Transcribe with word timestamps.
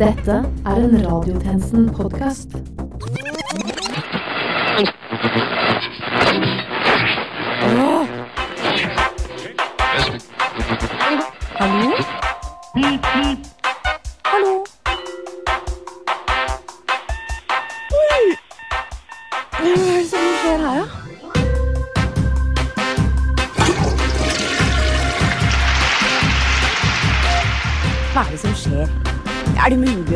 Dette 0.00 0.32
er 0.64 0.76
en 0.76 1.06
Radiotjenesten-podkast. 1.06 2.50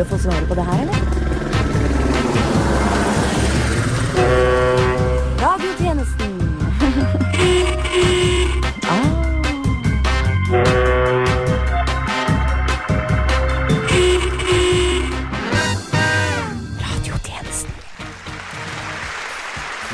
Mulig 0.04 0.12
å 0.12 0.16
få 0.16 0.18
svaret 0.18 0.48
på 0.48 0.54
det 0.54 0.64
her, 0.64 0.78
eller? 0.82 1.00
Radiotjenesten. 5.40 6.32
ah. 8.88 9.24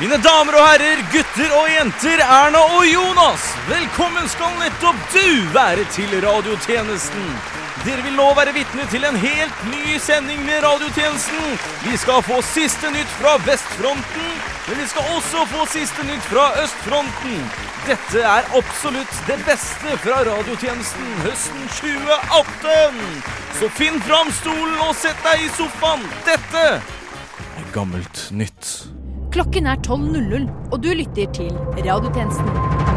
Mine 0.01 0.17
damer 0.17 0.57
og 0.57 0.65
herrer, 0.65 1.03
gutter 1.13 1.51
og 1.53 1.69
jenter, 1.69 2.19
Erna 2.25 2.65
og 2.79 2.87
Jonas. 2.89 3.55
Velkommen 3.69 4.29
skal 4.29 4.57
nettopp 4.59 4.97
du 5.13 5.53
være 5.53 5.85
til 5.93 6.21
radiotjenesten. 6.25 7.60
Dere 7.81 8.03
vil 8.05 8.13
nå 8.13 8.27
være 8.37 8.53
vitne 8.53 8.85
til 8.93 9.07
en 9.09 9.17
helt 9.17 9.61
ny 9.71 9.95
sending 10.05 10.43
med 10.45 10.61
radiotjenesten. 10.67 11.55
Vi 11.87 11.95
skal 12.03 12.21
få 12.27 12.43
siste 12.45 12.91
nytt 12.93 13.15
fra 13.17 13.39
vestfronten, 13.47 14.27
men 14.67 14.83
vi 14.83 14.89
skal 14.91 15.09
også 15.17 15.47
få 15.49 15.65
siste 15.73 16.05
nytt 16.05 16.29
fra 16.29 16.51
østfronten. 16.61 17.41
Dette 17.87 18.21
er 18.35 18.53
absolutt 18.59 19.23
det 19.31 19.39
beste 19.49 19.97
fra 20.05 20.21
radiotjenesten 20.29 21.09
høsten 21.25 21.65
2018. 21.81 23.09
Så 23.63 23.73
finn 23.81 23.97
fram 24.05 24.29
stolen 24.43 24.77
og 24.85 24.93
sett 25.01 25.25
deg 25.25 25.49
i 25.49 25.51
sofaen. 25.57 26.05
Dette 26.29 26.67
er 26.77 27.73
gammelt 27.73 28.27
nytt. 28.29 28.75
Klokken 29.33 29.73
er 29.73 29.81
12.00, 29.81 30.51
og 30.69 30.81
du 30.85 30.93
lytter 30.93 31.33
til 31.33 31.55
Radiotjenesten. 31.81 32.90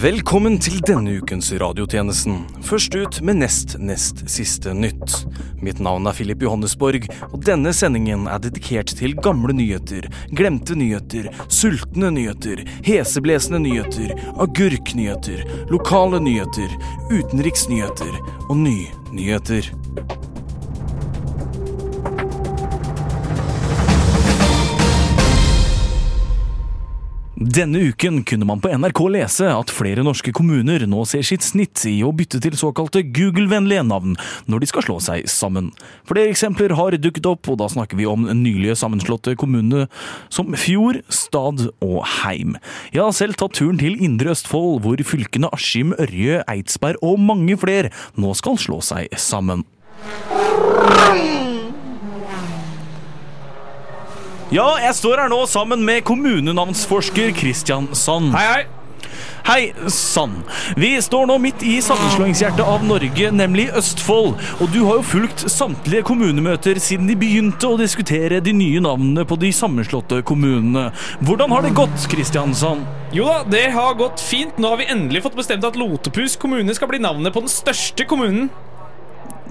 Velkommen 0.00 0.54
til 0.56 0.78
denne 0.88 1.18
ukens 1.20 1.50
radiotjenesten. 1.60 2.38
Først 2.64 2.94
ut 2.96 3.18
med 3.20 3.36
nest 3.42 3.74
nest 3.76 4.22
siste 4.32 4.72
nytt. 4.72 5.26
Mitt 5.60 5.82
navn 5.84 6.08
er 6.08 6.16
Filip 6.16 6.40
Johannesborg, 6.40 7.04
og 7.28 7.42
denne 7.44 7.74
sendingen 7.76 8.24
er 8.24 8.40
dedikert 8.40 8.94
til 8.96 9.12
gamle 9.20 9.52
nyheter, 9.58 10.08
glemte 10.32 10.78
nyheter, 10.78 11.28
sultne 11.52 12.14
nyheter, 12.16 12.64
heseblesende 12.86 13.60
nyheter, 13.66 14.16
agurknyheter, 14.40 15.44
lokale 15.68 16.22
nyheter, 16.24 16.72
utenriksnyheter 17.12 18.16
og 18.48 18.56
nynyheter. 18.56 19.68
Denne 27.40 27.78
uken 27.88 28.18
kunne 28.28 28.44
man 28.44 28.60
på 28.60 28.68
NRK 28.68 28.98
lese 29.14 29.46
at 29.48 29.70
flere 29.72 30.02
norske 30.04 30.28
kommuner 30.36 30.82
nå 30.84 31.06
ser 31.08 31.24
sitt 31.24 31.40
snitt 31.40 31.80
i 31.88 32.02
å 32.04 32.10
bytte 32.12 32.36
til 32.44 32.52
såkalte 32.60 33.00
Google-vennlige 33.16 33.86
navn 33.88 34.18
når 34.44 34.60
de 34.60 34.68
skal 34.68 34.84
slå 34.84 34.98
seg 35.00 35.24
sammen. 35.24 35.70
Flere 36.04 36.28
eksempler 36.34 36.76
har 36.76 36.98
dukket 37.00 37.30
opp, 37.30 37.48
og 37.48 37.56
da 37.62 37.70
snakker 37.72 37.96
vi 37.96 38.04
om 38.04 38.28
nylige 38.28 38.76
sammenslåtte 38.76 39.38
kommuner 39.40 39.88
som 40.28 40.52
Fjord, 40.52 41.00
Stad 41.08 41.70
og 41.80 41.98
Heim. 42.20 42.58
Jeg 42.92 43.06
har 43.06 43.16
selv 43.16 43.40
tatt 43.40 43.56
turen 43.56 43.80
til 43.80 43.96
Indre 44.04 44.36
Østfold, 44.36 44.82
hvor 44.84 45.00
fylkene 45.00 45.48
Askim, 45.56 45.96
Ørje, 45.96 46.42
Eidsberg 46.44 47.00
og 47.00 47.24
mange 47.24 47.56
flere 47.56 47.88
nå 48.20 48.36
skal 48.36 48.60
slå 48.60 48.84
seg 48.84 49.08
sammen. 49.16 49.64
Ja, 54.50 54.66
jeg 54.82 54.96
står 54.98 55.20
her 55.22 55.28
nå 55.30 55.44
sammen 55.46 55.84
med 55.86 56.02
kommunenavnsforsker 56.08 57.28
Christian 57.38 57.84
Sand. 57.94 58.32
Hei, 58.34 58.46
hei. 58.50 58.62
Hei, 59.46 59.90
Sand. 59.94 60.40
Vi 60.74 60.88
står 60.98 61.28
nå 61.30 61.36
midt 61.38 61.62
i 61.62 61.76
sammenslåingshjertet 61.86 62.64
av 62.66 62.82
Norge, 62.82 63.30
nemlig 63.30 63.68
Østfold. 63.78 64.34
Og 64.58 64.72
du 64.74 64.80
har 64.88 64.98
jo 64.98 65.04
fulgt 65.06 65.44
samtlige 65.54 66.02
kommunemøter 66.08 66.80
siden 66.82 67.06
de 67.06 67.14
begynte 67.20 67.70
å 67.70 67.78
diskutere 67.78 68.40
de 68.42 68.56
nye 68.58 68.82
navnene 68.82 69.22
på 69.22 69.38
de 69.38 69.52
sammenslåtte 69.54 70.18
kommunene. 70.26 70.88
Hvordan 71.22 71.54
har 71.54 71.62
det 71.68 71.76
gått, 71.78 72.10
Christian 72.10 72.50
Sand? 72.50 72.82
Jo 73.14 73.30
da, 73.30 73.44
det 73.54 73.68
har 73.76 73.94
gått 74.02 74.18
fint. 74.18 74.58
Nå 74.58 74.74
har 74.74 74.82
vi 74.82 74.90
endelig 74.90 75.22
fått 75.28 75.38
bestemt 75.38 75.66
at 75.70 75.78
Lotepus 75.78 76.34
kommune 76.42 76.74
skal 76.74 76.90
bli 76.90 76.98
navnet 77.06 77.30
på 77.38 77.46
den 77.46 77.54
største 77.54 78.02
kommunen. 78.10 78.50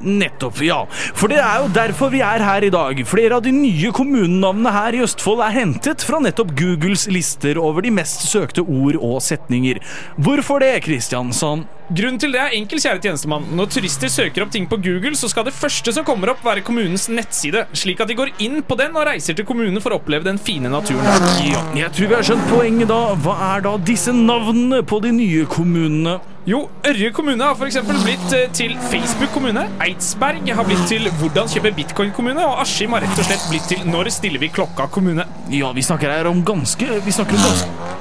Nettopp, 0.03 0.61
ja. 0.65 0.83
For 1.17 1.31
det 1.31 1.39
er 1.43 1.63
jo 1.63 1.71
derfor 1.75 2.13
vi 2.13 2.23
er 2.25 2.43
her 2.43 2.65
i 2.65 2.71
dag. 2.73 3.01
Flere 3.09 3.39
av 3.39 3.45
de 3.45 3.53
nye 3.55 3.91
kommunenavnene 3.95 4.75
her 4.75 4.99
i 4.99 5.03
Østfold 5.05 5.43
er 5.45 5.57
hentet 5.59 6.05
fra 6.05 6.21
nettopp 6.23 6.53
Googles 6.59 7.07
lister 7.11 7.59
over 7.61 7.85
de 7.85 7.93
mest 7.93 8.27
søkte 8.29 8.63
ord 8.65 8.99
og 8.99 9.19
setninger. 9.23 9.81
Hvorfor 10.19 10.63
det, 10.63 10.75
Kristiansand? 10.85 11.67
Grunnen 11.89 12.19
til 12.21 12.29
det 12.35 12.37
er 12.37 12.53
enkel, 12.53 12.77
kjære 12.77 13.01
tjenestemann. 13.01 13.47
Når 13.57 13.71
turister 13.73 14.11
søker 14.13 14.43
opp 14.45 14.51
ting 14.53 14.67
på 14.69 14.77
Google, 14.77 15.15
så 15.17 15.25
skal 15.31 15.47
det 15.47 15.55
første 15.57 15.89
som 15.95 16.05
kommer 16.05 16.29
opp, 16.35 16.43
være 16.45 16.61
kommunens 16.61 17.07
nettside, 17.09 17.63
slik 17.73 18.03
at 18.03 18.11
de 18.11 18.17
går 18.19 18.29
inn 18.45 18.59
på 18.61 18.77
den 18.77 18.93
og 18.93 19.07
reiser 19.09 19.33
til 19.33 19.47
kommunen 19.49 19.81
for 19.81 19.95
å 19.95 19.97
oppleve 19.97 20.27
den 20.27 20.37
fine 20.37 20.69
naturen. 20.69 21.09
Ja, 21.47 21.63
jeg 21.81 21.89
tror 21.97 22.11
vi 22.11 22.17
har 22.19 22.27
skjønt 22.27 22.45
poenget 22.51 22.91
da. 22.93 22.99
Hva 23.25 23.39
er 23.55 23.65
da 23.65 23.73
disse 23.81 24.13
navnene 24.13 24.83
på 24.85 25.01
de 25.01 25.15
nye 25.17 25.47
kommunene? 25.49 26.19
Jo, 26.49 26.63
Ørje 26.87 27.11
kommune 27.13 27.45
har 27.45 27.53
f.eks. 27.53 27.75
blitt 28.01 28.31
eh, 28.33 28.47
til 28.57 28.71
Facebook 28.89 29.29
kommune. 29.35 29.67
Eidsberg 29.85 30.49
har 30.57 30.65
blitt 30.65 30.81
til 30.89 31.05
Hvordan 31.19 31.51
kjøpe 31.51 31.75
bitcoin 31.77 32.09
kommune. 32.15 32.41
Og 32.41 32.63
Askim 32.63 32.95
har 32.97 33.05
rett 33.05 33.21
og 33.21 33.27
slett 33.27 33.45
blitt 33.51 33.69
til 33.69 33.83
Når 33.85 34.09
stiller 34.15 34.41
vi 34.41 34.49
klokka 34.55 34.87
kommune. 34.89 35.27
Ja, 35.53 35.69
vi 35.77 35.85
snakker 35.85 36.09
her 36.09 36.31
om 36.31 36.41
ganske 36.47 36.87
Vi 37.05 37.13
snakker 37.13 37.37
om 37.37 37.45
ganske 37.51 37.97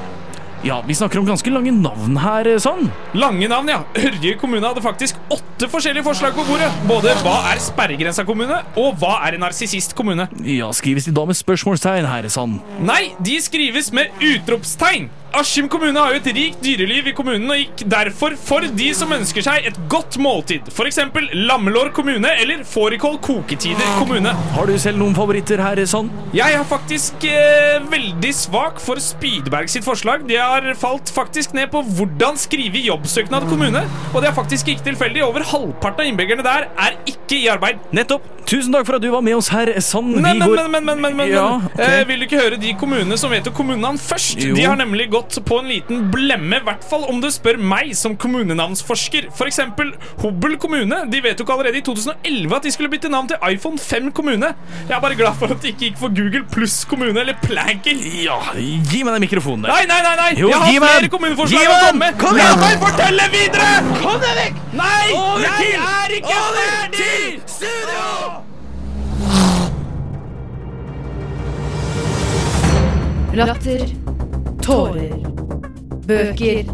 ja, 0.66 0.80
vi 0.82 0.94
snakker 0.94 1.20
om 1.20 1.26
ganske 1.28 1.50
lange 1.54 1.70
navn 1.70 2.16
her, 2.18 2.48
sånn. 2.58 2.88
Lange 3.14 3.46
navn, 3.46 3.68
ja. 3.70 3.76
Ørje 3.94 4.32
kommune 4.40 4.66
hadde 4.66 4.82
faktisk 4.82 5.20
åtte 5.30 5.68
forskjellige 5.70 6.02
forslag 6.08 6.34
på 6.34 6.42
bordet. 6.48 6.66
Både 6.88 7.12
hva 7.22 7.36
er 7.52 7.62
sperregrensa 7.62 8.24
kommune, 8.26 8.58
og 8.74 8.98
hva 8.98 9.20
er 9.28 9.36
en 9.36 9.44
narsissist 9.46 9.94
kommune. 9.98 10.26
Ja, 10.42 10.72
skrives 10.74 11.06
de 11.06 11.14
da 11.14 11.28
med 11.30 11.38
spørsmålstegn 11.38 12.10
her, 12.10 12.26
sånn? 12.34 12.58
Nei, 12.82 13.12
de 13.22 13.38
skrives 13.44 13.92
med 13.94 14.10
utropstegn. 14.18 15.06
Askim 15.36 15.68
kommune 15.68 16.00
har 16.00 16.14
jo 16.14 16.20
et 16.22 16.28
rikt 16.32 16.62
dyreliv 16.64 17.10
i 17.10 17.12
kommunen 17.16 17.50
og 17.52 17.58
gikk 17.60 17.82
derfor 17.92 18.32
for 18.40 18.64
de 18.78 18.86
som 18.96 19.10
ønsker 19.12 19.44
seg 19.44 19.66
et 19.68 19.76
godt 19.92 20.16
måltid. 20.22 20.70
Eksempel 20.88 21.26
Lammelår 21.46 21.90
kommune 21.92 22.30
eller 22.40 22.62
Fårikål 22.64 23.18
koketider 23.22 23.90
kommune. 23.98 24.32
Har 24.54 24.70
du 24.70 24.72
selv 24.80 24.96
noen 25.02 25.12
favoritter 25.14 25.60
her, 25.60 25.82
sånn? 25.86 26.08
Jeg 26.32 26.56
er 26.56 26.64
faktisk 26.70 27.26
eh, 27.28 27.76
veldig 27.92 28.30
svak 28.34 28.80
for 28.80 29.00
Spydberg 29.04 29.68
sitt 29.68 29.84
forslag. 29.84 30.24
De 30.30 30.40
har 30.40 30.64
falt 30.80 31.12
faktisk 31.12 31.52
ned 31.58 31.68
på 31.74 31.84
hvordan 31.98 32.40
skrive 32.40 32.80
jobbsøknad 32.88 33.50
kommune. 33.52 33.84
Og 34.14 34.24
det 34.24 34.32
er 34.32 34.36
faktisk 34.38 34.72
ikke 34.72 34.88
tilfeldig. 34.88 35.26
Over 35.28 35.44
halvparten 35.52 36.06
av 36.06 36.10
innbyggerne 36.10 36.46
der 36.46 36.70
er 36.72 36.96
ikke 37.04 37.36
i 37.42 37.46
arbeid. 37.52 37.84
Nettopp. 37.92 38.24
Tusen 38.48 38.72
takk 38.72 38.86
for 38.88 38.96
at 38.96 39.04
du 39.04 39.10
var 39.12 39.20
med 39.20 39.36
oss 39.36 39.50
her, 39.52 39.68
Sand. 39.84 40.14
Men, 40.16 40.38
men, 40.40 40.40
men, 40.40 40.56
men, 40.56 40.72
men, 40.72 40.84
men, 40.88 41.00
men, 41.04 41.16
men, 41.20 41.32
Ja, 41.34 41.46
okay. 41.68 41.98
Eh, 42.00 42.06
Vil 42.08 42.22
du 42.22 42.24
ikke 42.30 42.40
høre 42.40 42.56
de 42.56 42.72
kommunene 42.80 43.18
som 43.20 43.28
vedtok 43.28 43.52
kommunenavn 43.58 44.00
først? 44.00 44.40
Jo. 44.40 44.56
De 44.56 44.64
har 44.64 44.78
nemlig 44.80 45.10
gått 45.12 45.17
på 45.44 45.58
en 45.58 45.68
liten 45.68 46.10
blemme, 46.12 46.56
i 46.56 46.64
hvert 46.64 46.84
fall 46.84 47.04
om 47.10 47.20
du 47.20 47.28
spør 47.30 47.56
meg 47.58 47.90
som 47.96 48.16
kommunenavnsforsker. 48.16 49.28
For 49.36 49.46
eksempel 49.50 49.92
Hobøl 50.22 50.56
kommune. 50.58 51.02
De 51.10 51.20
vedtok 51.22 51.50
allerede 51.50 51.78
i 51.78 51.80
2011 51.82 52.56
at 52.56 52.62
de 52.62 52.70
skulle 52.72 52.90
bytte 52.92 53.08
navn 53.10 53.28
til 53.28 53.36
iPhone 53.50 53.78
5 53.78 54.12
kommune. 54.12 54.52
Jeg 54.88 54.96
er 54.96 55.00
bare 55.00 55.14
glad 55.18 55.34
for 55.38 55.46
at 55.54 55.62
de 55.62 55.68
ikke 55.72 55.78
gikk 55.88 55.98
for 55.98 56.08
Google 56.08 56.44
pluss 56.52 56.84
kommune 56.84 57.20
eller 57.20 57.34
Planken. 57.42 57.98
Ja, 58.22 58.38
gi 58.56 59.02
meg 59.04 59.12
den 59.18 59.20
mikrofonen 59.26 59.64
der. 59.64 59.74
Nei, 59.74 59.84
nei, 59.88 60.00
nei! 60.06 60.16
nei 60.16 60.30
Jo, 60.40 60.48
Jeg 60.48 60.58
har 60.58 60.72
gi 60.72 60.78
meg 60.78 60.88
flere 60.88 61.00
den! 61.06 61.10
kommuneforslag 61.16 61.68
å 61.68 61.78
komme 61.86 61.98
med! 62.04 62.18
Kom 62.20 62.36
La 62.36 62.44
igjen! 62.48 62.58
meg 62.64 62.78
fortelle 62.82 63.28
videre! 63.34 63.70
Kom 64.02 64.20
deg 64.22 64.34
vekk! 64.42 64.54
Nei! 64.78 65.04
Over 65.14 65.40
jeg 65.44 65.56
til- 65.58 65.82
er 65.88 66.08
ikke 66.18 66.36
Over 66.38 66.62
ferdig! 66.68 66.98
til 66.98 67.40
studio! 67.58 68.04
Latter. 73.38 74.07
Tårer. 74.68 75.12
Bøker. 76.06 76.64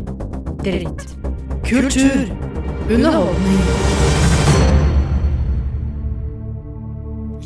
Dritt. 0.64 1.02
Kultur. 1.64 2.24
Underholdning. 2.90 3.60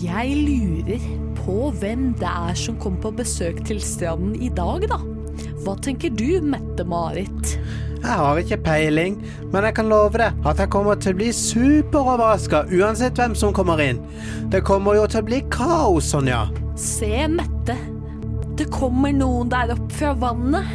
Jeg 0.01 0.39
lurer 0.47 1.05
på 1.37 1.57
hvem 1.83 2.15
det 2.17 2.31
er 2.31 2.57
som 2.57 2.79
kommer 2.81 3.03
på 3.03 3.13
besøk 3.19 3.61
til 3.69 3.83
stranden 3.85 4.39
i 4.41 4.49
dag, 4.49 4.89
da. 4.89 4.97
Hva 5.67 5.77
tenker 5.85 6.17
du, 6.17 6.41
Mette-Marit? 6.41 7.53
Jeg 7.99 8.17
har 8.23 8.41
ikke 8.41 8.61
peiling, 8.71 9.21
men 9.53 9.69
jeg 9.69 9.77
kan 9.83 9.93
love 9.93 10.17
deg 10.17 10.49
at 10.49 10.65
jeg 10.65 10.73
kommer 10.73 10.97
til 10.97 11.13
å 11.13 11.21
bli 11.21 11.29
superoverraska 11.43 12.65
uansett 12.73 13.21
hvem 13.21 13.37
som 13.37 13.53
kommer 13.53 13.85
inn. 13.85 14.01
Det 14.49 14.65
kommer 14.65 14.97
jo 14.97 15.05
til 15.13 15.21
å 15.21 15.29
bli 15.29 15.45
kaos, 15.53 16.09
Sonja. 16.17 16.47
Se, 16.73 17.29
Mette. 17.37 17.77
Det 18.59 18.67
kommer 18.75 19.13
noen 19.15 19.51
der 19.53 19.71
opp 19.77 19.91
fra 19.95 20.15
vannet. 20.19 20.67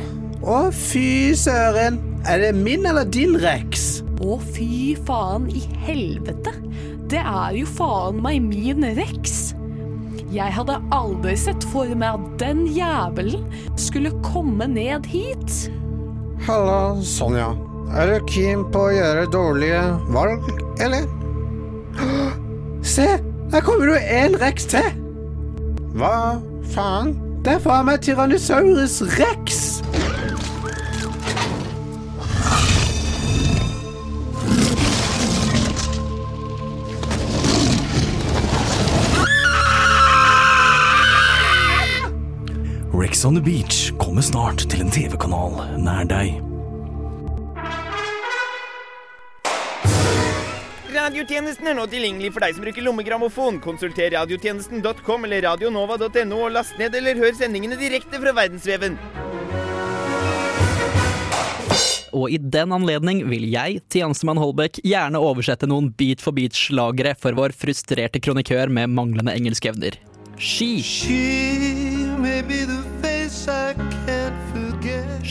Å, 0.44 0.70
fy 0.72 1.34
søren. 1.36 1.98
Er 2.24 2.40
det 2.40 2.54
min 2.56 2.86
eller 2.88 3.08
din 3.12 3.36
Rex? 3.42 4.00
Å, 4.24 4.38
fy 4.56 4.94
faen 5.04 5.50
i 5.52 5.66
helvete. 5.84 6.54
Det 7.12 7.20
er 7.20 7.58
jo 7.58 7.68
faen 7.68 8.22
meg 8.24 8.40
min 8.46 8.86
Rex. 8.96 9.52
Jeg 10.34 10.56
hadde 10.56 10.80
aldri 10.96 11.36
sett 11.38 11.68
for 11.74 11.92
meg 11.92 12.16
at 12.16 12.40
den 12.42 12.64
jævelen 12.72 13.44
skulle 13.76 14.14
komme 14.26 14.70
ned 14.72 15.06
hit. 15.12 15.68
Halla, 16.48 16.96
Sonja. 17.04 17.52
Er 17.94 18.10
du 18.10 18.32
keen 18.32 18.64
på 18.74 18.88
å 18.88 18.96
gjøre 18.96 19.28
dårlige 19.30 19.84
valg, 20.16 20.48
eller? 20.82 21.06
Se, 22.82 23.12
der 23.52 23.68
kommer 23.68 23.92
det 23.92 24.02
en 24.24 24.40
Rex 24.42 24.72
til. 24.72 24.90
Hva 26.00 26.16
faen? 26.74 27.14
Det 27.44 27.52
er 27.52 27.60
faen 27.60 27.84
meg 27.84 28.00
Tyrannosaurus 28.00 29.02
rex. 29.18 29.82
Rex 42.94 43.26
on 43.26 43.36
the 43.36 43.44
Beach 43.44 43.92
kommer 44.00 44.22
snart 44.22 44.64
til 44.70 44.82
en 44.82 44.92
TV-kanal 44.92 45.60
nær 45.84 46.08
deg. 46.08 46.53
Radiotjenesten 51.04 51.68
er 51.68 51.76
nå 51.76 51.84
tilgjengelig 51.92 52.30
for 52.32 52.46
deg 52.46 52.54
som 52.56 52.64
bruker 52.64 52.86
lommegrammofon. 52.86 53.58
Konsulter 53.64 54.14
radiotjenesten.com 54.14 55.26
eller 55.28 55.44
radionova.no 55.44 56.38
og 56.46 56.54
last 56.56 56.78
ned 56.80 56.96
eller 56.96 57.20
hør 57.20 57.36
sendingene 57.36 57.76
direkte 57.76 58.22
fra 58.24 58.32
verdensveven. 58.38 58.96
Og 62.14 62.30
i 62.32 62.40
den 62.40 62.72
anledning 62.72 63.24
vil 63.28 63.50
jeg, 63.52 63.82
tjenestemann 63.92 64.40
Holbæk, 64.40 64.80
gjerne 64.86 65.20
oversette 65.20 65.68
noen 65.68 65.92
Beat 65.98 66.24
for 66.24 66.32
beat-slagere 66.38 67.18
for 67.20 67.36
vår 67.36 67.58
frustrerte 67.58 68.24
kronikør 68.24 68.72
med 68.72 68.94
manglende 68.96 69.36
engelskevner. 69.36 70.00
Ski. 70.40 70.72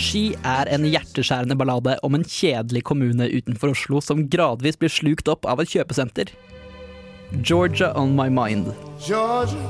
Ski 0.02 0.32
er 0.42 0.66
en 0.72 0.82
hjerteskjærende 0.88 1.54
ballade 1.58 1.94
om 2.02 2.16
en 2.16 2.24
kjedelig 2.26 2.82
kommune 2.88 3.28
utenfor 3.30 3.70
Oslo 3.70 4.00
som 4.02 4.24
gradvis 4.32 4.78
blir 4.80 4.90
slukt 4.90 5.30
opp 5.30 5.46
av 5.46 5.62
et 5.62 5.70
kjøpesenter. 5.70 6.32
Georgia 7.38 7.92
on 7.96 8.16
my 8.18 8.26
mind. 8.28 8.72
Georgia, 9.06 9.62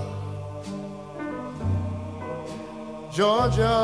Georgia. 3.13 3.75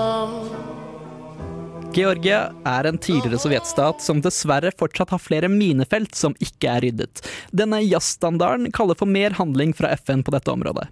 Georgia 1.92 2.40
er 2.68 2.88
en 2.88 2.98
tidligere 2.98 3.40
sovjetstat 3.42 4.00
som 4.04 4.22
dessverre 4.24 4.72
fortsatt 4.78 5.12
har 5.12 5.20
flere 5.20 5.50
minefelt 5.52 6.16
som 6.16 6.36
ikke 6.40 6.72
er 6.72 6.86
ryddet. 6.86 7.22
Denne 7.52 7.82
jazzstandarden 7.84 8.72
kaller 8.72 8.96
for 8.96 9.10
mer 9.10 9.36
handling 9.36 9.76
fra 9.76 9.92
FN 10.00 10.24
på 10.24 10.32
dette 10.36 10.52
området. 10.52 10.88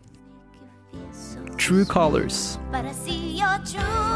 True 1.56 1.84
Colors. 1.88 2.58
But 2.70 2.84
I 2.84 2.92
see 2.92 3.38
your 3.40 3.56
true 3.64 4.15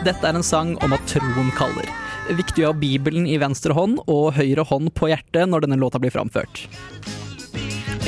Dette 0.00 0.24
er 0.24 0.32
en 0.32 0.44
sang 0.46 0.70
om 0.80 0.94
at 0.96 1.02
troen 1.10 1.50
kaller. 1.52 1.84
Viktig 2.32 2.64
å 2.64 2.70
ha 2.70 2.76
Bibelen 2.76 3.26
i 3.28 3.36
venstre 3.42 3.74
hånd 3.76 3.98
og 4.08 4.30
høyre 4.38 4.64
hånd 4.64 4.94
på 4.96 5.10
hjertet 5.10 5.50
når 5.50 5.66
denne 5.66 5.76
låta 5.76 6.00
blir 6.00 6.14
framført. 6.14 6.62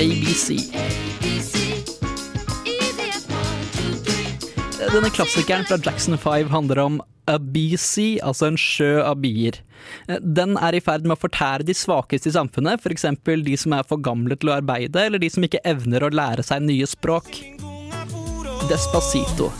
ABC. 0.00 0.56
Denne 4.92 5.12
klassikeren 5.12 5.68
fra 5.68 5.76
Jackson 5.84 6.16
5 6.16 6.48
handler 6.54 6.80
om 6.80 6.98
ABC, 7.28 8.18
altså 8.24 8.48
en 8.48 8.58
sjø 8.58 8.94
av 9.04 9.20
bier. 9.20 9.60
Den 10.08 10.56
er 10.56 10.72
i 10.72 10.80
ferd 10.80 11.04
med 11.04 11.18
å 11.18 11.22
fortære 11.26 11.68
de 11.68 11.76
svakeste 11.76 12.32
i 12.32 12.34
samfunnet, 12.38 12.80
f.eks. 12.80 13.04
de 13.20 13.60
som 13.60 13.76
er 13.76 13.84
for 13.84 14.00
gamle 14.00 14.40
til 14.40 14.48
å 14.48 14.56
arbeide, 14.62 15.04
eller 15.10 15.20
de 15.20 15.28
som 15.30 15.44
ikke 15.44 15.60
evner 15.68 16.08
å 16.08 16.12
lære 16.12 16.44
seg 16.46 16.64
nye 16.64 16.88
språk. 16.88 17.36
Despacito. 18.68 19.52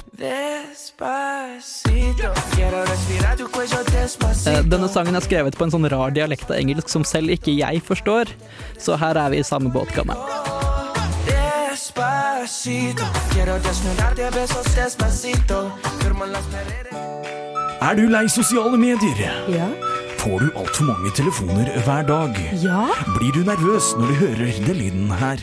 Eh, 4.47 4.63
Denne 4.65 4.89
sangen 4.89 5.17
er 5.19 5.25
skrevet 5.25 5.57
på 5.59 5.67
en 5.67 5.73
sånn 5.75 5.89
rar 5.93 6.11
dialekt 6.15 6.51
av 6.51 6.57
engelsk 6.61 6.89
som 6.93 7.05
selv 7.07 7.33
ikke 7.35 7.55
jeg 7.57 7.83
forstår, 7.87 8.31
så 8.81 8.97
her 9.01 9.19
er 9.19 9.33
vi 9.35 9.43
i 9.43 9.47
samme 9.47 9.73
båtkammeren. 9.75 10.21
Er 17.83 17.95
du 17.99 18.05
lei 18.09 18.27
sosiale 18.31 18.79
medier? 18.79 19.19
Ja? 19.51 19.69
Får 20.23 20.39
du 20.39 20.51
altfor 20.55 20.85
mange 20.87 21.11
telefoner 21.19 21.67
hver 21.83 22.05
dag? 22.07 22.37
Ja? 22.63 22.85
Blir 23.17 23.33
du 23.35 23.43
nervøs 23.47 23.95
når 23.99 24.07
du 24.07 24.15
hører 24.21 24.53
den 24.67 24.77
lyden 24.79 25.11
her? 25.19 25.43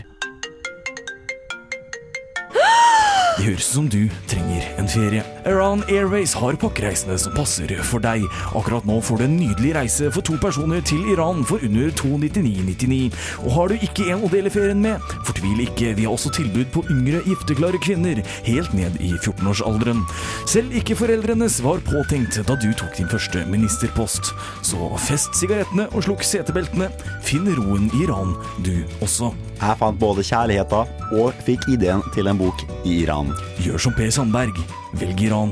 Det 3.40 3.46
høres 3.46 3.70
ut 3.70 3.72
som 3.72 3.86
du 3.88 4.02
trenger 4.28 4.66
en 4.82 4.88
ferie. 4.92 5.22
Iran 5.48 5.80
Airways 5.88 6.34
har 6.36 6.58
pakkereisene 6.60 7.16
som 7.24 7.32
passer 7.32 7.72
for 7.88 8.04
deg. 8.04 8.26
Akkurat 8.52 8.84
nå 8.84 8.98
får 9.00 9.22
du 9.22 9.24
en 9.30 9.38
nydelig 9.40 9.70
reise 9.78 10.10
for 10.12 10.28
to 10.28 10.36
personer 10.44 10.84
til 10.84 11.06
Iran 11.14 11.46
for 11.48 11.64
under 11.64 11.88
299,99. 12.02 13.16
Og 13.46 13.54
har 13.56 13.72
du 13.72 13.86
ikke 13.88 14.10
en 14.12 14.26
å 14.28 14.32
dele 14.34 14.52
ferien 14.52 14.84
med, 14.84 15.00
fortvil 15.24 15.64
ikke, 15.64 15.94
vi 15.96 16.04
har 16.04 16.18
også 16.18 16.34
tilbud 16.36 16.68
på 16.76 16.84
yngre 16.92 17.24
gifteklare 17.30 17.80
kvinner, 17.80 18.20
helt 18.44 18.76
ned 18.76 19.00
i 19.00 19.14
14-årsalderen. 19.22 20.04
Selv 20.44 20.76
ikke 20.76 21.00
foreldrenes 21.00 21.62
var 21.64 21.80
påtenkt 21.88 22.42
da 22.44 22.60
du 22.60 22.74
tok 22.76 23.00
din 23.00 23.08
første 23.08 23.46
ministerpost. 23.48 24.34
Så 24.68 24.92
fest 25.08 25.40
sigarettene 25.40 25.88
og 25.94 26.04
slukk 26.10 26.28
setebeltene. 26.28 26.92
Finn 27.24 27.48
roen 27.56 27.88
i 27.94 28.04
Iran, 28.04 28.36
du 28.68 28.76
også. 29.00 29.32
Jeg 29.60 29.76
fant 29.76 30.00
både 30.00 30.24
kjærligheten 30.24 31.16
og 31.20 31.40
fikk 31.44 31.66
ideen 31.74 32.00
til 32.16 32.30
en 32.32 32.38
bok 32.40 32.62
i 32.88 33.02
Iran. 33.02 33.34
Gjør 33.60 33.82
som 33.84 33.96
Per 33.98 34.08
Sandberg. 34.16 34.56
Velg 34.96 35.20
Iran, 35.20 35.52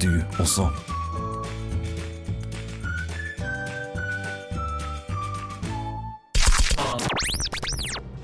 du 0.00 0.08
også. 0.40 0.70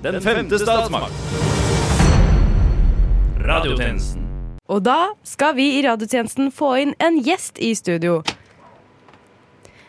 Den 0.03 0.17
femte 0.25 0.63
statsmakt. 0.63 1.13
Radiotjenesten. 3.45 4.25
Og 4.69 4.81
da 4.85 5.11
skal 5.29 5.57
vi 5.61 5.75
i 5.77 5.85
radiotjenesten 5.85 6.49
få 6.53 6.73
inn 6.81 6.97
en 7.05 7.21
gjest 7.25 7.61
i 7.61 7.75
studio. 7.77 8.23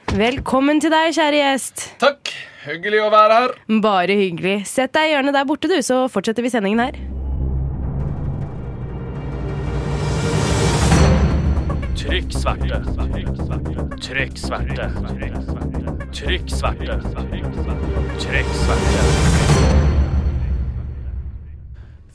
Velkommen 0.10 0.80
til 0.82 0.90
deg, 0.90 1.12
kjære 1.14 1.38
gjest. 1.38 1.84
Takk. 2.02 2.32
Hyggelig 2.64 2.98
å 3.04 3.10
være 3.14 3.36
her. 3.44 3.52
Bare 3.84 4.16
hyggelig. 4.18 4.56
Sett 4.66 4.90
deg 4.98 5.06
i 5.06 5.14
hjørnet 5.14 5.36
der 5.38 5.46
borte, 5.46 5.70
du, 5.70 5.78
så 5.86 6.08
fortsetter 6.10 6.42
vi 6.42 6.50
sendingen 6.50 6.82
her. 6.82 6.98
Trykk 12.00 12.34
sverte. 12.34 12.82
Trykk 14.02 14.42
sverte. 14.42 14.90
Trykk 16.10 16.50
sverte. 16.58 17.00
Trykk 18.26 18.54
sverte. 18.58 19.49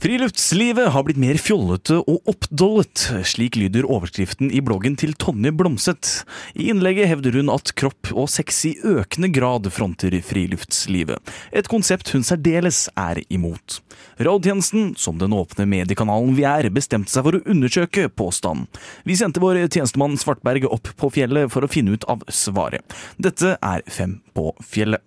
Friluftslivet 0.05 0.91
har 0.93 1.01
blitt 1.01 1.17
mer 1.17 1.37
fjollete 1.41 1.95
og 1.97 2.27
oppdollet. 2.29 3.07
Slik 3.25 3.55
lyder 3.57 3.87
overskriften 3.89 4.51
i 4.53 4.59
bloggen 4.61 4.93
til 5.01 5.15
Tonje 5.17 5.49
Blomseth. 5.49 6.27
I 6.53 6.67
innlegget 6.69 7.09
hevder 7.09 7.39
hun 7.39 7.49
at 7.49 7.71
kropp 7.73 8.11
og 8.13 8.29
sex 8.29 8.59
i 8.69 8.75
økende 8.85 9.31
grad 9.33 9.65
fronter 9.73 10.13
friluftslivet. 10.27 11.33
Et 11.49 11.65
konsept 11.71 12.13
hun 12.13 12.21
særdeles 12.21 12.83
er 12.93 13.23
imot. 13.33 13.79
Rådtjenesten, 14.21 14.93
som 14.93 15.17
den 15.17 15.33
åpne 15.33 15.65
mediekanalen 15.73 16.37
vi 16.37 16.45
er, 16.45 16.69
bestemte 16.69 17.09
seg 17.09 17.25
for 17.25 17.39
å 17.39 17.43
undersøke 17.55 18.05
påstanden. 18.13 18.69
Vi 19.09 19.17
sendte 19.17 19.41
vår 19.41 19.63
tjenestemann 19.65 20.21
Svartberg 20.21 20.69
opp 20.69 20.93
på 21.01 21.09
fjellet 21.17 21.49
for 21.49 21.65
å 21.65 21.71
finne 21.79 21.97
ut 21.97 22.05
av 22.13 22.21
svaret. 22.29 22.85
Dette 23.17 23.57
er 23.57 23.81
Fem 23.89 24.19
på 24.37 24.51
fjellet. 24.61 25.01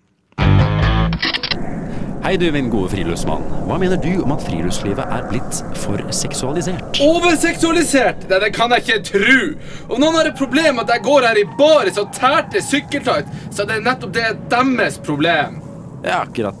Hei 2.23 2.35
du, 2.37 2.51
min 2.51 2.67
gode 2.69 2.89
friluftsmann. 2.91 3.45
Hva 3.69 3.77
mener 3.79 3.97
du 4.03 4.09
om 4.25 4.33
at 4.35 4.41
friluftslivet 4.43 5.07
er 5.15 5.21
blitt 5.29 5.61
for 5.79 6.01
seksualisert? 6.13 6.99
Overseksualisert? 7.05 8.25
Det, 8.27 8.41
det 8.43 8.49
kan 8.57 8.73
jeg 8.75 8.83
ikke 8.83 8.97
tro. 9.07 9.37
Om 9.95 10.03
noen 10.03 10.17
har 10.19 10.27
et 10.27 10.35
problem 10.37 10.75
med 10.75 10.83
at 10.83 10.97
jeg 10.97 11.05
går 11.07 11.27
her 11.29 11.39
i 11.39 11.45
baris 11.61 11.99
og 12.01 12.11
tærte 12.17 12.59
sykkeltight, 12.65 13.29
så 13.55 13.63
er 13.63 13.71
det 13.71 13.79
nettopp 13.87 14.11
det 14.17 14.33
deres 14.51 14.99
problem. 15.05 15.61
Ja, 16.03 16.21
akkurat. 16.25 16.59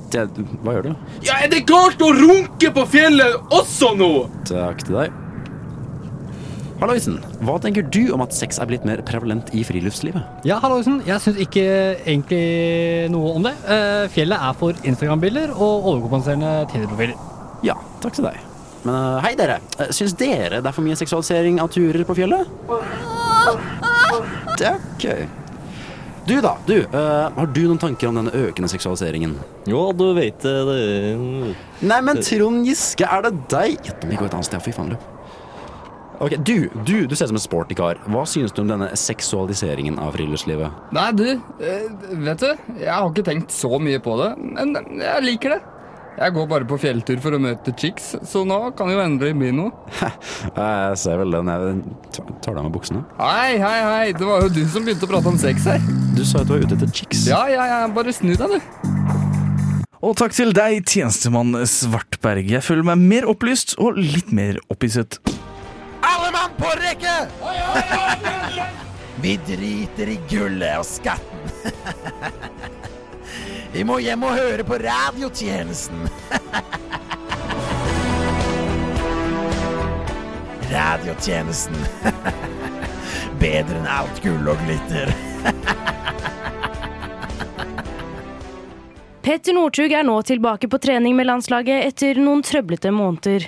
Hva 0.63 0.77
gjør 0.77 0.87
du? 0.89 0.93
Ja, 1.27 1.41
Er 1.43 1.51
det 1.51 1.65
galt 1.67 1.99
å 2.07 2.13
runke 2.15 2.71
på 2.75 2.87
fjellet 2.95 3.51
også 3.55 3.91
nå? 3.99 4.11
Takk 4.47 4.87
til 4.87 4.95
deg. 5.01 5.19
Halloisen, 6.79 7.17
hva 7.43 7.57
tenker 7.59 7.83
du 7.91 8.05
om 8.15 8.21
at 8.23 8.31
sex 8.31 8.55
er 8.63 8.69
blitt 8.69 8.85
mer 8.87 9.01
prevalent 9.03 9.49
i 9.51 9.65
friluftslivet? 9.67 10.23
Ja, 10.47 10.61
halloisen. 10.63 11.01
Jeg 11.07 11.19
syns 11.19 11.41
ikke 11.43 11.65
egentlig 12.07 13.09
noe 13.11 13.33
om 13.35 13.43
det. 13.43 13.51
Eh, 13.67 14.05
Fjellet 14.13 14.39
er 14.47 14.55
for 14.55 14.79
Instagram-bilder 14.87 15.51
og 15.57 15.89
overkompenserende 15.91 16.53
Tinder-profiler. 16.71 17.17
Ja, 17.67 17.75
takk 17.99 18.15
til 18.15 18.29
deg. 18.29 18.39
Men 18.87 18.95
eh, 18.95 19.17
hei, 19.27 19.33
dere. 19.39 19.59
Eh, 19.75 19.91
Syns 19.95 20.15
dere 20.19 20.61
det 20.63 20.71
er 20.71 20.77
for 20.77 20.87
mye 20.87 20.95
seksualisering 21.01 21.59
av 21.59 21.67
turer 21.75 22.07
på 22.07 22.15
fjellet? 22.21 22.47
Det 24.59 24.71
er 24.71 24.79
gøy. 25.03 25.27
Du 26.29 26.35
da, 26.45 26.51
du. 26.67 26.75
uh, 26.93 27.27
har 27.33 27.47
du 27.49 27.61
noen 27.65 27.79
tanker 27.81 28.05
om 28.11 28.19
den 28.19 28.27
økende 28.37 28.69
seksualiseringen? 28.69 29.31
Jo, 29.67 29.87
du 29.97 30.11
vet 30.13 30.43
det. 30.45 30.57
det 30.67 31.55
Nei, 31.89 32.01
men 32.05 32.19
Trond 32.21 32.67
Giske, 32.69 33.07
er 33.07 33.23
det 33.25 33.31
deg? 33.49 33.79
Ja, 33.89 33.95
Vi 34.05 34.19
går 34.19 34.29
et 34.29 34.35
annet 34.37 34.47
sted, 34.51 34.61
fy 34.61 34.75
faen. 34.75 34.93
løp. 34.93 35.08
Ok, 36.19 36.35
du, 36.43 36.69
du, 36.83 37.07
du 37.07 37.15
ser 37.15 37.29
ut 37.29 37.31
som 37.31 37.37
en 37.39 37.43
sporty 37.43 37.75
kar. 37.79 37.99
Hva 38.11 38.25
synes 38.27 38.51
du 38.51 38.59
om 38.65 38.67
denne 38.67 38.89
seksualiseringen 38.99 39.99
av 40.03 40.17
friluftslivet? 40.17 40.91
Nei, 40.95 41.09
du, 41.15 41.27
eh, 41.63 41.85
vet 42.25 42.43
du, 42.43 42.49
jeg 42.81 42.91
har 42.91 43.07
ikke 43.07 43.23
tenkt 43.29 43.55
så 43.55 43.79
mye 43.79 44.01
på 44.03 44.17
det, 44.19 44.33
men 44.57 44.75
jeg 44.99 45.23
liker 45.23 45.55
det. 45.55 45.61
Jeg 46.19 46.33
går 46.35 46.47
bare 46.51 46.67
på 46.67 46.75
fjelltur 46.81 47.21
for 47.23 47.37
å 47.37 47.39
møte 47.39 47.71
chicks, 47.79 48.09
så 48.27 48.41
nå 48.43 48.57
kan 48.75 48.89
det 48.89 48.97
jo 48.97 49.03
endelig 49.05 49.37
bli 49.39 49.53
noe. 49.55 49.71
Jeg 50.57 50.97
ser 50.99 51.21
vel 51.21 51.31
den. 51.31 51.47
Jeg 51.53 51.77
tar 52.17 52.33
tar 52.43 52.57
deg 52.57 52.65
med 52.65 52.73
buksene. 52.75 53.05
Hei, 53.21 53.55
hei, 53.61 53.77
hei, 53.85 54.09
det 54.17 54.27
var 54.27 54.43
jo 54.43 54.51
du 54.51 54.59
som 54.67 54.83
begynte 54.83 55.07
å 55.07 55.11
prate 55.13 55.31
om 55.31 55.39
sex 55.39 55.69
her. 55.69 55.79
Du 56.17 56.25
sa 56.27 56.41
at 56.41 56.49
du 56.49 56.57
var 56.57 56.65
ute 56.65 56.75
etter 56.75 56.91
chicks. 56.91 57.23
Ja, 57.29 57.45
ja, 57.47 57.63
ja, 57.71 57.79
bare 57.95 58.11
snu 58.11 58.33
deg, 58.35 58.57
du. 58.57 59.39
Og 60.03 60.17
takk 60.19 60.35
til 60.35 60.51
deg, 60.55 60.81
tjenestemann 60.87 61.55
Svartberg. 61.67 62.51
Jeg 62.51 62.67
føler 62.67 62.91
meg 62.91 62.99
mer 62.99 63.29
opplyst 63.31 63.77
og 63.79 63.95
litt 63.99 64.35
mer 64.35 64.59
opphisset. 64.67 65.21
Mann 66.31 66.51
på 66.57 66.69
rekke! 66.79 67.15
Vi 69.21 69.39
driter 69.47 70.07
i 70.07 70.19
gullet 70.29 70.77
og 70.79 70.85
skatten. 70.87 71.39
Vi 73.73 73.83
må 73.85 73.99
hjem 74.01 74.23
og 74.25 74.33
høre 74.37 74.63
på 74.65 74.77
radiotjenesten. 74.81 76.09
Radiotjenesten. 80.73 81.75
Bedre 83.43 83.77
enn 83.81 83.87
alt 83.89 84.23
gull 84.23 84.47
og 84.51 84.57
glitter. 84.65 85.11
Petter 89.29 89.53
Northug 89.53 89.91
er 89.93 90.03
nå 90.07 90.15
tilbake 90.25 90.67
på 90.71 90.79
trening 90.81 91.13
med 91.19 91.27
landslaget 91.29 91.85
etter 91.91 92.17
noen 92.23 92.41
trøblete 92.45 92.89
måneder. 92.95 93.45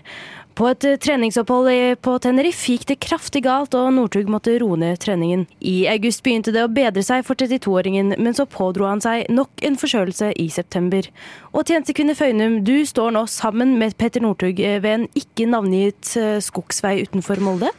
På 0.58 0.67
et 0.67 0.86
eh, 0.88 0.98
treningsopphold 1.00 1.70
på 2.03 2.13
Tenerife 2.24 2.74
gikk 2.74 2.88
det 2.89 3.00
kraftig 3.03 3.43
galt, 3.46 3.75
og 3.77 3.93
Northug 3.96 4.29
måtte 4.31 4.58
roe 4.62 4.77
ned 4.79 5.00
treningen. 5.03 5.46
I 5.63 5.88
august 5.91 6.24
begynte 6.25 6.53
det 6.55 6.65
å 6.65 6.72
bedre 6.72 7.03
seg 7.05 7.25
for 7.27 7.39
32-åringen, 7.39 8.15
men 8.20 8.38
så 8.38 8.48
pådro 8.50 8.89
han 8.89 9.03
seg 9.03 9.29
nok 9.31 9.63
en 9.65 9.79
forkjølelse 9.79 10.34
i 10.41 10.50
september. 10.51 11.08
Og 11.55 11.67
tjenestekvinne 11.67 12.17
Føynum, 12.20 12.62
du 12.67 12.81
står 12.88 13.15
nå 13.15 13.25
sammen 13.31 13.77
med 13.79 13.96
Petter 14.00 14.24
Northug 14.24 14.60
eh, 14.60 14.79
ved 14.84 14.98
en 14.98 15.10
ikke 15.17 15.48
navngitt 15.50 16.15
eh, 16.20 16.39
skogsvei 16.43 17.00
utenfor 17.05 17.43
Molde. 17.43 17.72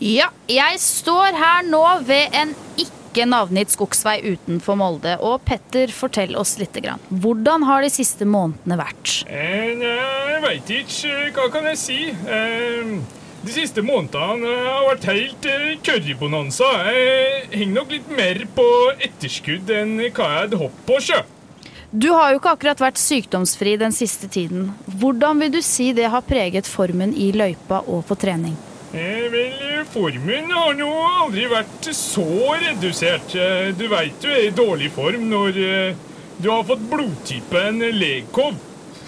Ja, 0.00 0.30
jeg 0.48 0.80
står 0.80 1.36
her 1.36 1.66
nå 1.68 1.84
ved 2.08 2.32
en 2.40 2.56
ikke 2.80 2.99
navngitt 3.26 3.70
skogsvei 3.74 4.20
utenfor 4.34 4.76
Molde. 4.78 5.16
Og 5.20 5.40
Petter, 5.44 5.88
fortell 5.94 6.36
oss 6.36 6.56
litt. 6.58 6.72
Grann. 6.80 7.00
Hvordan 7.10 7.64
har 7.66 7.82
de 7.82 7.90
siste 7.90 8.24
månedene 8.24 8.76
vært? 8.78 9.24
Eh, 9.26 9.80
Jeg 9.80 10.42
veit 10.44 10.70
ikke. 10.70 11.32
Hva 11.34 11.48
kan 11.52 11.64
jeg 11.64 11.78
si? 11.78 11.98
Eh, 12.10 13.00
De 13.42 13.52
siste 13.52 13.80
månedene 13.82 14.44
eh, 14.46 14.68
har 14.68 14.86
vært 14.90 15.04
helt 15.08 15.46
eh, 15.48 15.76
currybonanza. 15.82 16.68
Jeg 16.92 17.48
henger 17.58 17.74
nok 17.74 17.90
litt 17.90 18.08
mer 18.12 18.42
på 18.54 18.66
etterskudd 19.00 19.70
enn 19.70 19.96
hva 19.98 20.08
jeg 20.30 20.40
hadde 20.44 20.60
hopp 20.60 20.80
på, 20.86 21.00
sjø. 21.00 21.22
Du 21.90 22.12
har 22.14 22.30
jo 22.30 22.38
ikke 22.38 22.52
akkurat 22.54 22.78
vært 22.80 23.00
sykdomsfri 23.02 23.72
den 23.80 23.90
siste 23.90 24.28
tiden. 24.30 24.68
Hvordan 25.00 25.40
vil 25.42 25.50
du 25.56 25.62
si 25.64 25.90
det 25.92 26.06
har 26.12 26.22
preget 26.22 26.68
formen 26.70 27.10
i 27.16 27.32
løypa 27.34 27.80
og 27.88 28.04
på 28.06 28.14
trening? 28.14 28.54
Eh, 28.92 29.26
vel, 29.30 29.84
formen 29.92 30.50
har 30.50 30.74
nå 30.74 30.88
aldri 31.22 31.44
vært 31.50 31.90
så 31.94 32.24
redusert. 32.58 33.34
Eh, 33.38 33.68
Du 33.78 33.86
veit 33.92 34.16
du 34.22 34.26
er 34.32 34.48
i 34.48 34.54
dårlig 34.54 34.90
form 34.94 35.28
når 35.30 35.58
eh, 35.62 36.00
du 36.40 36.48
har 36.50 36.64
fått 36.66 36.86
blodtypen 36.90 37.84
legkov. 37.98 38.58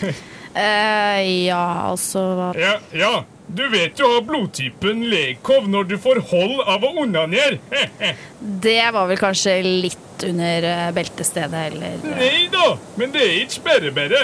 Eh, 0.52 1.46
ja, 1.46 1.88
altså 1.88 2.20
hva 2.36 2.46
Ja, 2.60 2.74
ja, 2.92 3.22
du 3.48 3.62
vet 3.72 3.94
du 3.96 4.02
har 4.04 4.18
blodtypen 4.28 4.98
legkov 5.08 5.64
når 5.72 5.86
du 5.88 5.94
får 5.96 6.20
hold 6.28 6.58
av 6.68 6.84
å 6.84 6.90
onanere. 7.00 7.56
Det 8.66 8.74
var 8.92 9.08
vel 9.08 9.16
kanskje 9.16 9.54
litt 9.64 10.26
under 10.28 10.66
eh, 10.68 10.90
beltestedet, 10.92 11.62
eller 11.72 12.04
Nei 12.04 12.50
da, 12.52 12.66
men 13.00 13.14
det 13.16 13.24
er 13.24 13.38
ikke 13.46 13.64
bare 13.70 13.94
bare. 13.96 14.20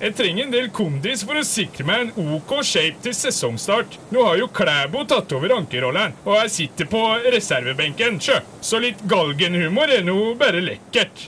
Jeg 0.00 0.14
trenger 0.16 0.46
en 0.46 0.52
del 0.54 0.68
kondis 0.72 1.20
for 1.28 1.36
å 1.36 1.42
sikre 1.44 1.84
meg 1.84 2.06
en 2.06 2.30
OK 2.38 2.54
shape 2.64 3.02
til 3.04 3.12
sesongstart. 3.12 3.98
Nå 4.14 4.22
har 4.24 4.38
jo 4.40 4.46
Klæbo 4.48 5.02
tatt 5.04 5.34
over 5.36 5.52
ankerrollen, 5.58 6.14
og 6.24 6.38
jeg 6.38 6.54
sitter 6.54 6.88
på 6.88 7.02
reservebenken, 7.34 8.16
sjø. 8.24 8.38
Så 8.64 8.80
litt 8.80 9.02
galgenhumor 9.10 9.92
er 9.92 10.06
nå 10.06 10.16
bare 10.40 10.64
lekkert. 10.64 11.26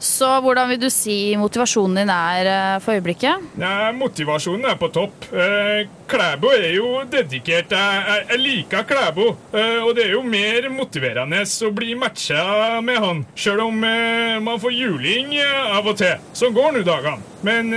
Så 0.00 0.28
hvordan 0.40 0.70
vil 0.72 0.78
du 0.80 0.88
si 0.88 1.36
motivasjonen 1.36 1.98
din 2.00 2.10
er 2.14 2.48
eh, 2.48 2.76
for 2.80 2.96
øyeblikket? 2.96 3.50
Nei, 3.60 3.90
motivasjonen 3.92 4.70
er 4.70 4.78
på 4.80 4.88
topp. 4.94 5.26
Eh, 5.28 5.82
Klæbo 6.08 6.48
er 6.56 6.72
jo 6.72 7.02
dedikert. 7.04 7.74
Jeg, 7.76 8.22
jeg, 8.30 8.40
liker 8.40 8.86
Klæbo. 8.88 9.26
Eh, 9.52 9.76
og 9.84 9.92
det 9.98 10.06
er 10.06 10.14
jo 10.16 10.22
mer 10.24 10.70
motiverende 10.72 11.42
å 11.44 11.72
bli 11.76 11.92
matcha 12.00 12.80
med 12.84 12.96
han, 13.04 13.22
sjøl 13.36 13.60
om 13.66 13.76
man 13.80 14.60
får 14.62 14.72
juling 14.72 15.34
av 15.42 15.84
og 15.84 15.98
til. 16.00 16.16
Sånn 16.36 16.56
går 16.56 16.78
nå 16.78 16.84
dagene. 16.86 17.20
Men 17.44 17.70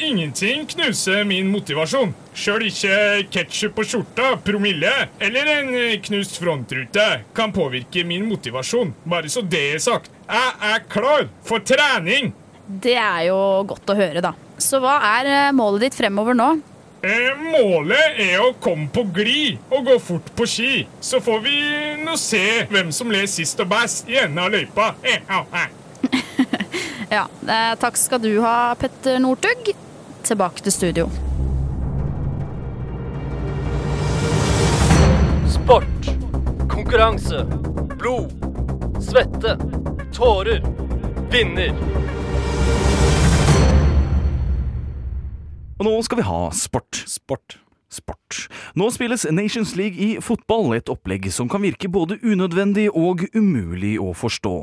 ingenting 0.00 0.66
knuser 0.70 1.24
min 1.28 1.48
motivasjon. 1.52 2.12
Sjøl 2.36 2.68
ikke 2.68 2.94
ketsjup 3.32 3.74
på 3.76 3.84
skjorta, 3.88 4.34
promille 4.44 4.92
eller 5.20 5.50
en 5.56 5.74
knust 6.06 6.38
frontrute 6.40 7.08
kan 7.36 7.52
påvirke 7.52 8.04
min 8.06 8.28
motivasjon. 8.28 8.94
Bare 9.04 9.32
så 9.32 9.44
det 9.44 9.66
er 9.74 9.84
sagt. 9.84 10.12
Jeg 10.30 10.50
er 10.62 10.82
klar 10.86 11.24
for 11.42 11.62
trening! 11.66 12.28
Det 12.70 12.94
er 12.94 13.24
jo 13.26 13.38
godt 13.66 13.90
å 13.90 13.96
høre, 13.98 14.20
da. 14.22 14.30
Så 14.62 14.78
hva 14.78 15.00
er 15.16 15.26
eh, 15.26 15.54
målet 15.56 15.88
ditt 15.88 15.96
fremover 15.98 16.36
nå? 16.38 16.52
Eh, 17.02 17.32
målet 17.40 18.20
er 18.20 18.42
å 18.44 18.52
komme 18.62 18.86
på 18.94 19.02
glid 19.16 19.58
og 19.72 19.88
gå 19.88 19.96
fort 20.04 20.30
på 20.38 20.46
ski. 20.46 20.84
Så 21.02 21.18
får 21.24 21.42
vi 21.48 21.56
nå 22.04 22.14
se 22.20 22.44
hvem 22.70 22.92
som 22.94 23.10
ler 23.10 23.26
sist 23.32 23.58
og 23.64 23.72
best 23.72 24.06
i 24.12 24.20
enden 24.20 24.38
av 24.44 24.54
løypa. 24.54 24.92
Eh, 25.02 25.18
au, 25.34 25.42
eh. 25.50 25.66
Ja, 27.10 27.24
eh, 27.26 27.72
takk 27.82 27.98
skal 27.98 28.22
du 28.22 28.30
ha, 28.44 28.76
Petter 28.78 29.18
Northug. 29.18 29.72
Tilbake 30.28 30.62
til 30.62 30.76
studio. 30.76 31.08
Sport, 35.50 36.12
konkurranse, 36.70 37.42
blod, 37.96 38.30
svette, 39.02 39.56
tårer, 40.14 40.60
vinner. 41.32 41.74
Og 45.80 45.86
nå 45.86 45.96
skal 46.04 46.20
vi 46.20 46.28
ha 46.28 46.40
sport. 46.52 47.04
Sport. 47.08 47.58
Sport. 47.90 48.48
Nå 48.78 48.88
spilles 48.94 49.26
Nations 49.30 49.74
League 49.78 49.98
i 50.00 50.18
fotball, 50.22 50.72
et 50.76 50.90
opplegg 50.92 51.28
som 51.34 51.48
kan 51.50 51.62
virke 51.62 51.90
både 51.90 52.18
unødvendig 52.22 52.88
og 52.90 53.24
umulig 53.34 53.96
å 54.02 54.12
forstå. 54.16 54.54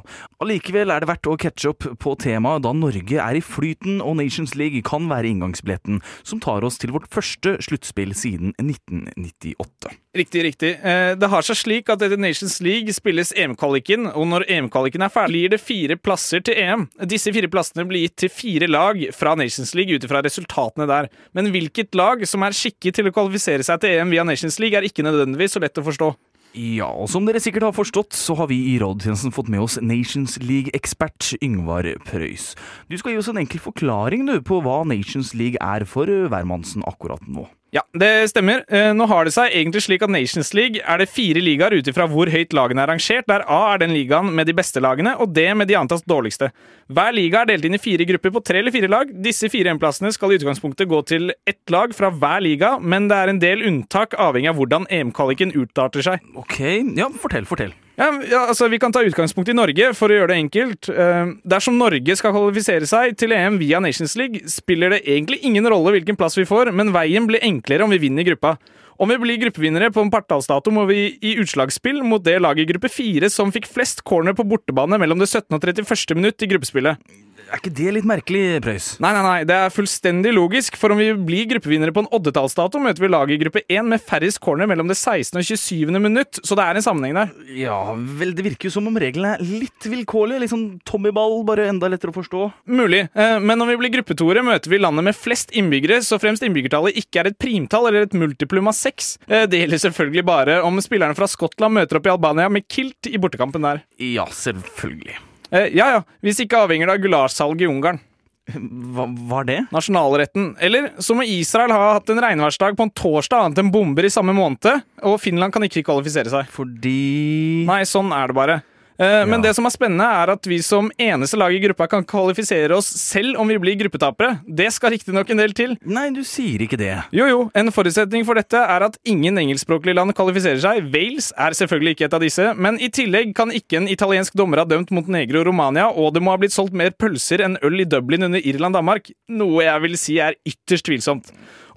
Allikevel 0.43 0.91
er 0.93 1.03
det 1.03 1.09
verdt 1.11 1.29
å 1.29 1.37
catche 1.39 1.71
opp 1.71 1.87
på 2.03 2.15
temaet, 2.19 2.65
da 2.65 2.73
Norge 2.75 3.21
er 3.23 3.39
i 3.39 3.43
flyten 3.43 4.01
og 4.03 4.17
Nations 4.19 4.55
League 4.59 4.83
kan 4.87 5.07
være 5.11 5.31
inngangsbilletten 5.31 6.01
som 6.27 6.41
tar 6.43 6.65
oss 6.67 6.79
til 6.81 6.91
vårt 6.95 7.07
første 7.13 7.55
sluttspill 7.63 8.15
siden 8.17 8.53
1998. 8.59 9.95
Riktig, 10.17 10.43
riktig. 10.43 10.71
Eh, 10.81 11.13
Det 11.15 11.29
har 11.29 11.45
seg 11.45 11.59
slik 11.59 11.89
at 11.93 12.01
etter 12.01 12.17
Nations 12.17 12.59
League 12.61 12.91
spilles 12.95 13.31
EM-kvaliken, 13.37 14.07
og 14.15 14.27
når 14.27 14.47
EM-kvaliken 14.49 15.03
er 15.05 15.13
ferdig, 15.13 15.37
blir 15.37 15.51
det 15.53 15.61
fire 15.61 15.97
plasser 15.99 16.41
til 16.41 16.57
EM. 16.57 16.87
Disse 17.05 17.31
fire 17.33 17.49
plassene 17.51 17.85
blir 17.87 18.07
gitt 18.07 18.17
til 18.23 18.31
fire 18.33 18.69
lag 18.69 18.99
fra 19.13 19.35
Nations 19.37 19.73
League 19.77 19.93
ut 19.93 20.05
ifra 20.07 20.23
resultatene 20.25 20.87
der. 20.89 21.09
Men 21.37 21.51
hvilket 21.53 21.93
lag 21.97 22.23
som 22.27 22.45
er 22.47 22.55
skikket 22.57 22.97
til 22.97 23.09
å 23.09 23.13
kvalifisere 23.17 23.65
seg 23.65 23.81
til 23.81 23.97
EM 23.97 24.13
via 24.13 24.25
Nations 24.27 24.59
League, 24.61 24.77
er 24.77 24.85
ikke 24.85 25.05
nødvendigvis 25.05 25.57
så 25.57 25.63
lett 25.63 25.81
å 25.81 25.85
forstå. 25.85 26.13
Ja, 26.57 26.87
og 26.89 27.09
som 27.11 27.27
dere 27.27 27.41
sikkert 27.43 27.67
har 27.67 27.75
forstått, 27.75 28.15
så 28.17 28.33
har 28.39 28.47
vi 28.49 28.57
i 28.71 28.77
radiotjenesten 28.81 29.33
fått 29.35 29.49
med 29.53 29.61
oss 29.65 29.75
Nations 29.83 30.39
League-ekspert 30.41 31.35
Yngvar 31.43 31.89
Prøys. 32.07 32.53
Du 32.89 32.97
skal 32.97 33.13
gi 33.13 33.19
oss 33.21 33.29
en 33.29 33.41
enkel 33.43 33.61
forklaring 33.61 34.25
du, 34.29 34.39
på 34.41 34.61
hva 34.65 34.79
Nations 34.87 35.35
League 35.37 35.59
er 35.61 35.85
for 35.85 36.09
hvermannsen 36.09 36.85
akkurat 36.87 37.21
nå. 37.29 37.45
Ja, 37.75 37.81
det 37.99 38.29
stemmer. 38.31 38.61
Eh, 38.71 38.93
Nå 38.95 39.05
har 39.11 39.27
det 39.27 39.33
seg 39.35 39.51
egentlig 39.51 39.81
slik 39.83 40.03
at 40.05 40.11
Nations 40.11 40.53
League 40.55 40.79
er 40.79 41.01
det 41.01 41.09
fire 41.11 41.41
ligaer 41.43 41.75
ut 41.75 41.89
ifra 41.91 42.05
hvor 42.07 42.29
høyt 42.31 42.55
lagene 42.55 42.85
er 42.85 42.91
rangert, 42.93 43.27
der 43.27 43.43
A 43.43 43.73
er 43.73 43.81
den 43.81 43.91
ligaen 43.91 44.29
med 44.35 44.47
de 44.47 44.55
beste 44.55 44.79
lagene, 44.83 45.17
og 45.19 45.33
D 45.35 45.43
med 45.51 45.67
de 45.67 45.75
antatt 45.75 46.05
dårligste. 46.07 46.49
Hver 46.87 47.11
liga 47.15 47.41
er 47.43 47.51
delt 47.51 47.67
inn 47.67 47.75
i 47.75 47.81
fire 47.83 48.07
grupper 48.07 48.31
på 48.37 48.43
tre 48.47 48.61
eller 48.63 48.71
fire 48.71 48.87
lag. 48.91 49.11
Disse 49.11 49.51
fire 49.51 49.73
EM-plassene 49.73 50.13
skal 50.15 50.31
i 50.31 50.39
utgangspunktet 50.39 50.87
gå 50.87 51.01
til 51.11 51.33
ett 51.43 51.73
lag 51.73 51.91
fra 51.97 52.11
hver 52.13 52.45
liga, 52.45 52.77
men 52.79 53.09
det 53.11 53.17
er 53.19 53.33
en 53.33 53.43
del 53.43 53.65
unntak 53.67 54.15
avhengig 54.15 54.53
av 54.53 54.61
hvordan 54.61 54.87
EM-kvaliken 54.87 55.51
utarter 55.57 56.07
seg. 56.07 56.23
Ok, 56.39 56.61
ja, 56.95 57.11
fortell, 57.19 57.49
fortell. 57.49 57.75
Ja, 57.97 58.11
ja, 58.29 58.43
altså 58.45 58.67
Vi 58.69 58.77
kan 58.79 58.93
ta 58.93 59.01
utgangspunkt 59.01 59.49
i 59.49 59.55
Norge, 59.57 59.89
for 59.97 60.13
å 60.13 60.17
gjøre 60.19 60.29
det 60.29 60.41
enkelt. 60.43 60.89
Eh, 60.93 61.31
dersom 61.49 61.79
Norge 61.79 62.15
skal 62.19 62.33
kvalifisere 62.35 62.85
seg 62.85 63.17
til 63.17 63.33
EM 63.33 63.57
via 63.57 63.81
Nations 63.81 64.13
League, 64.19 64.43
spiller 64.53 64.93
det 64.93 65.01
egentlig 65.09 65.41
ingen 65.41 65.65
rolle 65.65 65.95
hvilken 65.95 66.19
plass 66.19 66.37
vi 66.37 66.45
får, 66.45 66.69
men 66.77 66.93
veien 66.93 67.25
blir 67.25 67.41
enklere 67.41 67.87
om 67.87 67.93
vi 67.93 68.03
vinner 68.05 68.27
gruppa. 68.27 68.59
Om 69.01 69.09
vi 69.13 69.17
blir 69.21 69.41
gruppevinnere 69.41 69.89
på 69.93 70.01
en 70.01 70.13
partallsdato, 70.13 70.73
må 70.73 70.85
vi 70.89 71.17
i 71.21 71.35
utslagsspill 71.41 72.03
mot 72.05 72.23
det 72.25 72.37
laget 72.41 72.65
i 72.65 72.71
gruppe 72.71 72.89
fire 72.89 73.29
som 73.33 73.53
fikk 73.53 73.69
flest 73.69 74.03
corner 74.05 74.37
på 74.37 74.45
bortebane 74.45 74.97
mellom 75.01 75.21
det 75.21 75.29
17. 75.29 75.53
og 75.53 75.61
31. 75.61 76.17
minutt 76.17 76.41
i 76.41 76.49
gruppespillet. 76.53 77.01
Er 77.47 77.59
ikke 77.61 77.71
det 77.77 77.91
litt 77.95 78.07
merkelig, 78.07 78.41
Preus? 78.65 78.87
Nei, 79.03 79.11
nei, 79.15 79.21
nei, 79.23 79.43
det 79.47 79.55
er 79.55 79.73
fullstendig 79.73 80.33
logisk, 80.35 80.75
for 80.79 80.91
om 80.93 80.99
vi 80.99 81.09
blir 81.15 81.45
gruppevinnere 81.53 81.93
på 81.95 82.03
en 82.03 82.09
oddetallsdato, 82.17 82.81
møter 82.83 83.05
vi 83.05 83.09
laget 83.13 83.35
i 83.35 83.39
gruppe 83.43 83.61
1 83.71 83.87
med 83.87 84.03
færrest 84.03 84.41
corner 84.43 84.67
mellom 84.69 84.89
det 84.91 84.97
16. 84.97 85.37
og 85.39 85.45
27. 85.47 85.93
minutt, 86.03 86.41
så 86.43 86.57
det 86.59 86.65
er 86.65 86.79
en 86.79 86.85
sammenheng 86.85 87.15
der. 87.19 87.31
Ja, 87.55 87.77
vel, 88.19 88.33
det 88.37 88.45
virker 88.49 88.67
jo 88.69 88.73
som 88.77 88.89
om 88.89 88.97
reglene 88.99 89.35
er 89.37 89.43
litt 89.45 89.87
vilkårlige. 89.87 90.41
Litt 90.43 90.53
sånn 90.53 90.65
Tommyball, 90.87 91.37
bare 91.47 91.69
enda 91.71 91.89
lettere 91.91 92.11
å 92.13 92.17
forstå. 92.17 92.43
Mulig, 92.73 93.03
eh, 93.13 93.37
men 93.39 93.61
når 93.61 93.71
vi 93.73 93.77
blir 93.83 93.95
gruppetoere, 93.99 94.43
møter 94.47 94.73
vi 94.73 94.81
landet 94.83 95.07
med 95.07 95.17
flest 95.17 95.53
innbyggere, 95.57 96.01
så 96.05 96.19
fremst 96.21 96.43
innbyggertallet 96.47 96.97
ikke 96.99 97.23
er 97.23 97.31
et 97.31 97.39
primtall 97.39 97.87
eller 97.91 98.07
et 98.09 98.17
multiplum 98.17 98.67
av 98.71 98.77
seks. 98.77 99.15
Eh, 99.29 99.45
Det 99.47 99.61
gjelder 99.63 99.79
selvfølgelig 99.85 100.25
bare 100.27 100.59
om 100.67 100.81
spillerne 100.83 101.15
fra 101.15 101.27
Skottland 101.31 101.73
møter 101.79 101.97
opp 102.01 102.07
i 102.09 102.13
Albania 102.13 102.49
med 102.49 102.67
kilt 102.67 103.07
i 103.07 103.17
bortekampen 103.21 103.63
der. 103.63 103.83
Ja, 104.01 104.25
selvfølgelig. 104.25 105.15
Eh, 105.51 105.69
Ja 105.77 105.89
ja, 105.95 106.03
hvis 106.23 106.41
ikke 106.43 106.63
avhenger 106.65 106.89
det 106.89 106.97
av 106.97 107.03
gulasjsalget 107.05 107.65
i 107.65 107.71
Ungarn. 107.71 107.99
Hva 108.47 109.03
var 109.27 109.43
det? 109.47 109.57
Nasjonalretten. 109.75 110.53
Eller 110.63 110.93
så 111.03 111.15
må 111.17 111.25
Israel 111.27 111.73
ha 111.75 111.93
hatt 111.97 112.07
en 112.13 112.21
regnværsdag 112.23 112.77
på 112.79 112.85
en 112.87 112.93
torsdag 112.95 113.43
annet 113.43 113.59
enn 113.59 113.71
bomber 113.73 114.07
i 114.07 114.11
samme 114.13 114.31
måned, 114.35 114.83
og 115.03 115.17
Finland 115.19 115.51
kan 115.55 115.65
ikke 115.67 115.83
kvalifisere 115.83 116.31
seg. 116.31 116.47
Fordi 116.53 117.65
Nei, 117.67 117.81
sånn 117.87 118.13
er 118.15 118.31
det 118.31 118.37
bare. 118.37 118.57
Eh, 118.99 119.25
Men 119.29 119.41
det 119.41 119.53
som 119.53 119.65
er 119.65 119.73
spennende, 119.73 120.05
er 120.05 120.31
at 120.33 120.47
vi 120.49 120.57
som 120.65 120.89
eneste 120.97 121.37
lag 121.37 121.53
i 121.53 121.59
gruppa 121.61 121.87
kan 121.91 122.05
kvalifisere 122.07 122.73
oss 122.73 122.87
selv 122.97 123.37
om 123.37 123.47
vi 123.47 123.59
blir 123.61 123.77
gruppetapere. 123.77 124.39
Det 124.47 124.71
skal 124.73 124.95
riktignok 124.95 125.29
en 125.29 125.41
del 125.43 125.53
til. 125.53 125.75
Nei, 125.85 126.09
du 126.15 126.23
sier 126.25 126.63
ikke 126.65 126.79
det. 126.81 126.93
Jo, 127.13 127.27
jo. 127.29 127.39
En 127.57 127.69
forutsetning 127.73 128.25
for 128.25 128.39
dette 128.39 128.57
er 128.57 128.87
at 128.87 128.97
ingen 129.05 129.37
engelskspråklige 129.37 129.97
land 129.99 130.15
kvalifiserer 130.17 130.61
seg. 130.63 130.89
Wales 130.93 131.29
er 131.37 131.57
selvfølgelig 131.57 131.97
ikke 131.97 132.07
et 132.09 132.17
av 132.17 132.25
disse, 132.25 132.47
men 132.57 132.81
i 132.81 132.89
tillegg 132.89 133.35
kan 133.37 133.53
ikke 133.53 133.81
en 133.81 133.91
italiensk 133.91 134.33
dommer 134.37 134.63
ha 134.63 134.65
dømt 134.65 134.91
Montenegro 134.95 135.43
og 135.43 135.51
Romania, 135.51 135.87
og 135.91 136.13
det 136.15 136.23
må 136.25 136.33
ha 136.33 136.41
blitt 136.41 136.55
solgt 136.55 136.73
mer 136.73 136.89
pølser 136.97 137.45
enn 137.45 137.59
øl 137.61 137.83
i 137.83 137.87
Dublin 137.89 138.25
under 138.29 138.41
Irland-Danmark, 138.41 139.11
noe 139.29 139.63
jeg 139.67 139.85
vil 139.85 139.97
si 140.01 140.17
er 140.23 140.37
ytterst 140.47 140.87
tvilsomt. 140.89 141.31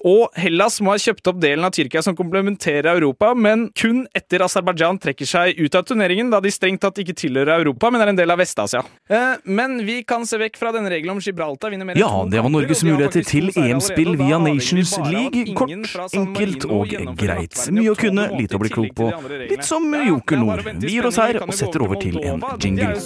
Og 0.07 0.31
Hellas 0.41 0.79
må 0.81 0.95
ha 0.95 1.01
kjøpt 1.01 1.29
opp 1.29 1.41
delen 1.43 1.67
av 1.67 1.75
Tyrkia 1.77 2.03
som 2.05 2.17
komplementerer 2.17 2.89
Europa, 2.95 3.35
men 3.37 3.67
kun 3.77 4.07
etter 4.17 4.45
Aserbajdsjan 4.47 5.01
trekker 5.03 5.29
seg 5.29 5.61
ut 5.61 5.77
av 5.77 5.85
turneringen, 5.89 6.31
da 6.33 6.41
de 6.41 6.53
strengt 6.55 6.81
tatt 6.81 7.01
ikke 7.03 7.17
tilhører 7.21 7.61
Europa, 7.61 7.91
men 7.93 8.05
er 8.05 8.13
en 8.13 8.21
del 8.21 8.33
av 8.33 8.41
Vest-Asia. 8.41 8.81
Eh, 9.11 9.35
men 9.45 9.81
vi 9.85 10.01
kan 10.09 10.25
se 10.29 10.41
vekk 10.41 10.57
fra 10.61 10.73
denne 10.73 10.89
regelen 10.93 11.19
om 11.19 11.21
Gibraltar 11.21 11.75
vinner 11.75 11.89
mer 11.89 11.99
enn 11.99 12.01
Ja, 12.01 12.25
det 12.33 12.41
var 12.41 12.53
Norges 12.53 12.85
muligheter 12.87 13.27
til 13.29 13.51
EM-spill 13.53 14.17
via 14.21 14.41
Nations 14.41 14.95
League. 15.05 15.45
Kort, 15.59 16.15
enkelt 16.17 16.65
og 16.71 16.95
greit. 17.21 17.59
Mye 17.75 17.93
å 17.93 17.99
kunne, 17.99 18.29
lite 18.41 18.57
å 18.57 18.63
bli 18.63 18.73
klok 18.73 18.97
på. 18.97 19.11
Litt 19.51 19.67
som 19.69 19.85
Joker 19.93 20.39
er 20.39 20.45
Nord. 20.45 20.73
Vi 20.81 20.95
gir 20.97 21.11
oss 21.11 21.21
her 21.21 21.43
og 21.45 21.53
setter 21.57 21.85
over 21.85 22.01
til 22.01 22.17
en 22.25 22.41
jingle. 22.63 22.97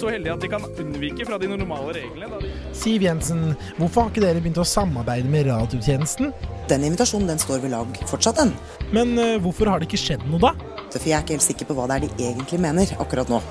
Siv 2.75 3.03
Jensen, 3.03 3.43
hvorfor 3.79 4.05
har 4.05 4.13
ikke 4.13 4.23
dere 4.23 4.39
begynt 4.43 4.61
å 4.61 4.67
samarbeide 4.67 5.29
med 5.31 5.49
radiotjenesten? 5.49 6.31
Den 6.69 6.84
invitasjonen 6.87 7.29
den 7.29 7.41
står 7.41 7.63
ved 7.63 7.73
lag 7.73 7.99
fortsatt, 8.09 8.39
den. 8.39 8.53
Men 8.95 9.15
eh, 9.21 9.37
hvorfor 9.43 9.71
har 9.71 9.81
det 9.81 9.89
ikke 9.89 10.01
skjedd 10.01 10.25
noe, 10.29 10.41
da? 10.41 10.53
For 10.93 11.03
jeg 11.03 11.17
er 11.17 11.25
ikke 11.25 11.35
helt 11.35 11.47
sikker 11.47 11.69
på 11.69 11.77
hva 11.77 11.87
det 11.91 11.97
er 11.97 12.05
de 12.05 12.29
egentlig 12.29 12.61
mener 12.63 12.95
akkurat 13.01 13.31
nå. 13.31 13.41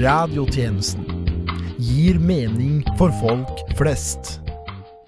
Radiotjenesten 0.00 1.04
gir 1.76 2.16
mening 2.22 2.80
for 2.98 3.12
folk 3.20 3.64
flest. 3.76 4.38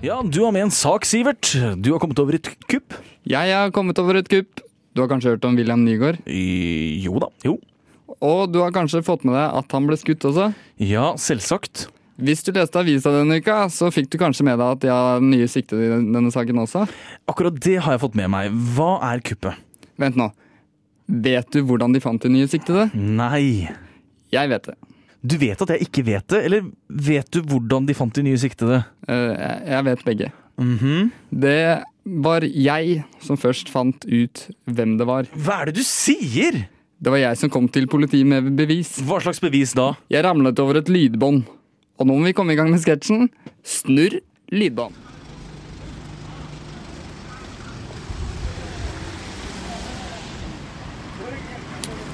Ja, 0.05 0.21
du 0.21 0.43
har 0.45 0.53
med 0.53 0.67
en 0.67 0.75
sak, 0.75 1.07
Sivert. 1.09 1.55
Du 1.81 1.95
har 1.95 2.03
kommet 2.03 2.21
over 2.21 2.37
et 2.37 2.51
kupp. 2.69 2.99
Jeg 3.25 3.55
har 3.57 3.73
kommet 3.73 3.99
over 4.03 4.21
et 4.21 4.29
kupp. 4.29 4.61
Du 4.93 5.03
har 5.03 5.09
kanskje 5.09 5.35
hørt 5.35 5.45
om 5.49 5.57
William 5.57 5.83
Nygaard? 5.85 6.21
jo 6.27 7.17
da, 7.21 7.31
jo. 7.45 7.57
Og 8.21 8.53
du 8.53 8.61
har 8.63 8.73
kanskje 8.73 9.05
fått 9.05 9.25
med 9.29 9.37
deg 9.37 9.57
at 9.61 9.73
han 9.77 9.89
ble 9.89 9.97
skutt 10.01 10.25
også? 10.29 10.51
Ja, 10.81 11.11
selvsagt. 11.21 11.87
Hvis 12.17 12.41
du 12.47 12.53
leste 12.57 12.81
avisa 12.81 13.13
denne 13.13 13.37
uka, 13.43 13.67
så 13.73 13.91
fikk 13.93 14.09
du 14.13 14.17
kanskje 14.21 14.47
med 14.49 14.57
deg 14.57 14.73
at 14.73 14.83
de 14.85 14.89
har 14.93 15.25
nye 15.25 15.49
siktede 15.51 15.85
i 15.85 15.91
denne 16.15 16.33
saken 16.33 16.63
også? 16.63 16.87
Akkurat 17.29 17.59
det 17.61 17.77
har 17.85 17.97
jeg 17.97 18.05
fått 18.07 18.17
med 18.17 18.31
meg. 18.33 18.55
Hva 18.77 18.95
er 19.11 19.21
kuppet? 19.25 19.59
Vent 20.01 20.17
nå. 20.17 20.31
Vet 21.07 21.51
du 21.53 21.61
hvordan 21.69 21.93
de 21.95 22.01
fant 22.03 22.23
de 22.23 22.31
nye 22.33 22.49
siktede? 22.51 22.89
Nei. 22.97 23.69
Jeg 24.33 24.51
vet 24.53 24.71
det. 24.71 24.77
Du 25.27 25.37
vet 25.41 25.61
at 25.63 25.73
jeg 25.75 25.89
ikke 25.89 26.05
vet 26.07 26.27
det, 26.33 26.41
eller 26.49 26.67
vet 26.89 27.29
du 27.35 27.43
hvordan 27.45 27.87
de 27.89 27.97
fant 27.99 28.15
de 28.15 28.25
nye 28.27 28.41
siktede? 28.41 28.81
Eh, 29.11 29.45
jeg 29.73 29.87
vet 29.91 30.05
begge. 30.07 30.31
Mhm. 30.57 31.11
Det 31.31 31.83
var 32.07 32.47
jeg 32.47 33.03
som 33.21 33.37
først 33.37 33.69
fant 33.73 34.07
ut 34.07 34.47
hvem 34.71 34.97
det 34.97 35.09
var. 35.09 35.29
Hva 35.35 35.61
er 35.61 35.71
det 35.71 35.83
du 35.83 35.85
sier?! 35.87 36.65
Det 36.97 37.13
var 37.13 37.21
jeg 37.21 37.37
som 37.37 37.51
kom 37.53 37.67
til 37.69 37.85
politiet 37.93 38.25
med 38.25 38.55
bevis. 38.57 38.95
Hva 39.05 39.19
slags 39.21 39.43
bevis 39.43 39.75
da? 39.77 39.91
Jeg 40.09 40.25
ramlet 40.25 40.57
over 40.63 40.79
et 40.81 40.89
lydbånd. 40.89 41.43
Og 41.97 42.09
nå 42.09 42.17
må 42.19 42.29
vi 42.29 42.37
komme 42.37 42.53
i 42.53 42.59
gang 42.59 42.69
med 42.73 42.83
sketsjen. 42.83 43.31
Snurr 43.65 44.19
lydbånd. 44.53 45.05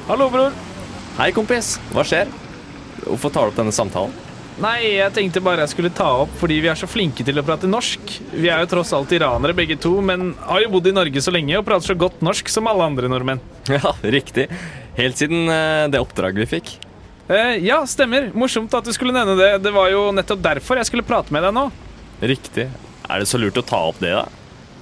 Hallo, 0.07 0.29
bror. 0.31 0.53
Hei, 1.19 1.31
kompis. 1.35 1.77
Hva 1.95 2.05
skjer? 2.07 2.31
Hvorfor 3.07 3.33
tar 3.33 3.49
du 3.49 3.53
opp 3.53 3.59
denne 3.59 3.75
samtalen? 3.75 4.15
Nei, 4.63 4.99
jeg 4.99 5.15
tenkte 5.17 5.41
bare 5.43 5.65
jeg 5.65 5.73
skulle 5.73 5.91
ta 5.97 6.11
opp 6.23 6.33
fordi 6.37 6.59
vi 6.61 6.69
er 6.69 6.77
så 6.77 6.87
flinke 6.91 7.25
til 7.25 7.41
å 7.41 7.45
prate 7.47 7.71
norsk. 7.71 8.13
Vi 8.35 8.51
er 8.53 8.61
jo 8.63 8.69
tross 8.75 8.93
alt 8.95 9.15
iranere 9.17 9.57
begge 9.57 9.79
to, 9.81 9.95
men 10.05 10.35
har 10.45 10.61
jo 10.63 10.75
bodd 10.75 10.91
i 10.91 10.95
Norge 10.95 11.23
så 11.25 11.33
lenge 11.35 11.57
og 11.59 11.65
prater 11.67 11.95
så 11.95 11.99
godt 11.99 12.21
norsk 12.23 12.53
som 12.53 12.69
alle 12.71 12.87
andre 12.93 13.11
nordmenn. 13.11 13.43
Ja, 13.73 13.95
riktig. 14.05 14.49
Helt 14.99 15.19
siden 15.19 15.49
eh, 15.49 15.89
det 15.91 16.03
oppdraget 16.03 16.45
vi 16.45 16.51
fikk. 16.59 16.75
Eh, 17.29 17.57
ja, 17.63 17.83
stemmer. 17.87 18.31
Morsomt 18.35 18.73
at 18.75 18.87
du 18.87 18.93
skulle 18.95 19.15
nevne 19.15 19.37
det. 19.39 19.51
Det 19.63 19.73
var 19.75 19.91
jo 19.93 20.09
nettopp 20.15 20.43
derfor 20.43 20.81
jeg 20.81 20.91
skulle 20.91 21.07
prate 21.07 21.35
med 21.35 21.45
deg 21.47 21.55
nå. 21.57 21.67
Riktig. 22.23 22.69
Er 23.09 23.23
det 23.23 23.29
så 23.31 23.39
lurt 23.41 23.59
å 23.59 23.67
ta 23.67 23.83
opp 23.91 24.01
det, 24.03 24.13
da? 24.15 24.27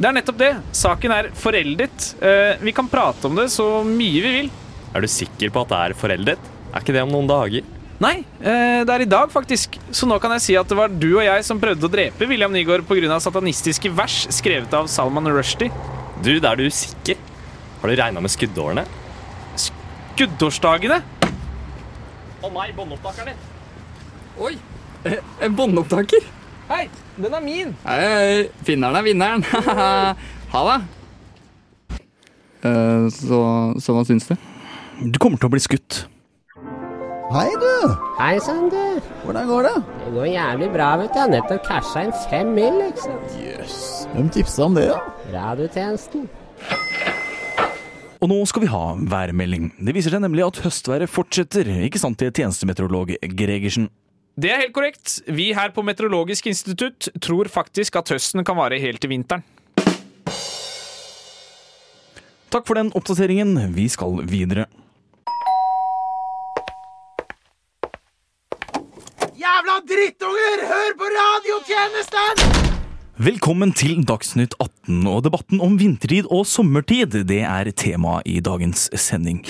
Det 0.00 0.09
er 0.09 0.16
nettopp 0.16 0.38
det. 0.40 0.55
Saken 0.76 1.12
er 1.12 1.29
foreldet. 1.37 2.14
Eh, 2.24 2.55
vi 2.64 2.72
kan 2.76 2.88
prate 2.88 3.29
om 3.29 3.37
det 3.37 3.50
så 3.53 3.83
mye 3.85 4.24
vi 4.24 4.33
vil. 4.38 4.48
Er 4.96 5.05
du 5.05 5.11
sikker 5.11 5.53
på 5.53 5.66
at 5.66 5.72
det 5.72 5.83
er 5.85 5.98
foreldet? 5.98 6.50
Er 6.70 6.83
ikke 6.83 6.96
det 6.96 7.05
om 7.05 7.12
noen 7.12 7.29
dager? 7.29 7.66
Nei, 8.00 8.22
eh, 8.40 8.81
det 8.88 8.94
er 8.94 9.05
i 9.05 9.11
dag, 9.12 9.29
faktisk. 9.29 9.76
Så 9.92 10.09
nå 10.09 10.16
kan 10.22 10.33
jeg 10.38 10.44
si 10.46 10.57
at 10.57 10.68
det 10.70 10.79
var 10.79 10.88
du 10.88 11.11
og 11.18 11.24
jeg 11.26 11.44
som 11.44 11.61
prøvde 11.61 11.85
å 11.85 11.92
drepe 11.92 12.29
William 12.31 12.53
Nygaard 12.55 12.87
pga. 12.88 13.20
satanistiske 13.20 13.92
vers 13.92 14.22
skrevet 14.33 14.72
av 14.72 14.88
Salman 14.88 15.29
Rushdie. 15.29 15.68
Du, 16.24 16.33
det 16.40 16.48
er 16.48 16.57
du 16.57 16.70
sikker? 16.72 17.20
Har 17.83 17.88
du 17.88 17.96
regna 18.00 18.20
med 18.24 18.33
skuddårene? 18.33 18.87
Skuddårsdagene? 19.57 21.03
Å 22.40 22.48
nei, 22.55 22.70
båndopptakeren 22.76 23.33
din! 23.33 23.40
Oi! 24.40 24.55
eh, 25.05 25.18
En 25.44 25.57
båndopptaker. 25.59 26.24
Hei, 26.70 26.85
den 27.18 27.35
er 27.37 27.42
min! 27.44 27.74
Hei, 27.85 27.98
hei. 28.00 28.44
Finneren 28.64 28.96
er 29.00 29.05
vinneren. 29.05 29.44
ha 30.55 30.62
det. 30.70 30.79
Uh, 32.61 33.09
så, 33.12 33.40
så 33.81 33.96
hva 33.96 34.05
syns 34.09 34.29
du? 34.29 34.37
Du 35.11 35.16
kommer 35.20 35.40
til 35.40 35.48
å 35.48 35.53
bli 35.53 35.61
skutt. 35.64 36.03
Hei, 37.31 37.46
du. 37.62 37.72
Hei 38.18 38.35
sann, 38.42 38.68
du. 38.72 38.81
Hvordan 39.24 39.46
går 39.50 39.68
det? 39.68 39.74
Det 40.05 40.12
går 40.16 40.29
jævlig 40.33 40.68
bra, 40.74 40.88
vet 41.00 41.12
du. 41.12 41.18
Jeg 41.20 41.24
har 41.26 41.33
nettopp 41.37 41.66
casha 41.68 42.03
inn 42.09 42.14
fem 42.31 42.50
mil, 42.57 42.81
ikke 42.88 43.05
sant. 43.05 43.37
Jøss. 43.38 43.79
Hvem 44.14 44.31
tipsa 44.35 44.66
om 44.66 44.74
det, 44.81 44.88
da? 44.90 44.98
Radiotjenesten. 45.37 46.26
Og 48.20 48.28
nå 48.28 48.37
skal 48.44 48.66
vi 48.66 48.68
ha 48.68 48.83
værmelding. 49.09 49.70
Det 49.80 49.94
viser 49.96 50.12
seg 50.12 50.20
nemlig 50.20 50.44
at 50.44 50.59
høstværet 50.61 51.09
fortsetter, 51.09 51.64
ikke 51.87 52.00
sant 52.02 52.20
til 52.20 52.28
tjenestemeteorolog 52.37 53.14
Gregersen? 53.33 53.88
Det 54.40 54.50
er 54.52 54.61
helt 54.61 54.74
korrekt. 54.76 55.14
Vi 55.26 55.50
her 55.56 55.72
på 55.72 55.83
Meteorologisk 55.85 56.50
institutt 56.52 57.09
tror 57.20 57.48
faktisk 57.48 57.96
at 57.96 58.12
høsten 58.12 58.44
kan 58.44 58.59
vare 58.61 58.80
helt 58.80 59.00
til 59.00 59.12
vinteren. 59.14 59.44
Takk 62.50 62.66
for 62.66 62.76
den 62.76 62.92
oppdateringen. 62.98 63.56
Vi 63.72 63.88
skal 63.88 64.20
videre. 64.28 64.66
Jævla 69.40 69.78
drittunger! 69.88 70.66
Hør 70.68 70.96
på 71.00 71.09
radiotjenesten! 71.16 72.80
Velkommen 73.20 73.68
til 73.76 73.98
Dagsnytt 74.09 74.54
18, 74.56 75.02
og 75.04 75.18
debatten 75.26 75.61
om 75.61 75.74
vintertid 75.76 76.24
og 76.33 76.46
sommertid 76.48 77.18
det 77.28 77.42
er 77.44 77.68
tema 77.76 78.14
i 78.24 78.38
dagens 78.40 78.87
sending. 78.96 79.42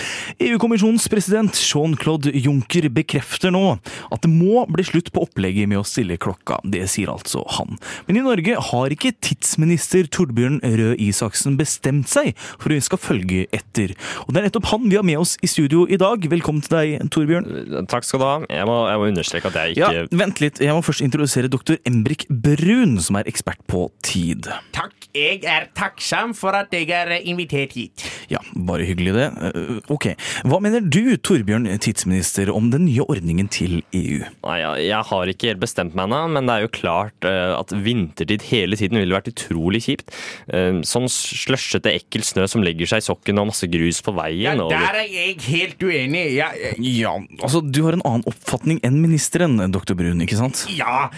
EU-kommisjonens 0.42 1.04
president 1.12 1.54
Jean-Claude 1.54 2.32
Juncker 2.34 2.88
bekrefter 2.90 3.54
nå 3.54 3.76
at 4.10 4.24
det 4.24 4.30
må 4.32 4.64
bli 4.74 4.82
slutt 4.88 5.12
på 5.14 5.22
opplegget 5.22 5.70
med 5.70 5.78
å 5.78 5.84
stille 5.86 6.16
klokka. 6.18 6.58
Det 6.66 6.82
sier 6.90 7.12
altså 7.12 7.44
han. 7.60 7.78
Men 8.08 8.18
i 8.18 8.24
Norge 8.24 8.56
har 8.72 8.96
ikke 8.96 9.12
tidsminister 9.22 10.10
Torbjørn 10.18 10.58
Røe 10.66 10.98
Isaksen 11.06 11.54
bestemt 11.60 12.10
seg 12.10 12.32
for 12.56 12.72
å 12.72 12.80
vi 12.80 12.82
skal 12.88 13.02
følge 13.04 13.46
etter. 13.54 13.94
Og 14.26 14.34
det 14.34 14.42
er 14.42 14.48
nettopp 14.48 14.72
han 14.72 14.90
vi 14.90 14.98
har 14.98 15.06
med 15.06 15.22
oss 15.22 15.36
i 15.46 15.52
studio 15.52 15.84
i 15.86 16.00
dag. 16.00 16.26
Velkommen 16.34 16.66
til 16.66 16.74
deg, 16.74 17.06
Torbjørn. 17.14 17.86
Takk 17.94 18.10
skal 18.10 18.24
du 18.24 18.26
ha. 18.32 18.34
Jeg 18.50 18.66
må, 18.66 18.80
jeg 18.90 19.04
må 19.04 19.08
understreke 19.14 19.54
at 19.54 19.62
jeg 19.62 19.78
ikke 19.78 19.94
Ja, 19.94 20.04
Vent 20.24 20.42
litt, 20.42 20.58
jeg 20.58 20.74
må 20.74 20.82
først 20.82 21.06
introdusere 21.06 21.54
doktor 21.54 21.78
Embrik 21.86 22.26
Brun, 22.26 22.98
som 22.98 23.22
er 23.22 23.30
ekspert 23.30 23.59
på 23.68 23.88
tid. 24.06 24.46
Takk, 24.74 24.94
jeg 25.16 25.40
er 25.48 25.66
takksom 25.76 26.32
for 26.38 26.54
at 26.54 26.72
jeg 26.74 26.88
er 26.94 27.10
invitert 27.26 27.72
hit. 27.74 28.04
Ja, 28.30 28.38
bare 28.54 28.86
hyggelig 28.86 29.14
det. 29.16 29.26
Eh, 29.50 29.78
Ok, 29.90 30.06
Hva 30.46 30.60
mener 30.62 30.80
du, 30.84 31.16
Torbjørn 31.18 31.66
tidsminister, 31.82 32.50
om 32.54 32.70
den 32.70 32.84
nye 32.86 33.02
ordningen 33.10 33.48
til 33.50 33.80
EU? 33.96 34.20
Nei, 34.46 34.56
jeg, 34.62 34.86
jeg 34.88 35.02
har 35.10 35.32
ikke 35.32 35.50
helt 35.50 35.62
bestemt 35.62 35.96
meg 35.98 36.06
ennå, 36.08 36.20
men 36.36 36.46
det 36.46 36.54
er 36.56 36.64
jo 36.66 36.72
klart 36.78 37.26
eh, 37.28 37.52
at 37.56 37.74
vintertid 37.74 38.44
hele 38.50 38.78
tiden 38.78 39.00
ville 39.00 39.16
vært 39.16 39.32
utrolig 39.32 39.82
kjipt. 39.88 40.14
Eh, 40.52 40.80
sånn 40.86 41.08
slushete, 41.10 41.92
ekkel 41.98 42.22
snø 42.26 42.46
som 42.50 42.62
legger 42.66 42.90
seg 42.90 43.02
i 43.02 43.08
sokken 43.10 43.40
og 43.42 43.50
masse 43.50 43.66
grus 43.70 44.00
på 44.06 44.14
veien. 44.16 44.62
Ja, 44.62 44.68
Der 44.70 45.00
er 45.02 45.10
jeg 45.10 45.40
helt 45.48 45.82
uenig. 45.82 46.26
Ja, 46.38 46.50
Ja, 46.80 47.16
altså 47.42 47.60
Du 47.64 47.82
har 47.86 47.94
en 47.98 48.02
annen 48.06 48.24
oppfatning 48.30 48.80
enn 48.86 49.00
ministeren, 49.02 49.58
doktor 49.72 49.98
Brun, 49.98 50.20
ikke 50.24 50.38
sant? 50.38 50.64
ja, 50.70 51.08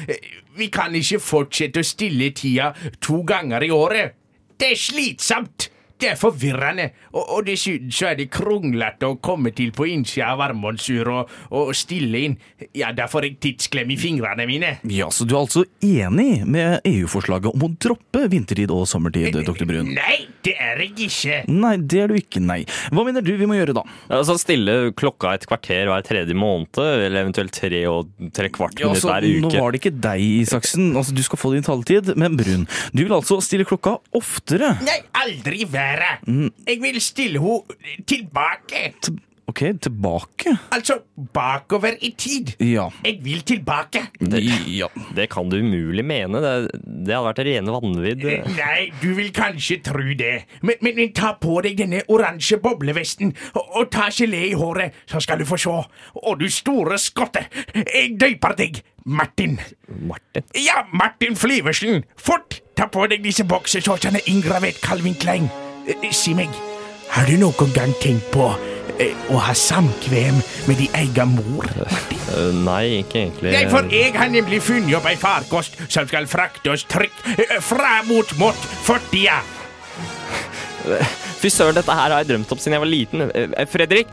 vi 0.57 0.69
kan 0.73 0.95
ikke 0.95 1.21
fortsette 1.23 1.81
å 1.83 1.87
stille 1.87 2.31
tida 2.37 2.73
to 3.01 3.23
ganger 3.29 3.65
i 3.65 3.71
året. 3.73 4.19
Det 4.59 4.75
er 4.75 4.79
slitsomt. 4.79 5.72
Det 6.03 6.09
er 6.11 6.17
forvirrende, 6.19 6.89
og, 7.13 7.23
og 7.37 7.45
dessuten 7.47 7.93
så 7.95 8.09
er 8.11 8.17
det 8.19 8.25
kronglete 8.35 9.07
å 9.07 9.19
komme 9.23 9.53
til 9.55 9.71
på 9.77 9.87
innsida 9.87 10.33
av 10.35 10.41
armbåndsur 10.49 11.11
og, 11.13 11.31
og 11.55 11.71
stille 11.79 12.25
inn. 12.27 12.35
Ja, 12.75 12.89
da 12.97 13.07
får 13.11 13.29
jeg 13.29 13.37
tidsklem 13.45 13.93
i 13.95 13.99
fingrene 14.01 14.47
mine. 14.51 14.73
Ja, 14.91 15.13
Så 15.15 15.27
du 15.29 15.37
er 15.37 15.45
altså 15.45 15.63
enig 15.87 16.43
med 16.51 16.83
EU-forslaget 16.89 17.53
om 17.55 17.67
å 17.69 17.71
droppe 17.79 18.25
vintertid 18.33 18.73
og 18.75 18.89
sommertid, 18.91 19.37
doktor 19.47 19.69
Brun? 19.71 19.93
Nei, 19.95 20.25
det 20.43 20.57
er 20.59 20.83
jeg 20.83 21.07
ikke. 21.07 21.39
Nei, 21.53 21.77
det 21.79 22.03
er 22.03 22.11
du 22.11 22.19
ikke, 22.19 22.43
nei. 22.43 22.59
Hva 22.91 23.07
mener 23.07 23.23
du 23.23 23.33
vi 23.39 23.47
må 23.47 23.61
gjøre 23.61 23.77
da? 23.79 23.87
Altså 24.11 24.35
Stille 24.43 24.77
klokka 24.99 25.37
et 25.37 25.47
kvarter 25.47 25.87
hver 25.87 26.03
tredje 26.07 26.35
måned, 26.35 26.83
eller 26.83 27.23
eventuelt 27.23 27.55
tre 27.55 27.85
og 27.91 28.11
tre 28.35 28.51
kvart 28.51 28.81
Ja, 28.83 28.91
minutt 28.91 28.99
altså, 28.99 29.15
hver 29.15 29.29
nå 29.47 29.55
var 29.55 29.71
det 29.77 29.83
ikke 29.85 29.95
deg, 30.03 30.27
Isaksen. 30.43 30.91
Altså, 30.99 31.15
Du 31.15 31.23
skal 31.23 31.39
få 31.39 31.55
din 31.55 31.63
taletid, 31.67 32.11
men 32.19 32.35
Brun, 32.39 32.67
du 32.91 33.05
vil 33.05 33.15
altså 33.15 33.39
stille 33.45 33.69
klokka 33.69 34.01
oftere? 34.19 34.75
Nei, 34.83 34.99
aldri 35.23 35.63
være. 35.71 35.92
Mm. 36.27 36.49
Jeg 36.69 36.81
vil 36.83 37.01
stille 37.03 37.43
henne 37.43 38.05
tilbake. 38.07 38.91
Ok, 39.53 39.59
tilbake? 39.83 40.57
Altså 40.71 40.95
bakover 41.35 41.97
i 42.01 42.13
tid. 42.19 42.55
Ja. 42.63 42.87
Jeg 43.05 43.19
vil 43.25 43.43
tilbake. 43.43 44.01
Det, 44.21 44.41
det 45.17 45.27
kan 45.31 45.51
du 45.51 45.59
umulig 45.59 46.05
mene. 46.05 46.41
Det, 46.41 46.53
det 47.07 47.13
hadde 47.17 47.27
vært 47.27 47.43
rene 47.49 47.75
vanvidd. 47.75 48.23
Nei, 48.57 48.87
du 49.03 49.11
vil 49.19 49.33
kanskje 49.35 49.81
tro 49.85 50.15
det. 50.17 50.47
Men, 50.63 50.79
men, 50.81 50.95
men 50.97 51.13
ta 51.17 51.35
på 51.43 51.59
deg 51.67 51.77
denne 51.83 52.05
oransje 52.09 52.61
boblevesten 52.63 53.35
og, 53.53 53.67
og 53.83 53.91
ta 53.93 54.07
gelé 54.15 54.45
i 54.53 54.55
håret, 54.57 54.95
så 55.11 55.21
skal 55.21 55.43
du 55.43 55.45
få 55.49 55.59
se. 55.61 55.75
Og 56.23 56.39
du 56.41 56.47
store 56.49 56.97
skotte, 57.03 57.45
jeg 57.75 58.15
døyper 58.23 58.57
deg 58.63 58.81
Martin. 59.05 59.59
Martin? 60.07 60.47
Ja, 60.55 60.87
Martin 60.95 61.37
Flyversen. 61.37 62.07
Fort, 62.17 62.63
ta 62.79 62.87
på 62.89 63.05
deg 63.11 63.27
disse 63.27 63.45
boksershortsene 63.45 64.23
inngravert 64.31 64.81
Calvin 64.87 65.19
Klein. 65.19 65.51
Eh, 65.87 66.11
Si 66.13 66.35
meg, 66.35 66.49
har 67.13 67.27
du 67.27 67.37
noen 67.41 67.73
gang 67.75 67.93
tenkt 68.03 68.29
på 68.35 68.51
eh, 69.01 69.13
å 69.33 69.41
ha 69.43 69.55
samkvem 69.57 70.39
med 70.69 70.79
din 70.83 70.93
egen 71.05 71.37
mor? 71.39 71.69
Eh, 72.33 72.49
Nei, 72.65 73.03
ikke 73.03 73.19
egentlig. 73.27 73.51
Nei, 73.53 73.67
for 73.69 73.85
jeg 73.93 74.15
har 74.17 74.31
nemlig 74.33 74.63
funnet 74.65 74.95
opp 74.97 75.05
ei 75.11 75.19
farkost 75.21 75.75
som 75.93 76.07
skal 76.09 76.25
frakte 76.31 76.71
oss 76.73 76.87
trygt 76.89 77.19
eh, 77.35 77.59
fra 77.61 77.99
mot 78.09 78.31
mot 78.41 78.57
fortida. 78.87 79.43
Fy 81.43 81.51
søren, 81.51 81.75
dette 81.75 81.95
her 81.95 82.13
har 82.13 82.23
jeg 82.23 82.29
drømt 82.33 82.53
om 82.55 82.61
siden 82.61 82.77
jeg 82.77 82.83
var 82.83 82.91
liten. 82.91 83.25
Eh, 83.35 83.65
Fredrik, 83.71 84.11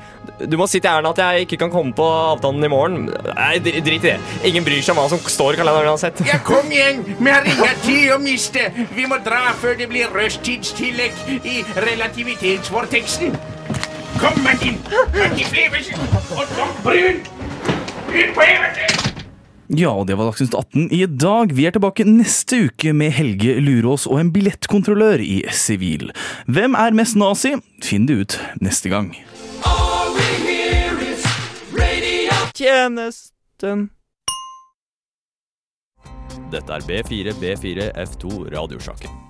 du 0.50 0.56
må 0.58 0.68
si 0.70 0.80
til 0.82 0.90
Erna 0.90 1.12
at 1.14 1.22
jeg 1.22 1.46
ikke 1.46 1.60
kan 1.64 1.74
komme 1.74 1.94
på 1.98 2.06
avtalen 2.06 2.66
i 2.66 2.72
morgen. 2.72 3.10
Nei, 3.36 3.52
drit 3.66 3.90
i 3.90 4.00
det. 4.04 4.16
Ingen 4.50 4.66
bryr 4.66 4.82
seg 4.82 4.96
om 4.96 5.02
hva 5.02 5.08
som 5.12 5.22
står 5.22 5.58
i 5.58 5.62
kalenderen 5.62 5.92
uansett. 5.94 6.22
Ja, 6.28 6.40
kom 6.46 6.72
igjen! 6.74 7.04
Vi 7.20 7.34
har 7.34 7.48
ingen 7.50 7.84
tid 7.86 8.14
å 8.16 8.20
miste. 8.24 8.70
Vi 8.96 9.08
må 9.10 9.22
dra 9.26 9.54
før 9.62 9.78
det 9.80 9.90
blir 9.92 10.12
rushtidstillegg 10.16 11.26
i 11.40 11.62
relativitetsvorteksten. 11.90 13.38
Kom, 14.20 14.42
Martin! 14.44 14.82
Martin 15.16 15.54
Fleversen 15.54 16.10
og 16.36 16.58
Tom 16.58 16.76
Brun! 16.84 17.24
Ut 18.10 18.36
på 18.36 18.42
eventyr! 18.50 19.09
Ja, 19.70 19.92
og 19.94 20.08
det 20.10 20.16
var 20.18 20.26
Dagsnytt 20.32 20.56
18 20.58 20.88
i 20.98 21.04
dag. 21.06 21.52
Vi 21.54 21.68
er 21.70 21.76
tilbake 21.76 22.02
neste 22.08 22.64
uke 22.66 22.90
med 22.90 23.14
Helge 23.14 23.60
Lurås 23.62 24.08
og 24.10 24.18
en 24.18 24.32
billettkontrollør 24.34 25.22
i 25.22 25.44
sivil. 25.54 26.10
Hvem 26.50 26.74
er 26.74 26.98
mest 26.98 27.20
nazi? 27.22 27.54
Finn 27.86 28.10
det 28.10 28.18
ut 28.18 28.40
neste 28.66 28.90
gang. 28.90 29.14
Tjenesten. 32.58 33.92
Dette 36.50 36.74
er 36.74 36.90
B4, 36.90 37.38
B4, 37.38 37.92
F2 38.10 38.50
Radiosjakken. 38.50 39.29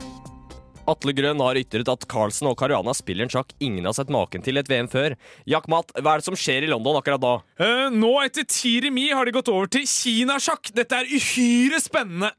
Atle 0.90 1.14
Grønn 1.14 1.42
har 1.44 1.58
ytret 1.60 1.90
at 1.92 2.06
Carlsen 2.10 2.50
og 2.50 2.58
Caruana 2.60 2.96
spiller 2.98 3.28
en 3.28 3.32
sjakk 3.34 3.54
ingen 3.62 3.86
har 3.86 3.96
sett 3.98 4.12
maken 4.14 4.44
til 4.46 4.58
et 4.58 4.70
VM 4.70 4.90
før. 4.90 5.16
Jack 5.50 5.70
Matt, 5.72 5.94
hva 6.00 6.16
er 6.16 6.22
det 6.22 6.28
som 6.28 6.38
skjer 6.40 6.66
i 6.66 6.72
London 6.72 6.98
akkurat 6.98 7.22
da? 7.22 7.34
Eh, 7.62 7.88
nå, 7.94 8.12
etter 8.26 8.48
ti 8.50 8.80
remis, 8.86 9.14
har 9.14 9.30
de 9.30 9.36
gått 9.36 9.52
over 9.54 9.70
til 9.72 9.86
kinasjakk. 9.90 10.72
Dette 10.78 11.02
er 11.02 11.10
uhyre 11.14 11.82
spennende. 11.84 12.32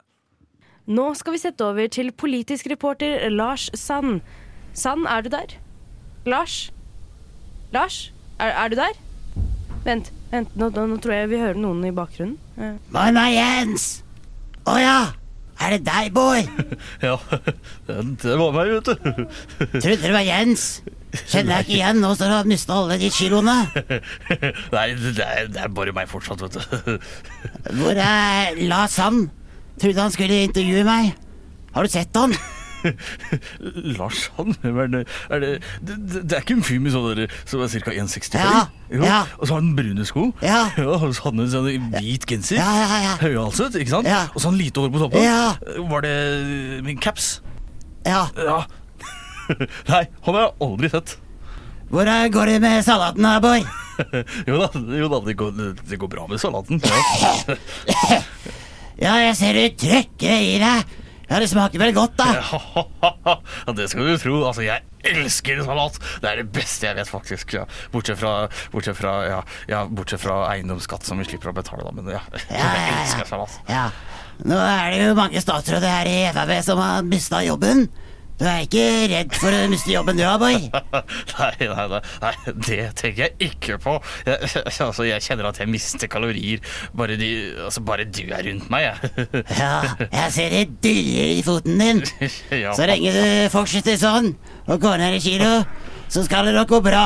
Nå 0.90 1.10
skal 1.14 1.36
vi 1.36 1.42
sette 1.42 1.62
over 1.62 1.86
til 1.92 2.10
politisk 2.10 2.66
reporter 2.72 3.28
Lars 3.30 3.68
Sand. 3.78 4.24
Sand, 4.74 5.06
er 5.06 5.22
du 5.22 5.30
der? 5.30 5.54
Lars? 6.26 6.72
Lars? 7.74 8.08
Er, 8.40 8.50
er 8.50 8.72
du 8.72 8.78
der? 8.80 8.98
Vent, 9.84 10.10
vent. 10.32 10.56
Nå, 10.58 10.72
nå, 10.74 10.88
nå 10.90 10.98
tror 11.00 11.14
jeg 11.14 11.30
vi 11.30 11.40
hører 11.40 11.60
noen 11.60 11.86
i 11.86 11.94
bakgrunnen. 11.94 12.36
Eh. 12.58 12.76
Morna, 12.90 13.28
Jens! 13.30 14.00
Å 14.68 14.76
ja! 14.80 14.98
Er 15.61 15.77
det 15.77 15.83
deg, 15.85 16.09
boy? 16.16 16.44
Ja, 17.07 17.16
det 17.88 18.37
var 18.40 18.55
meg, 18.57 18.70
vet 18.79 18.88
du. 18.88 19.11
Trodde 19.83 20.01
det 20.03 20.12
var 20.14 20.25
Jens. 20.25 20.64
Kjenner 21.27 21.59
jeg 21.59 21.66
ikke 21.66 21.75
igjen 21.75 22.01
nå 22.01 22.12
som 22.14 22.31
du 22.31 22.35
har 22.37 22.49
mista 22.49 22.77
alle 22.79 22.96
de 23.01 23.11
kiloene. 23.12 23.57
Nei, 24.77 24.87
det 24.94 25.27
er, 25.27 25.51
det 25.51 25.64
er 25.64 25.73
bare 25.75 25.94
meg 25.96 26.09
fortsatt, 26.11 26.44
vet 26.46 26.61
du. 26.61 27.11
Hvor 27.81 27.99
er 27.99 28.61
Lars 28.70 28.94
Sand? 28.96 29.29
Trodde 29.81 30.05
han 30.07 30.14
skulle 30.14 30.44
intervjue 30.46 30.87
meg. 30.87 31.12
Har 31.75 31.87
du 31.87 31.92
sett 31.92 32.16
han? 32.16 32.35
Lars 33.99 34.31
han 34.37 34.55
er 34.62 34.90
det? 34.93 35.03
Er 35.31 35.43
det, 35.43 35.51
det, 35.85 36.33
er 36.33 36.43
ikke 36.43 36.57
en 36.59 36.64
fyr 36.66 36.81
med 36.83 36.95
sånn 36.95 37.25
som 37.49 37.64
er 37.64 37.73
ca. 37.73 37.95
1,65? 37.95 38.38
Ja, 38.40 38.62
ja. 38.90 39.21
Og 39.38 39.47
så 39.47 39.55
har 39.55 39.62
han 39.62 39.73
brune 39.79 40.07
sko. 40.09 40.29
Ja. 40.45 40.62
og 40.87 41.14
så 41.14 41.27
hadde 41.27 41.37
han 41.37 41.45
en 41.47 41.53
sånn 41.55 41.88
hvit 41.97 42.27
genser. 42.31 42.61
Ja, 42.61 42.71
ja, 42.81 43.01
ja. 43.07 43.16
Høyhalset, 43.23 43.79
ikke 43.81 43.97
sant? 43.97 44.11
Ja. 44.11 44.27
Og 44.35 44.43
så 44.43 44.51
han 44.51 44.61
lite 44.61 44.83
hår 44.83 44.93
på 44.95 45.03
toppen. 45.05 45.25
Ja. 45.25 45.55
Var 45.90 46.07
det 46.07 46.14
min 46.87 47.01
caps? 47.01 47.38
Ja. 48.07 48.27
Ja. 48.38 48.62
Nei, 49.90 50.05
han 50.07 50.37
har 50.37 50.47
jeg 50.47 50.57
aldri 50.69 50.93
sett. 50.93 51.19
Hvor 51.90 52.07
går 52.07 52.53
det 52.53 52.59
med 52.62 52.85
salaten 52.87 53.27
da, 53.27 53.38
boy? 53.43 53.64
jo 54.49 54.61
da, 54.61 54.69
jo 54.97 55.09
da 55.11 55.19
det, 55.27 55.35
går, 55.37 55.57
det 55.90 55.99
går 56.01 56.11
bra 56.12 56.27
med 56.31 56.40
salaten. 56.40 56.81
Ja. 56.81 58.21
Ja, 59.01 59.14
jeg 59.16 59.37
ser 59.38 59.57
du 59.57 59.77
trøkker 59.81 60.43
i 60.45 60.57
deg. 60.61 60.97
Ja, 61.31 61.38
det 61.38 61.47
smaker 61.47 61.79
vel 61.79 61.93
godt, 61.95 62.16
da. 62.19 62.27
ja, 63.05 63.75
det 63.79 63.87
skal 63.93 64.09
du 64.09 64.16
tro. 64.19 64.40
Altså, 64.49 64.64
jeg 64.66 64.83
elsker 65.07 65.62
salat. 65.62 66.01
Det 66.23 66.27
er 66.27 66.40
det 66.43 66.49
beste 66.57 66.88
jeg 66.88 66.99
vet, 66.99 67.11
faktisk. 67.11 67.55
Ja. 67.55 67.66
Bortsett 67.93 68.19
fra, 68.19 68.33
bortsett 68.73 68.99
fra, 68.99 69.12
ja, 69.29 69.38
ja, 69.71 69.85
bortsett 69.87 70.25
fra 70.25 70.40
eiendomsskatt, 70.51 71.07
som 71.07 71.23
vi 71.23 71.29
slipper 71.29 71.53
å 71.53 71.55
betale, 71.55 71.87
da. 71.87 71.95
Men 71.95 72.11
ja, 72.16 72.25
jeg 72.51 72.97
elsker 72.97 73.31
salat. 73.31 73.61
Ja. 73.71 73.87
Nå 74.43 74.59
er 74.59 74.90
det 74.90 75.03
jo 75.05 75.16
mange 75.19 75.43
statsråder 75.45 75.93
her 76.01 76.11
i 76.11 76.21
Frp 76.35 76.55
som 76.66 76.83
har 76.83 77.07
mista 77.07 77.45
jobben. 77.47 77.87
Du 78.40 78.46
er 78.48 78.62
ikke 78.64 78.85
redd 79.12 79.35
for 79.37 79.53
å 79.53 79.66
miste 79.68 79.90
jobben 79.92 80.16
du, 80.16 80.22
Aboy? 80.24 80.55
Nei, 81.40 81.50
nei, 81.61 81.85
nei, 81.92 81.98
nei, 82.22 82.31
det 82.64 82.79
tenker 82.96 83.26
jeg 83.26 83.50
ikke 83.50 83.76
på. 83.83 83.98
Jeg, 84.24 84.48
altså, 84.64 85.05
jeg 85.05 85.20
kjenner 85.26 85.50
at 85.50 85.61
jeg 85.61 85.68
mister 85.68 86.09
kalorier 86.09 86.62
bare, 86.96 87.18
de, 87.20 87.29
altså, 87.66 87.83
bare 87.85 88.07
du 88.09 88.22
er 88.33 88.46
rundt 88.48 88.70
meg, 88.72 88.87
jeg. 88.88 89.29
Ja, 89.61 89.74
jeg 90.09 90.33
ser 90.33 90.55
det 90.57 90.62
dirrer 90.85 91.35
i 91.37 91.44
foten 91.44 91.76
din. 91.85 92.00
Ja. 92.62 92.72
Så 92.76 92.88
lenge 92.88 93.12
du 93.12 93.24
fortsetter 93.53 94.00
sånn 94.00 94.33
og 94.70 94.81
går 94.81 95.03
ned 95.03 95.18
i 95.18 95.22
kilo, 95.22 95.50
så 96.11 96.24
skal 96.24 96.48
det 96.48 96.57
nok 96.57 96.72
gå 96.72 96.81
bra. 96.88 97.05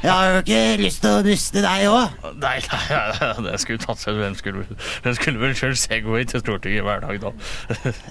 Jeg 0.00 0.12
har 0.12 0.30
jo 0.30 0.36
ikke 0.40 0.60
lyst 0.80 1.02
til 1.04 1.10
å 1.12 1.20
miste 1.26 1.60
deg 1.60 1.82
òg. 1.90 2.14
Nei, 2.40 2.56
nei, 2.72 2.84
nei, 3.20 3.34
det 3.50 3.58
skulle 3.60 3.82
tatt 3.82 4.00
seg 4.00 4.16
Hvem 4.16 4.36
skulle, 4.38 4.64
hvem 5.04 5.16
skulle 5.18 5.42
vel 5.42 5.52
kjøre 5.58 5.76
Segway 5.76 6.24
til 6.30 6.40
Stortinget 6.40 6.86
hver 6.86 7.04
dag, 7.04 7.20
da? 7.20 7.30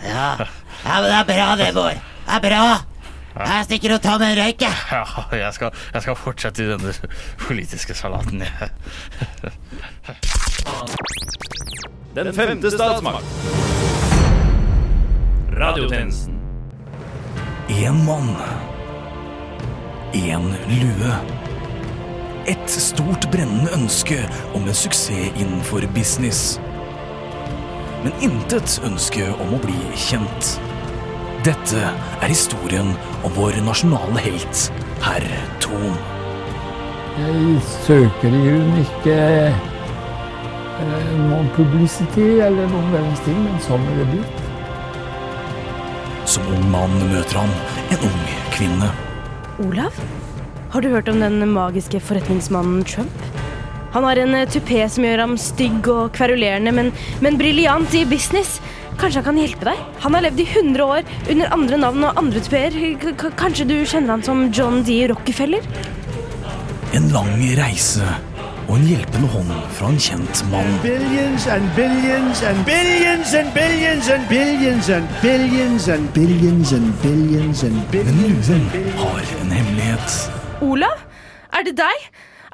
Ja. 0.06 0.30
ja, 0.86 1.00
men 1.00 1.10
det 1.10 1.18
er 1.18 1.28
bra 1.32 1.50
det, 1.58 1.74
Bård. 1.74 1.98
Det 2.28 2.38
er 2.38 2.44
bra. 2.46 2.64
Jeg 3.40 3.66
stikker 3.70 3.94
og 3.96 4.02
tar 4.04 4.20
meg 4.22 4.36
en 4.36 4.42
røyk, 4.44 4.62
jeg. 4.66 4.76
Ja, 4.92 5.04
jeg 5.38 5.54
skal, 5.56 5.82
jeg 5.94 6.02
skal 6.06 6.16
fortsette 6.20 6.64
i 6.66 6.70
denne 6.70 6.94
politiske 7.48 7.96
salaten, 7.98 8.44
jeg. 8.46 8.70
Den 12.18 12.34
femte 12.36 12.72
statsmakt. 12.74 13.26
Radiotjenesten. 15.60 16.38
Én 17.70 18.06
mann. 18.06 18.34
Én 20.14 20.50
lue. 20.70 21.39
Et 22.50 22.72
stort 22.82 23.28
brennende 23.30 23.70
ønske 23.78 24.16
om 24.58 24.64
en 24.66 24.74
suksess 24.74 25.36
innenfor 25.38 25.86
business. 25.94 26.58
Men 28.02 28.16
intet 28.26 28.80
ønske 28.88 29.28
om 29.44 29.52
å 29.54 29.60
bli 29.62 29.78
kjent. 29.94 30.56
Dette 31.46 31.82
er 31.94 32.32
historien 32.32 32.96
om 33.22 33.36
vår 33.36 33.60
nasjonale 33.68 34.24
helt, 34.24 34.64
herr 35.06 35.28
Thon. 35.62 35.94
Jeg 37.20 37.62
søker 37.86 38.34
i 38.34 38.42
grunnen 38.48 38.80
ikke 38.82 39.18
eh, 39.46 41.12
noen 41.28 41.52
publicity 41.54 42.30
eller 42.48 42.66
noen 42.72 42.90
verdens 42.96 43.22
ting, 43.28 43.38
men 43.46 43.62
sånn 43.68 43.86
er 43.92 44.02
det 44.02 44.08
blitt. 44.16 44.42
Som 46.34 46.50
ung 46.56 46.66
mann 46.74 46.98
møter 47.12 47.44
han 47.44 47.54
en 47.94 48.10
ung 48.10 48.26
kvinne. 48.58 48.90
Olav? 49.68 50.02
Har 50.70 50.82
du 50.86 50.90
hørt 50.94 51.10
om 51.10 51.20
den 51.24 51.42
magiske 51.54 52.00
forretningsmannen 52.04 52.84
Trump? 52.86 53.24
Han 53.96 54.04
har 54.06 54.20
en 54.22 54.36
eh, 54.38 54.46
tupé 54.54 54.84
som 54.92 55.06
gjør 55.08 55.24
ham 55.24 55.32
stygg 55.42 55.88
og 55.90 56.12
kverulerende, 56.14 56.72
men, 56.76 56.92
men 57.26 57.40
briljant 57.42 57.94
i 57.98 58.04
business. 58.06 58.60
Kanskje 59.00 59.22
han 59.24 59.30
kan 59.32 59.40
hjelpe 59.42 59.66
deg? 59.72 59.80
Han 60.04 60.14
har 60.18 60.26
levd 60.28 60.44
i 60.44 60.46
100 60.52 60.86
år 60.86 61.08
under 61.34 61.54
andre 61.56 61.80
navn 61.82 62.04
og 62.06 62.20
andre 62.22 62.42
tupeer. 62.46 62.76
K- 63.02 63.32
Kanskje 63.40 63.66
du 63.70 63.78
kjenner 63.88 64.14
han 64.18 64.26
som 64.28 64.46
John 64.54 64.84
D. 64.86 65.00
Rockefeller? 65.10 65.66
En 66.94 67.08
lang 67.14 67.32
reise 67.58 68.06
og 68.70 68.76
en 68.78 68.86
hjelpende 68.86 69.30
hånd 69.34 69.54
fra 69.74 69.90
en 69.90 69.98
kjent 70.06 70.44
mann. 70.52 70.70
Billions 70.84 71.48
and 71.50 71.66
billions 71.78 72.44
and 72.46 72.62
billions 72.68 73.32
and 73.34 73.50
billions 73.56 74.10
and 74.14 74.30
billions 74.30 74.90
and 74.94 75.10
billions 75.18 75.90
and 75.90 76.14
billions 76.14 76.74
and 76.78 76.94
billions 77.02 77.64
and 77.66 77.80
Men 77.80 77.90
billions 77.90 78.52
luen 78.52 78.62
and 78.62 78.72
billions. 78.76 79.02
har 79.02 79.42
en 79.42 79.52
hemmelighet. 79.58 80.39
Olav? 80.66 81.06
Er 81.54 81.66
det 81.68 81.78
deg? 81.80 82.10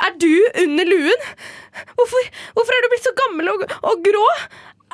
Er 0.06 0.14
du 0.22 0.32
under 0.64 0.86
luen? 0.86 1.26
Hvorfor, 1.96 2.30
hvorfor 2.54 2.76
er 2.76 2.84
du 2.86 2.92
blitt 2.94 3.08
så 3.08 3.14
gammel 3.24 3.52
og, 3.54 3.66
og 3.82 4.06
grå? 4.06 4.26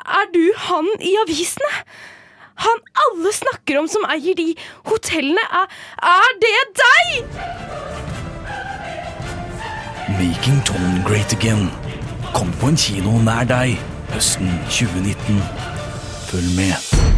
Er 0.02 0.26
du 0.34 0.42
han 0.68 0.88
i 1.00 1.14
avisene? 1.22 1.72
Han 2.62 2.82
alle 3.06 3.32
snakker 3.34 3.78
om 3.80 3.88
som 3.90 4.04
eier 4.12 4.36
de 4.38 4.52
hotellene, 4.90 5.42
er, 5.62 5.66
er 6.02 6.36
det 6.42 6.58
deg? 6.82 7.08
Making 10.18 10.60
Tone 10.68 11.02
Great 11.08 11.32
Again 11.32 11.70
kom 12.34 12.52
på 12.60 12.72
en 12.72 12.78
kino 12.78 13.18
nær 13.24 13.48
deg 13.48 13.78
høsten 14.12 14.52
2019. 14.68 15.42
Følg 16.28 16.54
med. 16.56 17.11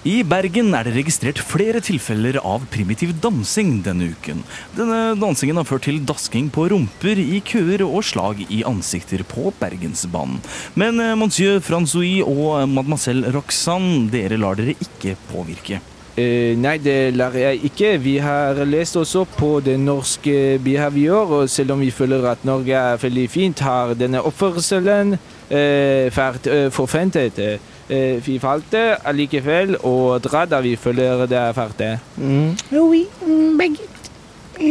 I 0.00 0.22
Bergen 0.24 0.72
er 0.72 0.86
det 0.88 0.94
registrert 0.94 1.42
flere 1.44 1.82
tilfeller 1.84 2.38
av 2.40 2.62
primitiv 2.72 3.10
dansing 3.20 3.82
denne 3.84 4.06
uken. 4.14 4.38
Denne 4.72 5.12
dansingen 5.20 5.58
har 5.60 5.66
ført 5.68 5.84
til 5.84 5.98
dasking 6.08 6.46
på 6.48 6.70
rumper 6.72 7.20
i 7.20 7.42
køer 7.44 7.84
og 7.84 8.00
slag 8.08 8.40
i 8.48 8.62
ansikter 8.64 9.20
på 9.28 9.50
Bergensbanen. 9.60 10.38
Men 10.80 11.04
eh, 11.04 11.12
monsieur 11.20 11.60
Francois 11.60 12.24
og 12.24 12.64
mademoiselle 12.72 13.28
Roxanne, 13.34 14.06
dere 14.08 14.40
lar 14.40 14.56
dere 14.56 14.72
ikke 14.80 15.18
påvirke. 15.28 15.82
Eh, 16.16 16.56
nei, 16.56 16.78
det 16.80 17.12
lar 17.14 17.36
jeg 17.36 17.60
ikke. 17.68 17.90
Vi 18.00 18.16
har 18.24 18.56
lest 18.64 18.96
også 18.96 19.26
på 19.36 19.50
det 19.64 19.76
norske 19.80 20.56
behavior, 20.64 21.28
og 21.42 21.52
selv 21.52 21.76
om 21.76 21.84
vi 21.84 21.92
føler 21.92 22.24
at 22.32 22.48
Norge 22.48 22.72
er 22.72 22.96
veldig 23.04 23.26
fint, 23.28 23.60
har 23.60 23.92
denne 24.00 24.24
oppførselen 24.24 25.18
eh, 25.52 26.08
vært 26.16 26.48
eh, 26.48 26.70
forventet. 26.72 27.36
Eh, 27.36 27.76
vi 28.22 28.36
falte 28.38 28.80
allikevel 29.08 29.74
og 29.82 30.20
dra 30.22 30.44
da 30.46 30.60
vi 30.62 30.76
føler 30.78 31.24
det 31.26 31.38
er 31.40 31.56
ferdig. 31.56 31.90
Mm. 32.16 32.52
Oui, 32.78 33.02
mm, 33.26 33.58
begge. 33.58 33.88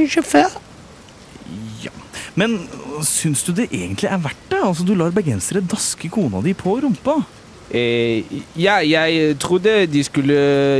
Sjåfør. 0.07 0.55
Men 2.39 2.55
syns 3.03 3.43
du 3.43 3.51
det 3.55 3.67
egentlig 3.71 4.07
er 4.07 4.21
verdt 4.23 4.47
det? 4.51 4.61
Altså, 4.63 4.85
Du 4.87 4.93
lar 4.95 5.11
bergensere 5.11 5.61
daske 5.65 6.09
kona 6.09 6.41
di 6.45 6.53
på 6.53 6.77
rumpa. 6.79 7.19
Eh, 7.69 8.23
ja, 8.57 8.79
jeg 8.81 9.35
trodde 9.39 9.85
de 9.87 10.03
skulle 10.03 10.37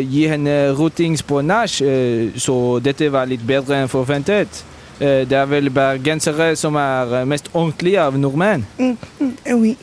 gi 0.10 0.26
henne 0.28 0.72
rotings 0.78 1.22
på 1.24 1.42
nach, 1.42 1.82
eh, 1.82 2.32
så 2.36 2.80
dette 2.82 3.12
var 3.12 3.30
litt 3.30 3.46
bedre 3.46 3.78
enn 3.78 3.92
forventet. 3.92 4.64
Eh, 5.00 5.26
det 5.30 5.38
er 5.38 5.46
vel 5.46 5.70
bergensere 5.70 6.56
som 6.56 6.76
er 6.76 7.20
eh, 7.22 7.28
mest 7.30 7.52
ordentlige 7.54 8.02
av 8.02 8.18
nordmenn. 8.18 8.66
Mm, 8.80 8.98
mm, 9.20 9.36
oui, 9.60 9.78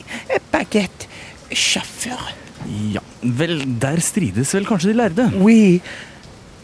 baguette. 0.51 1.07
Sjåfør. 1.53 2.46
Ja, 2.93 2.99
vel, 3.21 3.61
der 3.81 3.99
strides 4.03 4.53
vel 4.55 4.65
kanskje 4.67 4.91
de 4.91 4.97
lærde? 4.97 5.27
Oui, 5.41 5.79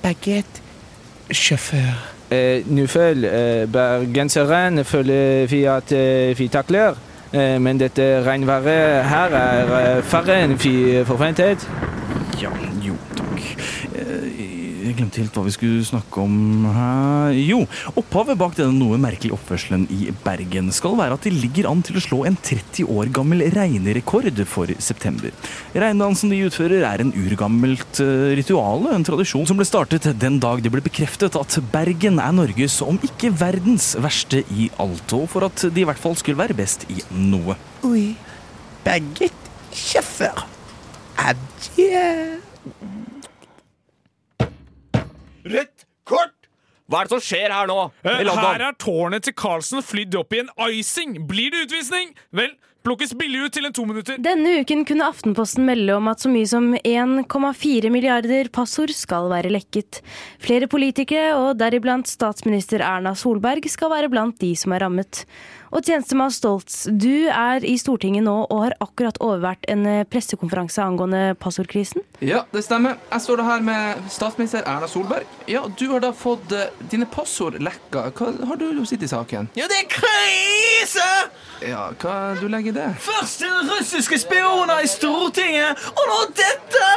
baguette. 0.04 0.62
Sjåfør. 1.34 1.94
Eh, 2.34 2.66
Nå 2.68 2.88
føl, 2.90 3.24
eh, 3.26 3.64
bergenseren 3.72 4.84
føler 4.86 5.46
vi 5.52 5.64
at 5.70 5.92
eh, 5.96 6.34
vi 6.40 6.48
takler. 6.52 6.98
Eh, 7.34 7.58
men 7.62 7.80
dette 7.82 8.04
regnværet 8.26 9.06
her 9.10 9.38
er 9.38 9.74
eh, 9.80 10.04
færre 10.06 10.42
enn 10.44 10.58
vi 10.62 11.04
forventet. 11.08 11.68
Ja. 12.42 12.50
Eh, 12.50 12.73
Jeg 14.94 15.00
glemte 15.02 15.24
helt 15.24 15.34
hva 15.36 15.44
vi 15.48 15.56
skulle 15.58 15.86
snakke 15.88 16.22
om 16.22 16.68
her. 16.70 17.34
Jo, 17.34 17.64
opphavet 17.98 18.38
bak 18.40 18.56
denne 18.60 18.78
noe 18.78 19.02
merkelige 19.02 19.34
oppførselen 19.34 19.88
i 19.92 20.12
Bergen 20.24 20.70
skal 20.76 20.96
være 21.00 21.18
at 21.18 21.26
de 21.26 21.34
ligger 21.34 21.68
an 21.72 21.82
til 21.84 21.98
å 21.98 22.04
slå 22.04 22.22
en 22.30 22.38
30 22.38 22.86
år 22.94 23.10
gammel 23.14 23.42
regnerekord 23.56 24.44
for 24.48 24.70
september. 24.78 25.34
Regndansen 25.74 26.32
de 26.32 26.44
utfører 26.48 26.86
er 26.88 27.04
en 27.04 27.14
urgammelt 27.18 28.00
ritual, 28.00 28.54
rituale, 28.54 28.94
en 28.96 29.06
tradisjon 29.06 29.48
som 29.50 29.58
ble 29.58 29.66
startet 29.68 30.06
den 30.20 30.40
dag 30.42 30.62
det 30.64 30.72
ble 30.74 30.84
bekreftet 30.84 31.36
at 31.40 31.58
Bergen 31.74 32.20
er 32.22 32.36
Norges, 32.36 32.80
om 32.86 33.00
ikke 33.04 33.32
verdens, 33.34 33.94
verste 33.98 34.44
i 34.54 34.70
alt, 34.82 35.14
og 35.16 35.28
for 35.32 35.48
at 35.48 35.66
de 35.74 35.84
i 35.84 35.88
hvert 35.88 36.02
fall 36.02 36.18
skulle 36.20 36.40
være 36.40 36.58
best 36.58 36.86
i 36.92 37.02
noe. 37.12 37.58
Oi. 37.88 38.14
baguette. 38.86 39.40
Sjåfør. 39.74 40.46
Adjø. 41.18 42.04
Rødt 45.44 45.86
kort! 46.08 46.36
Hva 46.92 47.00
er 47.00 47.08
det 47.08 47.16
som 47.16 47.24
skjer 47.24 47.54
her 47.54 47.70
nå? 47.70 47.78
Eh. 48.04 48.22
Her 48.28 48.66
er 48.68 48.76
tårnet 48.80 49.24
til 49.28 49.36
Carlsen 49.40 49.84
flydd 49.86 50.16
opp 50.20 50.36
i 50.36 50.42
en 50.44 50.52
icing. 50.70 51.16
Blir 51.30 51.54
det 51.54 51.66
utvisning? 51.68 52.12
Vel, 52.36 52.52
plukkes 52.84 53.14
billig 53.16 53.46
ut 53.46 53.54
til 53.56 53.68
en 53.68 53.74
to 53.76 53.86
minutter. 53.88 54.18
Denne 54.24 54.58
uken 54.62 54.84
kunne 54.88 55.08
Aftenposten 55.08 55.66
melde 55.68 55.96
om 55.96 56.10
at 56.12 56.24
så 56.24 56.32
mye 56.32 56.48
som 56.50 56.72
1,4 56.76 57.92
milliarder 57.94 58.50
passord 58.54 58.92
skal 58.96 59.30
være 59.32 59.52
lekket. 59.54 60.02
Flere 60.44 60.68
politikere, 60.72 61.34
og 61.40 61.58
deriblant 61.62 62.10
statsminister 62.12 62.84
Erna 62.84 63.16
Solberg, 63.16 63.68
skal 63.72 63.92
være 63.94 64.12
blant 64.12 64.40
de 64.44 64.52
som 64.60 64.76
er 64.76 64.84
rammet. 64.84 65.24
Og 65.74 65.82
tjenestemann 65.88 66.30
Stoltz, 66.30 66.84
du 66.86 67.26
er 67.34 67.64
i 67.66 67.74
Stortinget 67.82 68.22
nå 68.28 68.36
og 68.44 68.60
har 68.62 68.76
akkurat 68.84 69.18
overvært 69.26 69.66
en 69.74 69.88
pressekonferanse 70.12 70.84
angående 70.84 71.22
passordkrisen. 71.42 72.04
Ja, 72.22 72.44
det 72.54 72.62
stemmer. 72.68 73.00
Jeg 73.10 73.26
står 73.26 73.42
da 73.42 73.48
her 73.48 73.66
med 73.66 74.04
statsminister 74.14 74.68
Erna 74.70 74.90
Solberg. 74.92 75.26
Ja, 75.50 75.64
Du 75.80 75.88
har 75.90 76.04
da 76.04 76.12
fått 76.14 76.52
eh, 76.54 76.70
dine 76.92 77.08
passord 77.10 77.58
lekka. 77.58 78.12
Hva 78.14 78.30
har 78.52 78.60
du 78.62 78.68
å 78.70 78.86
si 78.86 79.00
til 79.02 79.10
saken? 79.10 79.50
Ja, 79.58 79.66
det 79.72 79.82
er 79.82 79.90
krise! 79.96 81.10
Ja, 81.64 81.84
hva 81.96 82.36
du 82.36 82.48
legger 82.52 82.74
i 82.74 82.76
det? 82.76 82.90
Først 83.00 83.44
russiske 83.70 84.18
spioner 84.20 84.84
i 84.84 84.88
Stortinget, 84.88 85.80
og 85.96 86.10
nå 86.10 86.18
dette! 86.36 86.88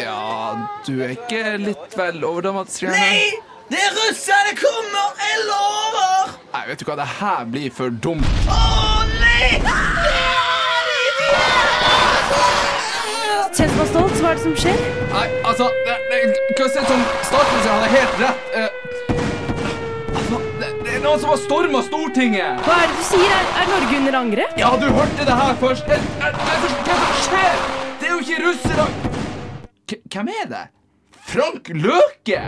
Ja, 0.00 0.56
du 0.86 0.94
er 1.04 1.12
ikke 1.12 1.58
litt 1.60 1.96
vel 1.98 2.24
overdramatisk? 2.24 2.88
Nei! 2.88 3.28
Det 3.68 3.80
er 3.80 3.92
russere 3.96 4.40
det 4.48 4.56
kommer! 4.62 5.12
Jeg 5.20 5.44
lover! 5.50 6.32
Nei, 6.54 6.64
vet 6.70 6.80
du 6.80 6.88
hva, 6.88 6.96
det 7.02 7.08
her 7.18 7.44
blir 7.52 7.74
for 7.76 7.92
dumt. 8.04 8.48
Å, 8.48 8.60
nei! 9.20 9.50
Kjent 13.52 13.76
er 13.76 13.88
Stolt, 13.90 14.16
hva 14.16 14.32
er 14.32 14.38
det 14.38 14.46
som 14.46 14.54
skjer? 14.56 14.78
Nei, 15.12 15.26
altså 15.44 15.68
det, 15.84 15.98
det, 16.08 16.22
Hva 16.56 16.70
ut 16.70 16.88
som 16.88 17.04
statsministeren 17.28 17.76
hadde 17.76 17.90
helt 17.98 18.22
rett. 18.22 18.48
Eh, 18.56 18.62
altså, 18.62 18.81
er 21.02 21.08
noen 21.08 21.20
som 21.20 21.32
har 21.32 21.40
storma 21.42 21.80
Stortinget. 21.82 22.60
Hva 22.62 22.74
er 22.78 22.90
det 22.90 22.98
du 23.00 23.06
sier? 23.08 23.32
Er, 23.34 23.48
er 23.58 23.70
Norge 23.72 23.98
under 23.98 24.18
angrep? 24.20 24.58
Ja, 24.60 24.70
du 24.78 24.86
hørte 24.94 25.26
det 25.26 25.38
her 25.40 25.56
først. 25.58 25.88
Hva 25.90 26.28
er 26.28 26.36
det 26.38 26.74
som 26.76 27.16
skjer? 27.26 27.64
Det 27.98 28.08
er 28.08 28.12
jo 28.12 28.20
ikke 28.22 28.42
russere. 28.46 28.86
Hvem 30.14 30.30
er 30.36 30.46
det? 30.52 30.62
Frank 31.32 31.72
Løke? 31.74 32.42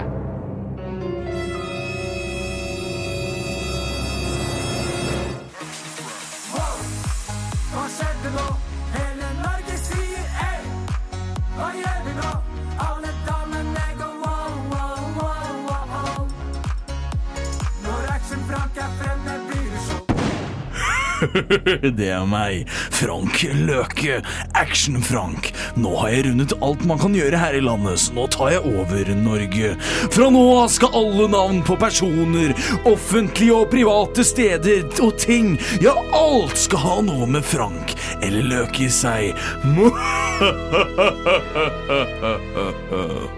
Det 21.99 22.09
er 22.11 22.25
meg, 22.29 22.69
Frank 22.95 23.43
Løke. 23.65 24.21
Action-Frank. 24.59 25.51
Nå 25.81 25.95
har 26.01 26.13
jeg 26.13 26.27
rundet 26.29 26.57
alt 26.65 26.85
man 26.89 27.01
kan 27.01 27.17
gjøre 27.17 27.41
her 27.41 27.57
i 27.59 27.63
landet, 27.65 28.01
så 28.05 28.17
nå 28.17 28.27
tar 28.35 28.55
jeg 28.55 28.65
over 28.75 29.13
Norge. 29.19 29.75
Fra 30.15 30.31
nå 30.33 30.45
av 30.59 30.71
skal 30.73 30.95
alle 31.01 31.29
navn 31.33 31.63
på 31.67 31.79
personer, 31.81 32.55
offentlige 32.89 33.57
og 33.57 33.71
private 33.73 34.27
steder 34.27 34.87
og 35.05 35.15
ting, 35.21 35.55
ja, 35.85 35.95
alt 36.17 36.59
skal 36.61 36.85
ha 36.85 36.99
noe 37.07 37.29
med 37.31 37.47
Frank 37.47 37.94
eller 38.23 38.43
Løke 38.51 38.87
i 38.87 38.91
seg. 38.93 39.35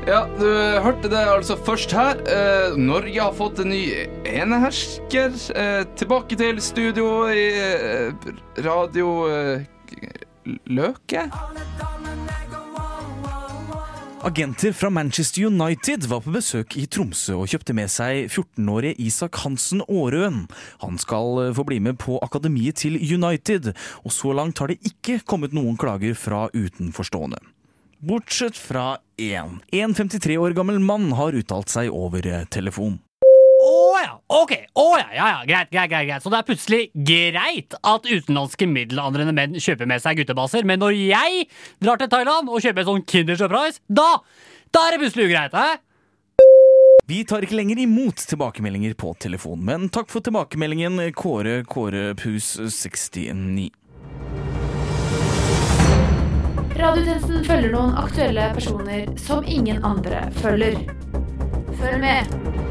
Ja, 0.06 0.22
du 0.38 0.48
hørte 0.82 1.10
det 1.12 1.22
altså 1.28 1.56
først 1.66 1.92
her. 1.96 2.20
Eh, 2.30 2.76
Norge 2.78 3.20
har 3.20 3.34
fått 3.36 3.60
en 3.62 3.72
ny 3.74 3.82
enehersker. 4.26 5.36
Eh, 5.56 5.82
tilbake 5.98 6.38
til 6.38 6.60
studio 6.62 7.26
i 7.30 7.48
eh, 7.60 8.30
Radio 8.66 9.16
eh, 9.30 9.66
Løke. 10.66 11.28
Agenter 14.22 14.72
fra 14.72 14.90
Manchester 14.90 15.46
United 15.46 16.06
var 16.06 16.22
på 16.24 16.32
besøk 16.32 16.76
i 16.80 16.86
Tromsø 16.88 17.36
og 17.36 17.50
kjøpte 17.52 17.74
med 17.76 17.90
seg 17.92 18.30
14-årige 18.30 18.96
Isak 19.04 19.36
Hansen 19.42 19.82
Aarøen. 19.84 20.46
Han 20.80 20.96
skal 20.98 21.42
eh, 21.44 21.52
få 21.54 21.66
bli 21.68 21.78
med 21.84 21.98
på 22.00 22.16
akademiet 22.24 22.80
til 22.80 22.96
United, 22.96 23.74
og 24.02 24.14
så 24.16 24.32
langt 24.34 24.58
har 24.62 24.72
det 24.72 24.80
ikke 24.88 25.20
kommet 25.28 25.54
noen 25.56 25.76
klager 25.78 26.16
fra 26.18 26.46
utenforstående. 26.56 27.42
Bortsett 28.06 28.56
fra 28.56 28.96
én. 29.20 29.60
En 29.72 29.94
53 29.94 30.40
år 30.40 30.56
gammel 30.56 30.80
mann 30.80 31.12
har 31.16 31.36
uttalt 31.36 31.72
seg 31.72 31.92
over 31.92 32.24
eh, 32.26 32.48
telefon. 32.48 32.98
Å 33.66 33.78
ja, 33.98 34.12
ok. 34.30 34.52
Å 34.78 34.86
ja, 35.00 35.06
ja, 35.10 35.26
ja, 35.32 35.38
greit, 35.48 35.70
greit, 35.72 35.90
greit, 35.90 36.06
greit. 36.06 36.22
Så 36.22 36.30
det 36.30 36.38
er 36.38 36.46
plutselig 36.46 36.82
greit 36.94 37.74
at 37.80 38.06
utenlandske 38.06 38.68
middelaldrende 38.70 39.34
menn 39.34 39.56
kjøper 39.58 39.88
med 39.90 40.04
seg 40.04 40.20
guttebaser, 40.20 40.66
men 40.68 40.82
når 40.82 40.94
jeg 41.00 41.48
drar 41.82 41.98
til 42.00 42.12
Thailand 42.12 42.50
og 42.52 42.62
kjøper 42.62 42.84
en 42.84 42.90
sånn 42.92 43.06
Kinder 43.10 43.40
Surprise, 43.40 43.82
da, 43.88 44.20
da 44.70 44.84
er 44.86 44.94
det 44.94 45.02
plutselig 45.02 45.30
ugreit, 45.30 45.56
hæ? 45.56 45.80
Vi 47.06 47.20
tar 47.26 47.44
ikke 47.46 47.58
lenger 47.58 47.78
imot 47.78 48.22
tilbakemeldinger 48.30 48.94
på 48.98 49.12
telefon, 49.22 49.60
men 49.66 49.90
takk 49.94 50.10
for 50.10 50.26
tilbakemeldingen, 50.26 50.98
Kåre 51.14 51.60
Kåre 51.70 52.12
Pus 52.18 52.56
69. 52.58 53.70
Radiotjenesten 56.76 57.46
følger 57.46 57.72
noen 57.72 57.94
aktuelle 57.96 58.50
personer 58.58 59.06
som 59.22 59.46
ingen 59.48 59.80
andre 59.86 60.26
følger. 60.42 60.76
Følg 61.78 62.02
med. 62.02 62.65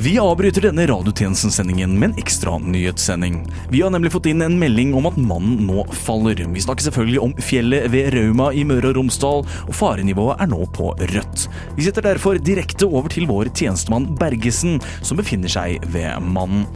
Vi 0.00 0.18
avbryter 0.18 0.62
denne 0.62 0.86
radiotjenestensendingen 0.86 1.98
med 1.98 2.10
en 2.10 2.18
ekstra 2.18 2.58
nyhetssending. 2.58 3.40
Vi 3.70 3.80
har 3.82 3.90
nemlig 3.90 4.12
fått 4.12 4.28
inn 4.30 4.44
en 4.46 4.54
melding 4.60 4.92
om 4.94 5.08
at 5.10 5.16
mannen 5.18 5.64
nå 5.66 5.82
faller. 6.04 6.38
Vi 6.54 6.62
snakker 6.62 6.86
selvfølgelig 6.86 7.22
om 7.24 7.34
fjellet 7.42 7.88
ved 7.90 8.12
Rauma 8.14 8.52
i 8.54 8.62
Møre 8.68 8.92
og 8.92 9.00
Romsdal, 9.00 9.42
og 9.42 9.74
farenivået 9.74 10.38
er 10.38 10.52
nå 10.52 10.60
på 10.76 10.92
rødt. 11.00 11.48
Vi 11.74 11.88
setter 11.88 12.06
derfor 12.06 12.38
direkte 12.38 12.86
over 12.86 13.10
til 13.10 13.26
vår 13.26 13.50
tjenestemann 13.50 14.06
Bergesen, 14.20 14.78
som 15.02 15.18
befinner 15.18 15.50
seg 15.50 15.82
ved 15.90 16.22
mannen. 16.22 16.68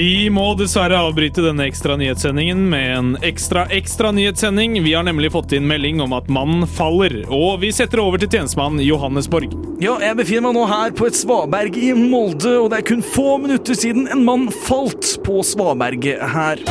Vi 0.00 0.30
må 0.32 0.54
dessverre 0.56 0.96
avbryte 0.96 1.42
denne 1.44 1.66
ekstra 1.68 1.92
nyhetssendingen 2.00 2.62
med 2.72 2.92
en 2.94 3.08
ekstra 3.20 3.66
ekstra 3.76 4.08
nyhetssending. 4.16 4.78
Vi 4.80 4.94
har 4.96 5.04
nemlig 5.04 5.28
fått 5.34 5.52
inn 5.52 5.66
melding 5.68 6.00
om 6.00 6.14
at 6.16 6.30
mannen 6.32 6.64
faller, 6.64 7.18
og 7.28 7.58
vi 7.60 7.68
setter 7.68 8.00
over 8.00 8.16
til 8.16 8.30
tjenestemann 8.32 8.80
Johannesborg. 8.80 9.52
Ja, 9.84 9.98
jeg 10.00 10.16
befinner 10.22 10.48
meg 10.48 10.56
nå 10.56 10.62
her 10.70 10.94
på 10.96 11.10
et 11.10 11.18
svaberg 11.20 11.76
i 11.76 11.92
Molde, 11.92 12.54
og 12.62 12.70
det 12.72 12.78
er 12.80 12.86
kun 12.94 13.04
få 13.04 13.34
minutter 13.42 13.76
siden 13.76 14.08
en 14.08 14.24
mann 14.24 14.48
falt 14.64 15.18
på 15.26 15.42
svaberget 15.44 16.24
her. 16.32 16.64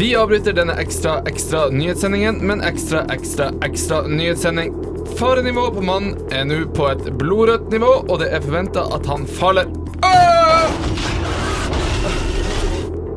Vi 0.00 0.14
avbryter 0.16 0.56
denne 0.56 0.80
ekstra 0.80 1.18
ekstra 1.28 1.66
nyhetssendingen 1.68 2.40
med 2.40 2.62
en 2.62 2.64
ekstra 2.72 3.04
ekstra 3.12 3.52
ekstra 3.68 4.06
nyhetssending. 4.08 4.72
Farenivået 5.18 5.74
på 5.74 5.82
mannen 5.84 6.16
er 6.32 6.44
nå 6.48 6.62
på 6.76 6.86
et 6.90 7.10
blodrødt 7.18 7.70
nivå, 7.72 7.90
og 8.08 8.20
det 8.22 8.30
er 8.32 8.44
forventa 8.44 8.86
at 8.94 9.06
han 9.10 9.26
faller. 9.26 9.68
Åh! 10.06 10.70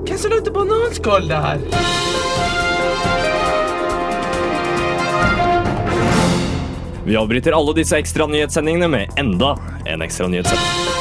Hvem 0.04 0.18
som 0.18 0.34
lagde 0.34 0.52
bananskall 0.54 1.32
her? 1.32 1.64
Vi 7.06 7.16
avbryter 7.20 7.52
alle 7.52 7.74
disse 7.76 7.98
ekstra 8.00 8.28
nyhetssendingene 8.28 8.88
med 8.88 9.18
enda 9.20 9.56
en 9.86 10.02
ekstra 10.02 10.28
nyhetssending. 10.32 10.94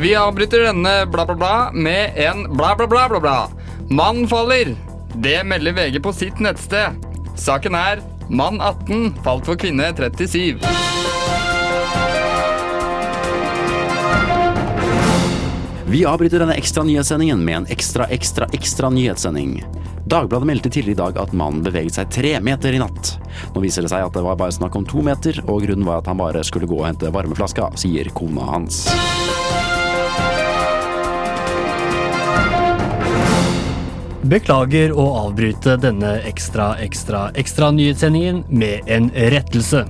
Vi 0.00 0.14
avbryter 0.16 0.62
denne 0.64 0.92
bla, 1.06 1.26
bla, 1.26 1.34
bla 1.34 1.56
med 1.72 2.16
en 2.16 2.46
bla, 2.56 2.74
bla, 2.76 2.86
bla, 2.86 3.08
bla, 3.08 3.20
bla. 3.20 3.48
Mann 3.90 4.28
faller. 4.28 4.89
Det 5.14 5.44
melder 5.44 5.72
VG 5.72 6.02
på 6.02 6.12
sitt 6.12 6.38
nettsted. 6.38 6.96
Saken 7.36 7.74
er 7.74 8.02
mann 8.28 8.60
18 8.60 9.14
falt 9.24 9.46
for 9.48 9.58
kvinne 9.58 9.90
37. 9.96 10.60
Vi 15.90 16.04
avbryter 16.06 16.38
denne 16.38 16.54
ekstra 16.54 16.84
nyhetssendingen 16.86 17.40
med 17.44 17.56
en 17.56 17.66
ekstra, 17.66 18.06
ekstra, 18.06 18.46
ekstra 18.54 18.90
nyhetssending. 18.94 19.64
Dagbladet 20.06 20.46
meldte 20.46 20.70
tidligere 20.70 20.92
i 20.92 21.00
dag 21.00 21.18
at 21.18 21.32
mannen 21.34 21.64
beveget 21.66 21.98
seg 21.98 22.12
tre 22.14 22.36
meter 22.40 22.74
i 22.74 22.78
natt. 22.78 23.16
Nå 23.54 23.62
viser 23.64 23.82
det 23.82 23.90
seg 23.90 24.06
at 24.06 24.14
det 24.14 24.22
var 24.22 24.38
bare 24.38 24.54
snakk 24.54 24.78
om 24.78 24.86
to 24.86 25.02
meter, 25.02 25.42
og 25.50 25.66
grunnen 25.66 25.86
var 25.86 25.98
at 25.98 26.10
han 26.10 26.18
bare 26.22 26.44
skulle 26.46 26.70
gå 26.70 26.78
og 26.78 26.86
hente 26.86 27.10
varmeflaska, 27.10 27.72
sier 27.82 28.10
kona 28.14 28.46
hans. 28.52 28.84
Beklager 34.20 34.92
å 34.92 35.04
avbryte 35.16 35.78
denne 35.80 36.18
ekstra, 36.28 36.74
ekstra, 36.84 37.30
ekstra 37.40 37.70
nyhetssendingen 37.72 38.42
med 38.52 38.84
en 38.92 39.08
rettelse. 39.32 39.86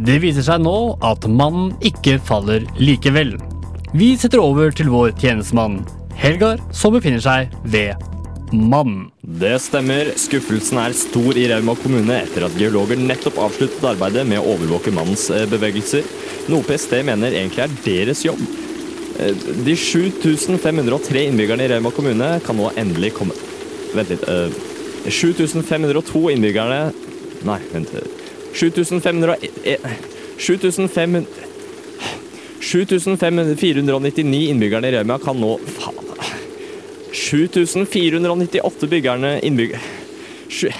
Det 0.00 0.16
viser 0.22 0.46
seg 0.46 0.62
nå 0.64 0.96
at 1.04 1.26
mannen 1.28 1.74
ikke 1.84 2.14
faller 2.24 2.64
likevel. 2.80 3.34
Vi 3.92 4.14
setter 4.16 4.40
over 4.40 4.72
til 4.72 4.88
vår 4.92 5.12
tjenestemann, 5.20 5.82
Helgar, 6.16 6.62
som 6.72 6.94
befinner 6.96 7.20
seg 7.20 7.52
ved 7.68 8.00
mannen. 8.48 9.10
Det 9.20 9.58
stemmer. 9.60 10.08
Skuffelsen 10.16 10.80
er 10.80 10.96
stor 10.96 11.36
i 11.36 11.44
Rauma 11.50 11.74
kommune 11.76 12.16
etter 12.22 12.46
at 12.46 12.56
geologer 12.56 12.96
nettopp 12.96 13.42
avsluttet 13.44 13.84
arbeidet 13.90 14.24
med 14.30 14.40
å 14.40 14.54
overvåke 14.54 14.94
mannens 14.96 15.26
eh, 15.28 15.44
bevegelser, 15.52 16.08
noe 16.48 16.64
PST 16.64 16.96
mener 17.04 17.36
egentlig 17.36 17.66
er 17.66 17.76
deres 17.84 18.24
jobb. 18.24 18.40
Eh, 19.20 19.36
De 19.68 19.76
7503 19.76 21.26
innbyggerne 21.28 21.68
i 21.68 21.70
Rauma 21.74 21.92
kommune 21.92 22.30
kan 22.46 22.56
nå 22.56 22.72
endelig 22.80 23.12
komme 23.20 23.36
Vent 23.96 24.10
litt. 24.12 24.24
Uh, 24.28 24.50
7502 25.08 26.30
innbyggerne 26.34 26.80
Nei, 27.46 27.60
vent. 27.72 27.92
7501 28.56 29.76
7500 30.38 31.26
7499 32.66 34.48
innbyggerne 34.50 34.88
i 34.90 34.96
Rauma 34.96 35.18
kan 35.22 35.38
nå 35.40 35.52
Faen. 35.78 36.02
7498 37.16 38.88
byggerne 38.90 39.36
innbygger... 39.46 39.80
Sju- 40.48 40.72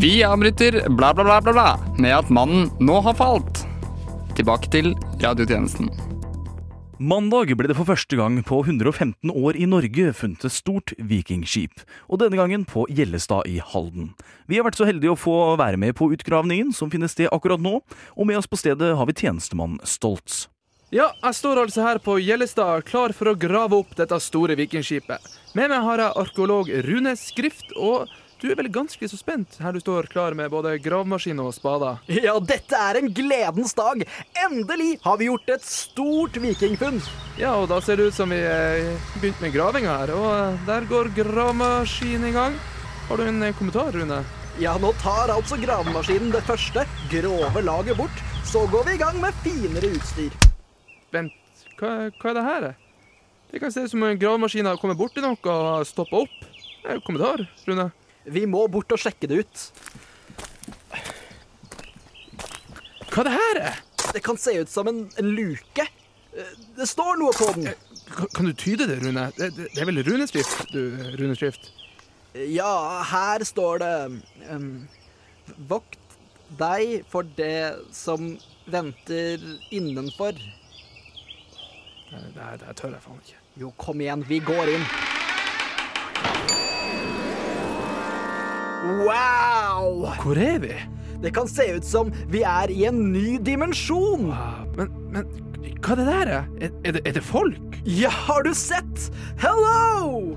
Vi 0.00 0.24
avbryter 0.24 0.88
bla, 0.88 1.14
bla, 1.14 1.24
bla, 1.24 1.40
bla, 1.40 1.52
bla 1.52 1.78
med 1.98 2.16
at 2.18 2.28
mannen 2.30 2.70
nå 2.80 3.00
har 3.00 3.14
falt. 3.18 3.64
Tilbake 4.38 4.70
til 4.70 4.92
radiotjenesten. 5.22 5.88
Mandag 6.98 7.52
ble 7.54 7.68
det 7.70 7.76
for 7.78 7.86
første 7.86 8.16
gang 8.18 8.40
på 8.42 8.56
115 8.64 9.30
år 9.30 9.54
i 9.54 9.68
Norge 9.70 10.08
funnet 10.18 10.42
et 10.48 10.50
stort 10.50 10.90
vikingskip, 10.98 11.84
og 12.10 12.18
denne 12.18 12.34
gangen 12.34 12.64
på 12.66 12.88
Gjellestad 12.90 13.46
i 13.46 13.60
Halden. 13.62 14.16
Vi 14.50 14.58
har 14.58 14.66
vært 14.66 14.80
så 14.80 14.88
heldige 14.88 15.12
å 15.14 15.18
få 15.18 15.36
være 15.60 15.78
med 15.78 15.94
på 15.94 16.08
utgravningen 16.10 16.72
som 16.74 16.90
finner 16.90 17.06
sted 17.06 17.30
akkurat 17.30 17.62
nå, 17.62 17.76
og 17.86 18.26
med 18.26 18.40
oss 18.40 18.50
på 18.50 18.58
stedet 18.58 18.96
har 18.98 19.06
vi 19.06 19.14
tjenestemann 19.14 19.78
Stoltz. 19.86 20.48
Ja, 20.90 21.12
jeg 21.22 21.38
står 21.38 21.62
altså 21.62 21.86
her 21.86 22.02
på 22.02 22.18
Gjellestad, 22.18 22.82
klar 22.90 23.14
for 23.14 23.30
å 23.30 23.38
grave 23.38 23.78
opp 23.78 23.94
dette 23.94 24.18
store 24.18 24.58
vikingskipet. 24.58 25.22
Med 25.54 25.70
meg 25.70 25.86
har 25.86 26.02
jeg 26.02 26.18
arkeolog 26.24 26.72
Rune 26.88 27.14
Skrift, 27.20 27.76
og 27.78 28.10
du 28.38 28.46
er 28.52 28.58
vel 28.58 28.68
ganske 28.70 29.08
så 29.10 29.18
spent 29.18 29.56
her 29.58 29.74
du 29.74 29.80
står 29.82 30.06
klar 30.12 30.34
med 30.38 30.50
både 30.52 30.76
gravemaskin 30.82 31.40
og 31.42 31.50
spader. 31.56 31.98
Ja, 32.28 32.36
dette 32.38 32.78
er 32.78 33.00
en 33.00 33.10
gledens 33.14 33.74
dag. 33.74 34.04
Endelig 34.44 34.98
har 35.02 35.18
vi 35.18 35.28
gjort 35.28 35.50
et 35.50 35.64
stort 35.66 36.38
vikingfunn. 36.38 37.00
Ja, 37.38 37.56
og 37.58 37.68
da 37.72 37.80
ser 37.82 37.98
det 37.98 38.10
ut 38.10 38.16
som 38.18 38.30
vi 38.30 38.38
begynte 38.38 39.18
begynt 39.22 39.42
med 39.42 39.54
gravinga 39.54 39.98
her, 40.02 40.14
og 40.14 40.28
eh, 40.30 40.58
der 40.68 40.86
går 40.90 41.10
gravemaskinen 41.18 42.28
i 42.30 42.34
gang. 42.34 42.58
Har 43.08 43.18
du 43.18 43.26
en 43.26 43.42
eh, 43.42 43.54
kommentar, 43.58 43.90
Rune? 43.94 44.22
Ja, 44.58 44.74
nå 44.82 44.90
tar 45.02 45.30
altså 45.34 45.58
gravemaskinen 45.58 46.32
det 46.34 46.42
første, 46.46 46.82
grove 47.12 47.62
laget 47.62 47.98
bort. 47.98 48.22
Så 48.46 48.64
går 48.70 48.86
vi 48.88 48.96
i 48.96 49.02
gang 49.02 49.18
med 49.22 49.36
finere 49.44 49.90
utstyr. 49.94 50.34
Vent, 51.14 51.64
hva, 51.78 52.08
hva 52.18 52.30
er 52.30 52.38
det 52.38 52.46
her? 52.46 52.68
Det 53.52 53.62
kan 53.62 53.72
se 53.72 53.86
ut 53.86 53.92
som 53.92 54.02
en 54.04 54.18
gravemaskin 54.18 54.66
har 54.68 54.78
kommet 54.80 54.98
borti 54.98 55.22
noe 55.24 55.38
og 55.38 55.86
stoppa 55.88 56.24
opp. 56.24 56.38
Eh, 56.84 56.98
Kommentar, 57.06 57.46
Rune? 57.66 57.90
Vi 58.34 58.44
må 58.50 58.66
bort 58.72 58.92
og 58.94 59.00
sjekke 59.00 59.28
det 59.30 59.42
ut. 59.44 59.64
Hva 63.12 63.24
er 63.24 63.28
det 63.28 63.36
her? 63.36 63.60
Det 64.14 64.22
kan 64.24 64.38
se 64.40 64.54
ut 64.60 64.70
som 64.70 64.88
en, 64.90 65.04
en 65.20 65.30
luke. 65.36 65.84
Eh, 66.36 66.52
Det 66.76 66.86
står 66.88 67.18
noe 67.20 67.34
på 67.36 67.50
den. 67.56 67.70
Kan, 68.14 68.30
kan 68.36 68.48
du 68.48 68.52
tyde 68.56 68.86
det, 68.88 69.00
Rune? 69.02 69.28
Det, 69.36 69.50
det, 69.56 69.68
det 69.74 69.82
er 69.82 69.88
vel 69.90 70.02
runeskrift, 70.06 70.70
du, 70.72 70.96
runeskrift? 71.18 71.70
Ja, 72.48 73.02
her 73.08 73.42
står 73.44 73.80
det 73.82 73.92
um, 74.52 74.70
Vokt 75.68 75.98
deg 76.60 77.02
for 77.10 77.26
det 77.36 77.74
som 77.96 78.36
venter 78.68 79.42
innenfor. 79.74 80.36
Det, 82.08 82.22
det, 82.36 82.48
det 82.62 82.76
tør 82.78 82.94
jeg 82.94 83.04
faen 83.04 83.20
ikke. 83.24 83.40
Jo, 83.58 83.72
kom 83.80 84.00
igjen, 84.04 84.22
vi 84.28 84.38
går 84.44 84.76
inn. 84.76 84.86
Wow! 89.08 90.08
Hvor 90.20 90.36
er 90.36 90.58
vi? 90.58 90.74
Det 91.22 91.32
kan 91.34 91.48
se 91.48 91.64
ut 91.74 91.86
som 91.86 92.10
vi 92.30 92.42
er 92.46 92.70
i 92.70 92.84
en 92.86 92.98
ny 93.12 93.38
dimensjon. 93.42 94.28
Men, 94.76 94.92
men 95.14 95.30
hva 95.80 95.94
er 95.94 96.00
det 96.00 96.06
der? 96.08 96.30
Er, 96.34 96.74
er, 96.84 96.92
det, 96.98 97.02
er 97.08 97.16
det 97.16 97.24
folk? 97.24 97.78
Ja, 97.88 98.10
har 98.12 98.44
du 98.44 98.52
sett? 98.54 99.08
Hello! 99.40 100.36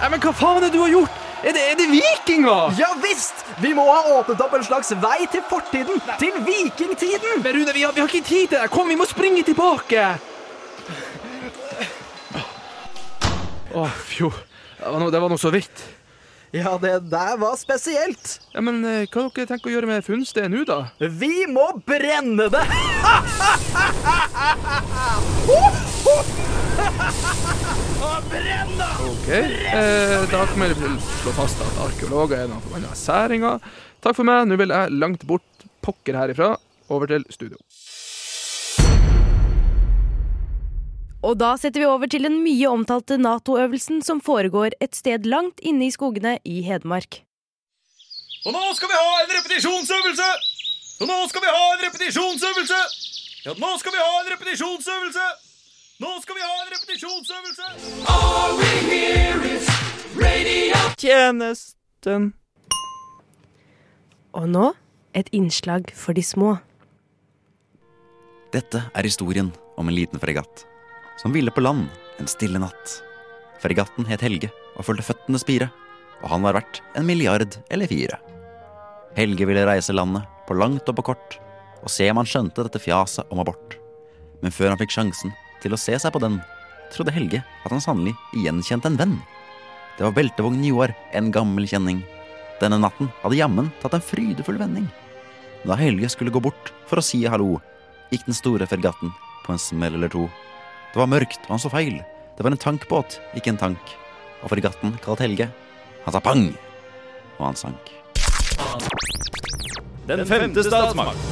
Nei, 0.00 0.08
men 0.14 0.22
hva 0.22 0.32
faen 0.32 0.60
er 0.60 0.68
det 0.68 0.72
du 0.76 0.80
har 0.84 0.94
gjort? 0.94 1.18
Er 1.40 1.56
det, 1.56 1.66
er 1.72 1.76
det 1.80 1.88
vikinger? 1.90 2.74
Ja 2.78 2.92
visst! 3.02 3.44
Vi 3.64 3.72
må 3.76 3.84
ha 3.88 4.00
åpnet 4.20 4.40
opp 4.44 4.54
en 4.56 4.64
slags 4.64 4.92
vei 5.02 5.24
til 5.32 5.42
fortiden. 5.50 6.00
Til 6.20 6.36
vikingtiden. 6.46 7.40
Men 7.42 7.56
Rune, 7.58 7.74
vi 7.74 7.84
har, 7.84 7.96
vi 7.96 8.04
har 8.04 8.08
ikke 8.12 8.26
tid 8.28 8.52
til 8.52 8.58
det. 8.60 8.66
Kom, 8.72 8.92
vi 8.92 8.98
må 9.00 9.08
springe 9.08 9.42
tilbake. 9.48 10.04
Å, 13.70 13.88
fjo. 14.06 14.30
Det 14.76 14.92
var 14.92 15.02
noe, 15.02 15.12
det 15.12 15.20
var 15.22 15.32
noe 15.32 15.40
så 15.40 15.52
vidt. 15.54 15.88
Ja, 16.52 16.78
det 16.82 16.96
der 17.10 17.36
var 17.38 17.56
spesielt. 17.56 18.40
Ja, 18.54 18.60
Men 18.60 18.82
eh, 18.84 19.04
hva 19.06 19.28
dere 19.30 19.46
tenker 19.46 19.70
å 19.70 19.74
gjøre 19.76 19.86
med 19.90 20.02
funnstedet 20.06 20.50
nå, 20.50 20.64
da? 20.66 20.80
Vi 20.98 21.46
må 21.46 21.68
brenne 21.86 22.48
det! 22.50 22.64
Brenn, 28.30 28.74
da! 28.78 28.88
Ok, 29.06 29.28
eh, 29.28 30.30
da 30.30 30.42
kan 30.46 30.60
vi 30.66 30.90
slå 31.22 31.32
fast 31.38 31.62
at 31.64 31.78
arkeologer 31.86 32.44
er 32.44 32.50
noen 32.50 32.62
forbanna 32.64 32.92
særinger. 32.98 33.62
Takk 34.02 34.18
for 34.18 34.26
meg, 34.28 34.46
nå 34.50 34.58
vil 34.60 34.74
jeg 34.74 34.94
langt 34.98 35.26
bort 35.28 35.66
pokker 35.84 36.18
herifra. 36.18 36.54
Over 36.90 37.06
til 37.10 37.24
studio. 37.30 37.58
Og 41.20 41.36
da 41.36 41.50
setter 41.60 41.82
vi 41.82 41.88
over 41.88 42.08
til 42.08 42.24
den 42.24 42.38
mye 42.40 42.68
omtalte 42.70 43.18
Nato-øvelsen 43.20 44.00
som 44.04 44.22
foregår 44.24 44.72
et 44.80 44.96
sted 44.96 45.26
langt 45.28 45.60
inne 45.60 45.84
i 45.86 45.92
skogene 45.92 46.38
i 46.48 46.62
Hedmark. 46.64 47.20
Og 48.48 48.54
nå 48.56 48.62
skal 48.76 48.88
vi 48.88 48.96
ha 48.96 49.10
en 49.20 49.34
repetisjonsøvelse! 49.36 50.28
Og 51.00 51.08
nå 51.08 51.18
skal 51.28 51.44
vi 51.44 51.52
ha 51.52 51.66
en 51.74 51.82
repetisjonsøvelse! 51.84 52.80
Ja, 53.44 53.52
nå 53.56 53.72
skal 53.80 53.92
vi 53.92 54.00
ha 54.00 54.14
en 54.22 54.30
repetisjonsøvelse! 54.32 55.26
Nå 56.00 56.14
skal 56.24 56.38
vi 56.38 56.46
ha 56.46 56.54
en 56.62 56.72
repetisjonsøvelse! 56.72 57.68
All 58.08 58.56
we 58.56 58.70
hear 58.88 59.44
is 59.44 59.68
radio. 60.16 60.80
Tjenesten. 60.96 62.32
Og 64.32 64.48
nå 64.48 64.72
et 65.12 65.28
innslag 65.36 65.92
for 65.92 66.16
de 66.16 66.24
små. 66.24 66.56
Dette 68.56 68.86
er 68.88 69.04
historien 69.04 69.52
om 69.76 69.88
en 69.88 69.94
liten 70.00 70.22
fregatt 70.22 70.69
som 71.20 71.32
ville 71.32 71.52
på 71.52 71.60
land 71.60 71.88
en 72.18 72.28
stille 72.30 72.60
natt. 72.60 72.96
Fregatten 73.60 74.06
het 74.08 74.22
Helge 74.24 74.48
og 74.76 74.86
fulgte 74.86 75.04
føttene 75.10 75.40
spire, 75.40 75.68
og 76.24 76.32
han 76.32 76.44
var 76.44 76.56
verdt 76.56 76.80
en 76.96 77.06
milliard 77.08 77.58
eller 77.68 77.90
fire. 77.90 78.16
Helge 79.16 79.48
ville 79.48 79.66
reise 79.68 79.92
landet 79.92 80.24
på 80.48 80.56
langt 80.56 80.88
og 80.88 80.96
på 80.96 81.04
kort, 81.10 81.36
og 81.80 81.92
se 81.92 82.08
om 82.10 82.20
han 82.20 82.28
skjønte 82.28 82.64
dette 82.64 82.80
fjaset 82.80 83.28
om 83.32 83.42
abort. 83.42 83.76
Men 84.40 84.54
før 84.54 84.72
han 84.72 84.80
fikk 84.80 84.94
sjansen 84.94 85.34
til 85.60 85.76
å 85.76 85.80
se 85.80 85.96
seg 86.00 86.14
på 86.14 86.22
den, 86.22 86.38
trodde 86.94 87.14
Helge 87.14 87.42
at 87.42 87.72
han 87.74 87.84
sannelig 87.84 88.14
gjenkjente 88.36 88.88
en 88.88 88.98
venn. 89.00 89.16
Det 89.98 90.06
var 90.06 90.16
beltevogn 90.16 90.64
Joar, 90.64 90.94
en 91.12 91.28
gammel 91.34 91.68
kjenning. 91.68 92.00
Denne 92.60 92.80
natten 92.80 93.10
hadde 93.20 93.36
jammen 93.36 93.68
tatt 93.82 93.96
en 93.96 94.04
frydefull 94.04 94.60
vending. 94.60 94.88
Da 95.68 95.76
Helge 95.76 96.08
skulle 96.12 96.32
gå 96.32 96.40
bort 96.40 96.72
for 96.88 97.00
å 97.00 97.04
si 97.04 97.26
hallo, 97.28 97.58
gikk 98.08 98.24
den 98.28 98.36
store 98.36 98.68
fregatten 98.68 99.12
på 99.44 99.52
en 99.52 99.60
smell 99.60 99.98
eller 99.98 100.12
to. 100.12 100.28
Det 100.90 100.98
var 100.98 101.06
mørkt, 101.06 101.44
og 101.46 101.54
han 101.54 101.60
så 101.62 101.70
feil. 101.70 102.00
Det 102.34 102.42
var 102.42 102.50
en 102.50 102.58
tankbåt, 102.58 103.20
ikke 103.38 103.52
en 103.52 103.60
tank. 103.60 103.92
Og 104.42 104.50
fregatten 104.50 104.96
kalt 105.04 105.20
Helge, 105.22 105.46
han 106.02 106.14
sa 106.14 106.20
pang, 106.24 106.48
og 107.38 107.44
han 107.46 107.58
sank. 107.60 107.92
Den 110.08 110.24
femte 110.26 110.64
statsmakt. 110.66 111.28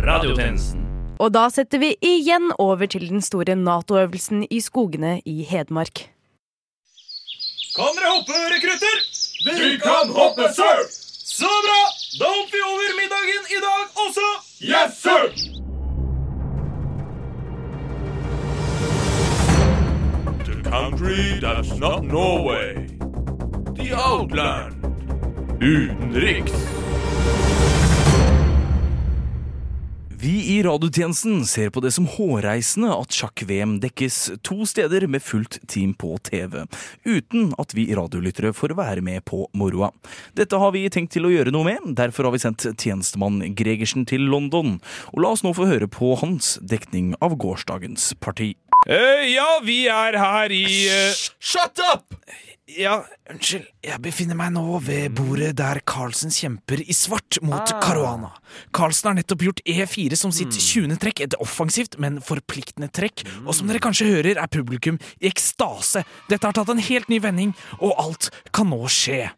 Radiotjenesten. 0.00 0.80
Og 1.20 1.34
da 1.36 1.44
setter 1.52 1.82
vi 1.82 1.92
igjen 2.00 2.48
over 2.58 2.88
til 2.90 3.04
den 3.10 3.20
store 3.22 3.54
Nato-øvelsen 3.60 4.46
i 4.48 4.60
skogene 4.64 5.18
i 5.28 5.44
Hedmark. 5.44 6.06
Kan 7.76 7.92
dere 7.98 8.14
hoppe, 8.14 8.40
rekrutter? 8.54 9.02
Vi 9.44 9.74
kan 9.84 10.14
hoppe, 10.16 10.48
sir! 10.56 10.80
Så 11.24 11.50
bra! 11.66 11.80
Da 12.20 12.30
hopper 12.30 12.56
vi 12.56 12.64
over 12.70 12.96
middagen 13.02 13.52
i 13.52 13.60
dag 13.66 14.00
også. 14.06 14.32
Yes, 14.64 14.98
sir! 15.02 15.63
Country 20.74 21.38
that's 21.40 21.78
not 21.78 22.02
Norway. 22.02 22.74
The 23.76 23.94
outland. 23.94 24.74
Utenriks. 25.60 26.52
Vi 30.24 30.56
i 30.56 30.62
radiotjenesten 30.62 31.46
ser 31.46 31.70
på 31.70 31.82
det 31.84 31.90
som 31.92 32.06
hårreisende 32.08 32.88
at 32.96 33.12
sjakk-VM 33.12 33.76
dekkes 33.82 34.16
to 34.42 34.64
steder 34.66 35.04
med 35.06 35.22
fullt 35.22 35.58
team 35.68 35.92
på 35.94 36.16
TV, 36.24 36.64
uten 37.04 37.50
at 37.60 37.74
vi 37.76 37.84
radiolyttere 37.94 38.54
får 38.56 38.72
være 38.78 39.04
med 39.04 39.20
på 39.28 39.44
moroa. 39.52 39.90
Dette 40.32 40.58
har 40.58 40.72
vi 40.72 40.86
tenkt 40.88 41.12
til 41.14 41.28
å 41.28 41.34
gjøre 41.34 41.52
noe 41.52 41.68
med, 41.68 41.90
derfor 42.00 42.30
har 42.30 42.34
vi 42.34 42.40
sendt 42.40 42.64
tjenestemann 42.72 43.42
Gregersen 43.54 44.08
til 44.08 44.24
London. 44.32 44.78
Og 45.12 45.22
la 45.22 45.36
oss 45.36 45.44
nå 45.44 45.52
få 45.54 45.68
høre 45.68 45.90
på 45.92 46.14
hans 46.24 46.56
dekning 46.64 47.12
av 47.20 47.36
gårsdagens 47.44 48.14
parti. 48.16 48.54
Eh, 48.88 49.30
ja, 49.32 49.60
vi 49.64 49.84
er 49.88 50.18
her 50.20 50.52
i 50.52 50.64
uh... 50.90 51.22
Shut 51.40 51.80
up! 51.92 52.14
Ja, 52.74 53.02
unnskyld. 53.30 53.66
Jeg 53.84 54.00
befinner 54.02 54.36
meg 54.38 54.54
nå 54.54 54.78
ved 54.82 55.12
bordet 55.18 55.52
der 55.60 55.78
Carlsen 55.86 56.32
kjemper 56.32 56.80
i 56.80 56.96
svart 56.96 57.36
mot 57.44 57.70
Caruana. 57.84 58.32
Carlsen 58.74 59.10
har 59.10 59.18
nettopp 59.18 59.44
gjort 59.44 59.62
E4 59.68 60.16
som 60.18 60.32
sitt 60.34 60.56
20. 60.56 60.96
trekk, 61.02 61.20
et 61.26 61.36
offensivt, 61.44 61.98
men 62.02 62.22
forpliktende 62.24 62.88
trekk. 62.88 63.26
Og 63.44 63.52
som 63.54 63.68
dere 63.68 63.82
kanskje 63.84 64.08
hører, 64.08 64.40
er 64.40 64.50
publikum 64.50 64.98
i 65.20 65.28
ekstase. 65.30 66.06
Dette 66.32 66.48
har 66.48 66.56
tatt 66.56 66.72
en 66.72 66.82
helt 66.88 67.12
ny 67.12 67.20
vending, 67.22 67.52
og 67.78 67.94
alt 68.00 68.30
kan 68.56 68.72
nå 68.72 68.80
skje. 68.88 69.28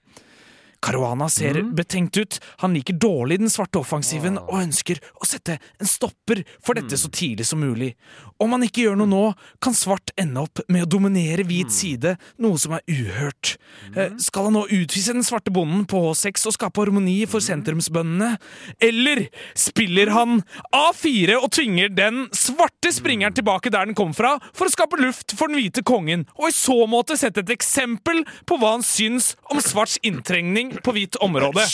Caruana 0.87 1.27
ser 1.33 1.57
Mm. 1.59 1.75
betenkt 1.75 2.17
ut. 2.17 2.39
Han 2.63 2.75
liker 2.75 2.95
dårlig 2.95 3.39
den 3.41 3.51
svarte 3.51 3.81
offensiven 3.81 4.39
og 4.39 4.61
ønsker 4.63 5.01
å 5.21 5.27
sette 5.27 5.59
en 5.81 5.87
stopper 5.91 6.45
for 6.63 6.75
dette 6.79 6.95
så 6.97 7.11
tidlig 7.11 7.47
som 7.49 7.59
mulig. 7.61 7.95
Om 8.39 8.53
han 8.53 8.63
ikke 8.67 8.85
gjør 8.85 8.97
noe 9.01 9.11
nå, 9.11 9.23
kan 9.61 9.73
svart 9.75 10.13
ende 10.21 10.43
opp 10.45 10.61
med 10.69 10.85
å 10.85 10.91
dominere 10.97 11.43
hvit 11.49 11.73
side, 11.73 12.17
noe 12.39 12.59
som 12.61 12.73
er 12.77 12.83
uhørt. 12.87 13.57
Eh, 13.97 14.11
Skal 14.19 14.45
han 14.45 14.53
nå 14.55 14.67
utvise 14.69 15.13
den 15.17 15.25
svarte 15.25 15.51
bonden 15.51 15.87
på 15.89 15.99
H6 16.13 16.47
og 16.47 16.53
skape 16.55 16.85
harmoni 16.85 17.27
for 17.27 17.41
sentrumsbøndene? 17.41 18.39
Eller 18.81 19.29
spiller 19.57 20.11
han 20.13 20.43
A4 20.75 21.37
og 21.41 21.51
tvinger 21.57 21.89
den 21.95 22.29
svarte 22.37 22.93
springeren 22.93 23.35
tilbake 23.35 23.71
der 23.73 23.87
den 23.89 23.95
kom 23.97 24.13
fra, 24.15 24.37
for 24.53 24.67
å 24.69 24.73
skape 24.75 25.01
luft 25.01 25.33
for 25.37 25.49
den 25.49 25.57
hvite 25.59 25.83
kongen, 25.87 26.27
og 26.39 26.49
i 26.51 26.53
så 26.57 26.87
måte 26.89 27.17
sette 27.19 27.39
et 27.43 27.53
eksempel 27.57 28.23
på 28.47 28.59
hva 28.61 28.75
han 28.77 28.85
syns 28.87 29.35
om 29.51 29.59
svarts 29.65 29.99
inntrengning 30.07 30.76
på 30.85 30.97
hvitt 30.97 31.17
område? 31.25 31.65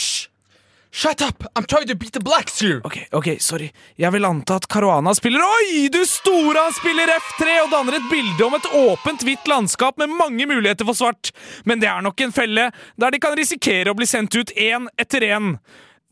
Shut 0.93 1.21
up! 1.21 1.43
I'm 1.55 1.65
trying 1.65 1.87
to 1.87 1.95
beat 1.95 2.13
the 2.13 2.19
blacks 2.19 2.61
here! 2.61 2.81
Ok, 2.85 2.97
ok, 3.11 3.27
sorry. 3.41 3.71
Jeg 3.97 4.13
vil 4.13 4.25
anta 4.25 4.59
at 4.61 4.67
Caruana 4.69 5.15
spiller 5.17 5.41
Oi, 5.41 5.87
du 5.89 6.03
store! 6.05 6.67
Han 6.67 6.75
spiller 6.77 7.09
F3 7.15 7.55
og 7.63 7.71
danner 7.71 7.97
et 7.97 8.05
bilde 8.11 8.45
om 8.45 8.53
et 8.53 8.67
åpent, 8.77 9.25
hvitt 9.25 9.49
landskap 9.49 9.97
med 9.97 10.13
mange 10.13 10.45
muligheter 10.45 10.85
for 10.85 10.99
svart. 10.99 11.31
Men 11.65 11.81
det 11.81 11.89
er 11.89 12.05
nok 12.05 12.21
en 12.21 12.35
felle, 12.35 12.67
der 13.01 13.15
de 13.15 13.21
kan 13.23 13.33
risikere 13.39 13.89
å 13.89 13.97
bli 13.97 14.05
sendt 14.05 14.37
ut 14.37 14.53
én 14.53 14.85
etter 15.01 15.25
én. 15.33 15.55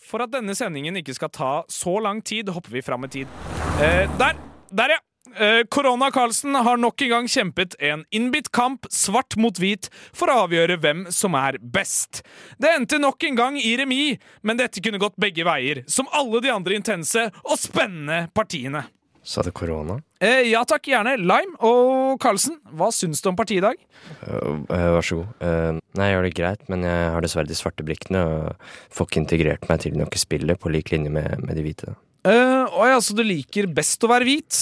For 0.02 0.26
at 0.26 0.34
denne 0.34 0.58
sendingen 0.58 0.98
ikke 0.98 1.14
skal 1.14 1.30
ta 1.30 1.54
så 1.70 2.00
lang 2.02 2.26
tid, 2.26 2.50
hopper 2.50 2.74
vi 2.74 2.82
fram 2.82 3.06
i 3.06 3.14
tid. 3.20 3.40
Eh, 3.86 4.10
der! 4.18 4.42
Der, 4.74 4.98
ja! 4.98 5.04
Eh, 5.40 5.64
Karlsen 6.12 6.56
har 6.56 6.78
nok 6.78 7.02
en 7.02 7.10
gang 7.10 7.28
kjempet 7.28 7.76
en 7.80 8.06
innbitt 8.12 8.52
kamp, 8.52 8.86
svart 8.90 9.38
mot 9.38 9.58
hvit, 9.60 9.90
for 10.14 10.32
å 10.32 10.46
avgjøre 10.46 10.80
hvem 10.82 11.06
som 11.12 11.36
er 11.40 11.58
best. 11.62 12.24
Det 12.60 12.72
endte 12.72 13.00
nok 13.00 13.24
en 13.24 13.36
gang 13.36 13.58
i 13.58 13.76
remis, 13.78 14.20
men 14.42 14.58
dette 14.58 14.82
kunne 14.82 15.00
gått 15.00 15.20
begge 15.22 15.46
veier, 15.48 15.84
som 15.88 16.10
alle 16.12 16.42
de 16.42 16.52
andre 16.52 16.76
intense 16.76 17.30
og 17.44 17.58
spennende 17.60 18.28
partiene. 18.36 18.86
Sa 19.24 19.44
du 19.46 19.52
korona? 19.54 20.00
Eh, 20.20 20.50
ja 20.50 20.64
takk, 20.66 20.88
gjerne. 20.90 21.14
Lime 21.22 21.54
og 21.62 22.18
Karlsen, 22.22 22.58
hva 22.74 22.90
syns 22.90 23.22
du 23.22 23.30
om 23.30 23.38
partiet 23.38 23.62
i 23.62 23.66
dag? 23.68 23.84
Uh, 24.26 24.64
uh, 24.66 24.88
vær 24.98 25.06
så 25.06 25.20
god. 25.20 25.44
Uh, 25.44 25.82
nei, 25.98 26.08
jeg 26.10 26.16
gjør 26.16 26.26
det 26.26 26.32
greit, 26.40 26.64
men 26.74 26.88
jeg 26.88 27.12
har 27.14 27.22
dessverre 27.22 27.50
de 27.50 27.58
svarte 27.58 27.86
brikkene 27.86 28.24
og 28.26 28.72
får 28.90 29.10
ikke 29.10 29.22
integrert 29.22 29.68
meg 29.70 29.84
til 29.86 30.00
noe 30.00 30.22
spillet 30.24 30.62
på 30.62 30.74
lik 30.74 30.90
linje 30.94 31.14
med, 31.14 31.38
med 31.46 31.54
de 31.60 31.68
hvite. 31.68 31.94
Uh, 32.22 32.68
å 32.78 32.86
ja, 32.86 33.00
så 33.02 33.16
du 33.18 33.24
liker 33.26 33.66
best 33.74 34.04
å 34.06 34.10
være 34.12 34.28
hvit? 34.28 34.58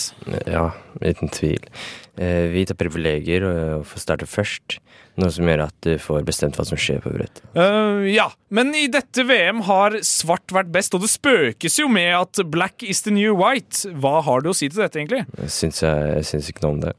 Ja, 0.48 0.70
uten 1.04 1.32
tvil. 1.36 1.66
Uh, 2.16 2.48
hvit 2.54 2.72
har 2.72 2.78
privilegier 2.80 3.44
og 3.50 3.88
får 3.90 4.04
starte 4.06 4.28
først, 4.30 4.78
noe 5.20 5.32
som 5.36 5.50
gjør 5.50 5.66
at 5.66 5.76
du 5.84 5.98
får 6.00 6.24
bestemt 6.28 6.56
hva 6.56 6.64
som 6.70 6.80
skjer 6.80 7.02
på 7.04 7.12
brettet. 7.18 7.44
Uh, 7.58 8.08
ja, 8.08 8.30
men 8.56 8.72
i 8.80 8.86
dette 8.92 9.26
VM 9.28 9.66
har 9.68 9.98
svart 10.08 10.56
vært 10.56 10.72
best, 10.72 10.96
og 10.96 11.04
det 11.04 11.12
spøkes 11.12 11.82
jo 11.82 11.90
med 11.92 12.14
at 12.16 12.40
black 12.48 12.86
is 12.88 13.04
the 13.04 13.12
new 13.12 13.36
white. 13.42 13.84
Hva 14.00 14.22
har 14.24 14.46
du 14.46 14.54
å 14.54 14.56
si 14.56 14.72
til 14.72 14.86
dette, 14.86 15.02
egentlig? 15.02 15.26
Jeg 15.42 15.56
syns, 15.58 15.84
jeg, 15.84 16.14
jeg 16.16 16.30
syns 16.32 16.54
ikke 16.54 16.64
noe 16.64 16.78
om 16.78 16.84
det. 16.88 16.96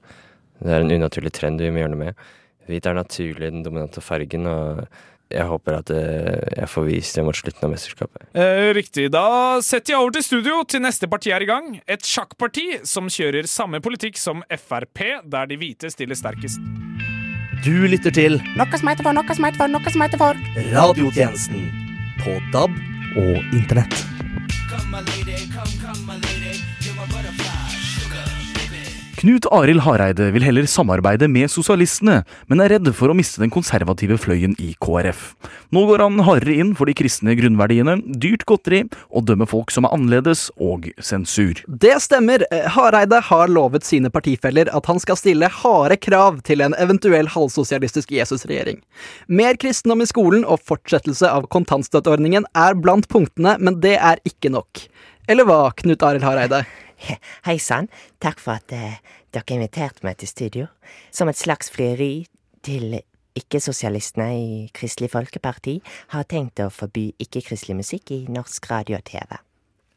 Det 0.60 0.76
er 0.76 0.84
en 0.84 0.92
unaturlig 0.92 1.32
trend 1.40 1.64
vi 1.64 1.72
må 1.72 1.80
gjøre 1.80 1.94
noe 1.94 2.04
med. 2.04 2.26
Hvit 2.68 2.84
er 2.84 3.00
naturlig 3.00 3.48
den 3.48 3.64
dominante 3.64 4.04
fargen, 4.04 4.44
og 4.44 4.84
jeg 5.30 5.46
håper 5.46 5.76
at 5.78 5.90
eh, 5.94 6.38
jeg 6.58 6.68
får 6.72 6.86
vist 6.88 7.16
det 7.16 7.24
mot 7.26 7.36
slutten 7.36 7.66
av 7.66 7.72
mesterskapet. 7.74 8.26
Eh, 8.34 8.70
riktig. 8.76 9.06
Da 9.14 9.60
setter 9.64 9.94
jeg 9.94 10.02
over 10.02 10.16
til 10.16 10.26
studio 10.26 10.60
til 10.66 10.82
neste 10.82 11.08
parti 11.10 11.30
er 11.34 11.44
i 11.44 11.48
gang. 11.50 11.72
Et 11.86 12.02
sjakkparti 12.06 12.80
som 12.88 13.10
kjører 13.10 13.48
samme 13.50 13.82
politikk 13.84 14.18
som 14.18 14.42
Frp, 14.50 15.04
der 15.30 15.50
de 15.50 15.60
hvite 15.60 15.92
stiller 15.94 16.18
sterkest. 16.18 16.58
Du 17.60 17.74
lytter 17.84 18.14
til 18.14 18.38
Noe 18.56 18.78
som 18.80 18.88
heter 18.88 19.04
for, 19.04 19.12
noe 19.12 19.36
som 19.36 19.46
heter 19.46 19.60
for, 19.60 19.70
noe 19.70 19.92
som 19.92 20.06
heter 20.06 20.22
for. 20.22 20.40
Radiotjenesten 20.72 21.68
på 22.24 22.38
DAB 22.54 22.74
og 23.20 23.54
Internett. 23.54 24.00
Knut 29.20 29.44
Arild 29.52 29.82
Hareide 29.84 30.30
vil 30.32 30.44
heller 30.46 30.64
samarbeide 30.64 31.26
med 31.28 31.50
sosialistene, 31.52 32.22
men 32.48 32.62
er 32.64 32.72
redd 32.72 32.86
for 32.96 33.12
å 33.12 33.16
miste 33.18 33.42
den 33.42 33.50
konservative 33.52 34.16
fløyen 34.16 34.54
i 34.56 34.70
KrF. 34.80 35.34
Nå 35.76 35.82
går 35.90 36.00
han 36.00 36.22
hardere 36.24 36.54
inn 36.62 36.70
for 36.78 36.88
de 36.88 36.94
kristne 36.96 37.34
grunnverdiene, 37.36 37.98
dyrt 38.16 38.46
godteri, 38.48 38.86
og 39.12 39.26
dømmer 39.28 39.50
folk 39.50 39.74
som 39.74 39.84
er 39.84 39.92
annerledes, 39.92 40.46
og 40.56 40.88
sensur. 41.04 41.60
Det 41.68 41.98
stemmer. 42.00 42.46
Hareide 42.72 43.20
har 43.28 43.52
lovet 43.52 43.84
sine 43.84 44.08
partifeller 44.08 44.72
at 44.72 44.88
han 44.88 45.04
skal 45.04 45.20
stille 45.20 45.52
harde 45.52 46.00
krav 46.00 46.40
til 46.48 46.64
en 46.64 46.78
eventuell 46.80 47.28
halvsosialistisk 47.28 48.16
Jesus-regjering. 48.16 48.80
Mer 49.28 49.60
kristendom 49.60 50.00
i 50.00 50.08
skolen 50.08 50.48
og 50.48 50.64
fortsettelse 50.64 51.28
av 51.28 51.50
kontantstøtteordningen 51.52 52.48
er 52.56 52.80
blant 52.80 53.12
punktene, 53.12 53.58
men 53.60 53.82
det 53.84 53.98
er 54.00 54.24
ikke 54.24 54.56
nok. 54.56 54.86
Eller 55.28 55.44
hva, 55.44 55.66
Knut 55.76 56.08
Arild 56.08 56.24
Hareide? 56.24 56.64
Hei 57.46 57.58
sann, 57.62 57.88
takk 58.22 58.40
for 58.42 58.58
at 58.58 58.74
eh, 58.76 58.98
dere 59.34 59.56
inviterte 59.56 60.04
meg 60.06 60.20
til 60.20 60.30
studio. 60.30 60.66
Som 61.14 61.30
et 61.30 61.40
slags 61.40 61.72
frieri 61.72 62.26
til 62.66 63.00
ikke-sosialistene 63.38 64.30
i 64.34 64.56
Kristelig 64.76 65.12
Folkeparti 65.12 65.78
har 66.14 66.26
tenkt 66.30 66.60
å 66.62 66.70
forby 66.74 67.10
ikke-kristelig 67.22 67.78
musikk 67.80 68.12
i 68.14 68.24
norsk 68.32 68.66
radio 68.72 68.98
og 68.98 69.06
TV. 69.08 69.38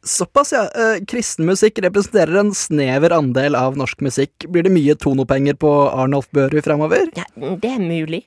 Såpass, 0.03 0.51
ja. 0.51 0.65
Eh, 0.75 0.97
kristen 1.07 1.47
musikk 1.47 1.79
representerer 1.83 2.41
en 2.41 2.51
snever 2.55 3.15
andel 3.15 3.55
av 3.55 3.77
norsk 3.79 4.03
musikk. 4.03 4.49
Blir 4.51 4.67
det 4.67 4.73
mye 4.75 4.97
tonopenger 4.99 5.55
på 5.55 5.71
Arnolf 5.89 6.27
Børud 6.35 6.59
fremover? 6.65 7.07
Ja, 7.15 7.27
det 7.39 7.71
er 7.71 7.79
mulig, 7.79 8.25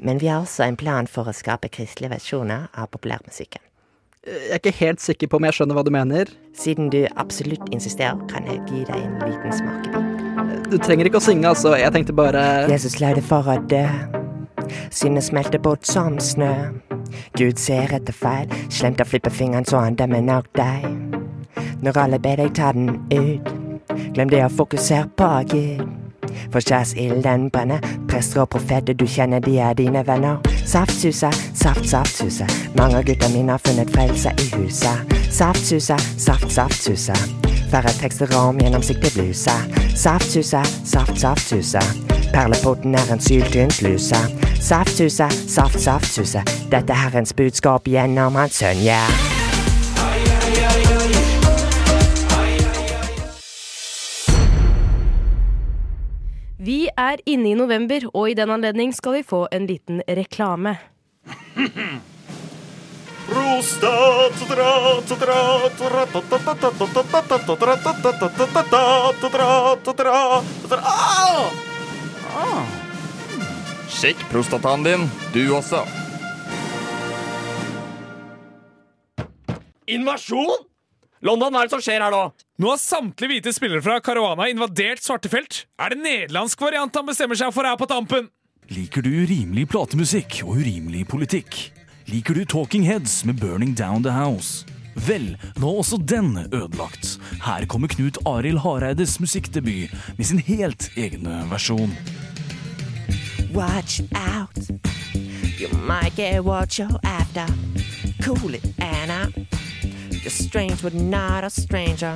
men 0.00 0.20
vi 0.20 0.30
har 0.32 0.40
også 0.46 0.64
en 0.64 0.80
plan 0.80 1.10
for 1.10 1.28
å 1.28 1.36
skape 1.36 1.68
kristelige 1.72 2.14
versjoner 2.14 2.70
av 2.72 2.88
populærmusikken. 2.94 3.60
Jeg 4.26 4.50
er 4.50 4.54
ikke 4.54 4.70
helt 4.70 5.00
sikker 5.00 5.28
på 5.32 5.38
om 5.40 5.44
jeg 5.48 5.54
skjønner 5.56 5.76
hva 5.78 5.82
du 5.86 5.88
mener. 5.94 6.28
Siden 6.52 6.90
du 6.92 6.98
absolutt 7.16 7.70
insisterer, 7.72 8.18
kan 8.28 8.44
jeg 8.44 8.58
gi 8.68 8.82
deg 8.84 8.98
en 9.00 9.14
liten 9.24 9.54
smakebit. 9.56 10.66
Du 10.68 10.76
trenger 10.76 11.08
ikke 11.08 11.22
å 11.22 11.24
synge, 11.24 11.48
altså. 11.48 11.72
Jeg 11.80 11.94
tenkte 11.94 12.12
bare 12.12 12.42
Jesus 12.68 12.98
lagde 13.00 13.22
for 13.24 13.48
å 13.48 13.56
dø. 13.72 13.80
Synet 14.92 15.24
smelter 15.24 15.62
bort 15.64 15.88
som 15.88 16.18
snø. 16.20 16.50
Gud 17.40 17.56
ser 17.56 17.96
etter 17.96 18.12
feil. 18.12 18.52
Slemt 18.68 19.00
å 19.00 19.08
flippe 19.08 19.32
fingeren 19.32 19.64
så 19.64 19.80
han 19.86 19.96
dømmer 19.96 20.20
nok 20.28 20.52
deg. 20.60 20.84
Når 21.80 22.04
alle 22.04 22.20
ber 22.20 22.44
deg 22.44 22.52
ta 22.60 22.74
den 22.76 22.92
ut, 23.08 23.48
glem 24.12 24.28
det 24.28 24.44
å 24.44 24.52
fokusere 24.52 25.08
på 25.16 25.32
Gud. 25.54 25.86
For 26.52 26.60
kjærsilden 26.60 27.48
brenner. 27.56 27.80
Prester 28.12 28.44
og 28.44 28.52
profeter, 28.52 28.92
du 28.92 29.08
kjenner 29.08 29.40
de 29.40 29.56
er 29.64 29.80
dine 29.80 30.04
venner. 30.04 30.44
Saftsusa, 30.66 31.30
saft, 31.54 31.88
saftsusa. 31.88 32.46
Mange 32.76 32.98
av 32.98 33.04
gutta 33.04 33.28
mine 33.28 33.52
har 33.52 33.58
funnet 33.58 33.90
frelse 33.90 34.32
i 34.38 34.46
huset. 34.56 35.16
Saftsusa, 35.30 35.98
saft, 36.18 36.52
saftsusa. 36.52 37.14
Færre 37.70 37.92
tekster 38.00 38.36
om 38.36 38.58
gjennomsiktig 38.58 39.12
bluse. 39.14 39.56
Saftsusa, 39.96 40.62
saft, 40.84 41.20
saftsusa. 41.20 41.82
Perlepotten 42.32 42.94
er 42.94 43.12
en 43.12 43.20
syltynn 43.20 43.70
sluse. 43.70 44.18
Saftsusa, 44.60 45.30
saft, 45.48 45.80
saftsusa. 45.80 46.44
Dette 46.70 46.92
er 46.92 47.04
Herrens 47.06 47.34
budskap 47.34 47.88
gjennom 47.88 48.38
hans 48.38 48.62
sønn, 48.62 48.82
yeah. 48.84 49.39
Er 57.00 57.20
inne 57.28 57.52
i 57.52 57.56
november, 57.58 58.04
og 58.12 58.30
i 58.30 58.36
den 58.36 58.52
anledning 58.52 58.92
skal 58.96 59.18
vi 59.18 59.26
få 59.26 59.46
en 59.54 59.66
liten 59.70 60.02
reklame. 60.08 60.76
Sjekk 74.00 74.24
prostataen 74.32 74.82
din, 74.86 75.06
du 75.34 75.42
også. 75.54 75.84
Invasjon? 79.90 80.66
London, 81.20 81.52
hva 81.52 81.62
er 81.62 81.68
det 81.68 81.74
som 81.74 81.82
skjer 81.84 82.00
her 82.00 82.14
nå? 82.14 82.22
Nå 82.60 82.68
har 82.68 82.76
samtlige 82.76 83.30
hvite 83.30 83.52
spillere 83.56 83.80
fra 83.80 83.94
Caruana 84.04 84.44
invadert 84.50 85.00
svarte 85.00 85.30
felt. 85.32 85.62
Er 85.80 85.94
det 85.94 86.02
nederlandsk 86.04 86.60
variant 86.60 86.92
han 86.98 87.06
bestemmer 87.08 87.38
seg 87.40 87.54
for 87.56 87.64
her 87.64 87.78
på 87.80 87.86
tampen? 87.88 88.26
Liker 88.68 89.00
du 89.00 89.08
urimelig 89.22 89.64
platemusikk 89.72 90.42
og 90.44 90.58
urimelig 90.60 91.06
politikk? 91.08 91.56
Liker 92.10 92.36
du 92.36 92.44
Talking 92.44 92.84
Heads 92.84 93.22
med 93.24 93.40
Burning 93.40 93.72
Down 93.78 94.04
the 94.04 94.12
House? 94.12 94.68
Vel, 95.06 95.38
nå 95.56 95.70
er 95.70 95.80
også 95.80 95.96
den 96.04 96.34
ødelagt. 96.50 97.16
Her 97.46 97.64
kommer 97.64 97.88
Knut 97.88 98.20
Arild 98.28 98.60
Hareides 98.60 99.16
musikkdebut 99.24 99.96
med 100.18 100.28
sin 100.28 100.44
helt 100.44 100.90
egne 101.00 101.40
versjon. 101.48 101.96
Watch 103.56 104.02
out. 104.12 104.68
You 105.56 105.72
might 105.80 106.12
get 106.12 106.44
what 106.44 106.76
you're 106.76 107.00
after. 107.08 107.48
Cool 108.20 108.60
it, 108.60 108.68
Anna. 108.76 109.30
You're 110.22 110.30
strange, 110.30 110.82
but 110.82 110.94
not 110.94 111.44
a 111.44 111.50
stranger. 111.50 112.14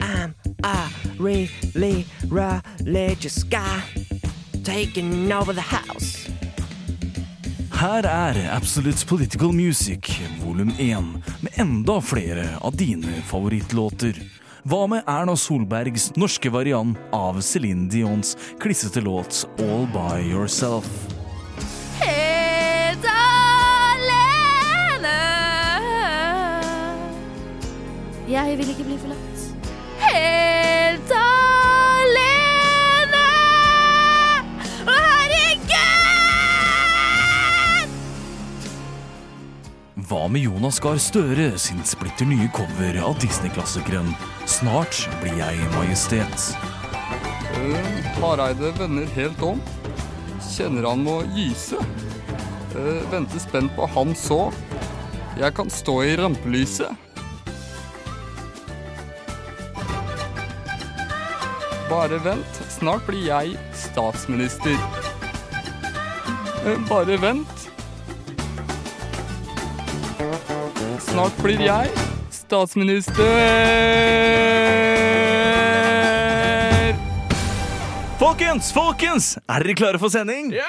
I'm 0.00 0.34
a 0.64 0.88
really 1.18 2.04
religious 2.28 3.44
guy 3.44 3.82
taking 4.64 5.32
over 5.32 5.52
the 5.52 5.60
house. 5.60 6.28
Her 7.70 8.06
er 8.06 8.50
Absolute 8.50 9.06
Political 9.06 9.52
Music 9.52 10.20
volum 10.44 10.72
1 10.78 11.04
med 11.40 11.52
enda 11.54 12.00
flere 12.00 12.48
av 12.60 12.76
dine 12.76 13.22
favorittlåter. 13.22 14.14
Hva 14.62 14.86
med 14.86 15.02
Erna 15.06 15.36
Solbergs 15.36 16.16
norske 16.16 16.50
variant 16.50 16.98
av 17.12 17.40
Céline 17.40 17.88
Dions 17.88 18.36
klissete 18.60 19.00
låt 19.00 19.46
All 19.58 19.86
By 19.92 20.30
Yourself? 20.30 21.23
Jeg 28.24 28.56
vil 28.56 28.70
ikke 28.72 28.84
bli 28.86 28.94
forlatt. 29.02 29.40
Helt 30.00 31.10
alene. 31.12 32.22
Å, 34.88 34.94
herregud! 34.96 35.74
Hva 40.08 40.22
med 40.32 40.40
Jonas 40.46 40.80
Gahr 40.80 40.96
Støre 41.04 41.50
sin 41.60 41.84
splitter 41.84 42.24
nye 42.30 42.48
cover 42.56 42.96
av 43.04 43.20
Disney-klassikeren 43.20 44.08
Snart 44.48 45.04
blir 45.20 45.36
jeg 45.42 45.60
majestet? 45.76 46.48
Eh, 47.60 48.10
Hareide 48.22 48.72
vender 48.80 49.06
helt 49.20 49.40
om. 49.44 49.60
Kjenner 50.48 50.88
han 50.94 51.04
må 51.04 51.20
gyse. 51.36 51.76
Eh, 52.72 53.04
venter 53.12 53.40
spent 53.44 53.76
på 53.76 53.84
han 53.98 54.16
så. 54.16 54.48
Jeg 55.36 55.52
kan 55.60 55.68
stå 55.68 56.00
i 56.08 56.16
rampelyset. 56.16 57.03
Bare 61.88 62.18
vent, 62.24 62.60
snart 62.72 63.04
blir 63.06 63.26
jeg 63.26 63.56
statsminister. 63.76 64.76
Eh, 66.64 66.78
Bare 66.88 67.16
vent. 67.20 67.66
Snart 71.04 71.36
blir 71.44 71.60
jeg 71.60 71.90
statsminister. 72.32 73.24
Folkens, 78.18 78.72
folkens! 78.72 79.34
Er 79.50 79.62
dere 79.66 79.76
klare 79.78 80.00
for 80.00 80.08
sending? 80.12 80.50
Ja! 80.54 80.64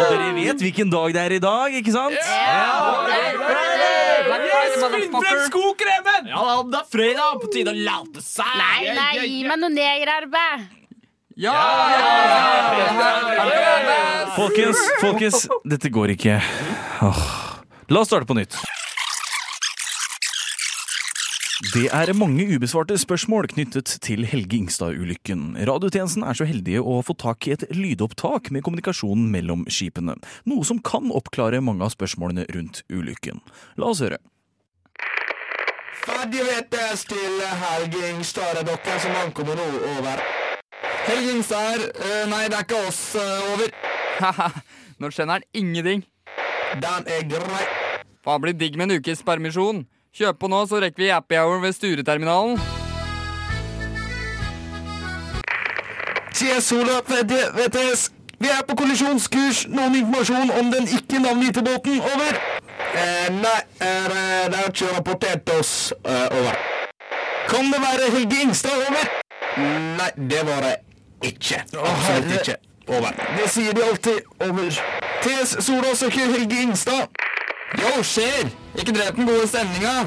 Og 0.00 0.06
dere 0.12 0.30
vet 0.36 0.62
hvilken 0.64 0.90
dag 0.92 1.12
det 1.16 1.22
er 1.24 1.34
i 1.36 1.42
dag, 1.42 1.74
ikke 1.80 1.92
sant? 1.94 2.20
Finn 4.90 5.12
frem 5.12 5.40
Ja, 6.50 6.62
det 6.66 6.78
er 6.80 6.86
fredag, 6.90 7.36
på 7.38 7.48
tide 7.52 7.70
å 7.70 7.78
late 7.78 8.22
seg. 8.24 8.48
Nei, 8.58 8.90
nei, 8.96 9.10
gi 9.22 9.42
meg 9.46 9.60
noe 9.60 9.70
negerarbeid. 9.70 10.64
Ja! 11.38 11.54
Folkens, 14.34 14.80
folkens, 14.98 15.44
dette 15.68 15.92
går 15.94 16.16
ikke. 16.16 16.40
Åh. 17.06 17.20
La 17.90 18.02
oss 18.02 18.10
starte 18.10 18.26
på 18.26 18.34
nytt. 18.38 18.58
Det 21.70 21.86
er 21.94 22.10
mange 22.18 22.48
ubesvarte 22.50 22.96
spørsmål 22.98 23.46
knyttet 23.52 23.94
til 24.02 24.26
Helge 24.26 24.58
Ingstad-ulykken. 24.58 25.54
Radiotjenesten 25.70 26.26
er 26.26 26.34
så 26.34 26.48
heldige 26.50 26.82
å 26.82 26.98
få 27.06 27.14
tak 27.20 27.46
i 27.46 27.54
et 27.54 27.68
lydopptak 27.76 28.50
med 28.50 28.66
kommunikasjonen 28.66 29.30
mellom 29.30 29.62
skipene, 29.70 30.18
noe 30.50 30.66
som 30.66 30.82
kan 30.82 31.12
oppklare 31.14 31.62
mange 31.62 31.86
av 31.86 31.94
spørsmålene 31.94 32.48
rundt 32.56 32.82
ulykken. 32.90 33.38
La 33.78 33.92
oss 33.92 34.02
høre. 34.02 34.18
Ferdig 36.00 36.40
VTS 36.46 37.04
til 37.10 37.42
er 37.44 38.62
dere 38.64 39.00
som 39.02 39.16
ankommer 39.20 39.58
nå? 39.58 39.66
Over. 39.96 40.22
Helgings 41.04 41.50
her. 41.52 41.82
Eh, 41.92 42.24
nei, 42.30 42.46
det 42.48 42.56
er 42.56 42.64
ikke 42.64 42.80
oss. 42.88 43.00
Uh, 43.14 43.52
over. 43.52 43.72
Haha, 44.20 44.48
Nå 45.00 45.10
skjønner 45.12 45.40
han 45.40 45.46
ingenting. 45.56 46.04
Den 46.80 47.08
er 47.08 47.24
grei. 47.28 47.64
Faen, 48.24 48.42
blir 48.44 48.56
digg 48.56 48.76
med 48.76 48.90
en 48.90 49.00
ukes 49.00 49.24
permisjon. 49.26 49.84
Kjøp 50.16 50.40
på 50.40 50.50
nå, 50.52 50.62
så 50.68 50.80
rekker 50.82 51.04
vi 51.04 51.12
happy 51.12 51.38
hour 51.40 51.60
ved 51.62 51.76
Stureterminalen. 51.76 52.56
Sier 56.36 56.60
Sola 56.64 57.00
VTS. 57.04 58.08
Vi 58.40 58.48
er 58.48 58.62
på 58.68 58.76
kollisjonskurs. 58.76 59.66
Noen 59.68 59.94
informasjon 59.98 60.50
om 60.60 60.70
den 60.72 60.88
ikke 60.88 61.20
navngitte 61.20 61.62
båten? 61.62 62.00
Over. 62.00 62.38
Eh, 62.96 63.28
nei, 63.36 63.58
er, 63.80 64.14
eh, 64.16 64.46
det 64.50 64.60
er 64.60 64.68
ikke 64.70 64.92
rapportert 64.96 65.50
oss. 65.58 65.92
Eh, 66.04 66.38
over. 66.38 66.56
Kan 67.48 67.68
det 67.72 67.80
være 67.82 68.10
Helge 68.16 68.42
Ingstad? 68.42 68.70
Over. 68.88 69.10
Nei, 69.98 70.10
det 70.30 70.46
var 70.46 70.60
det 70.64 70.76
ikke. 71.22 71.62
Absolutt 71.76 72.32
ikke. 72.38 72.56
Over. 72.88 73.12
Det 73.36 73.50
sier 73.50 73.72
de 73.72 73.84
alltid. 73.84 74.20
Over. 74.40 74.70
TS 75.22 75.64
Sola 75.64 75.94
søker 75.94 76.32
Helge 76.36 76.62
Ingstad. 76.62 77.06
Yo, 77.78 78.02
skjer! 78.02 78.48
Ikke 78.78 78.92
drep 78.92 79.16
den 79.16 79.26
gode 79.26 79.48
stemninga. 79.48 80.06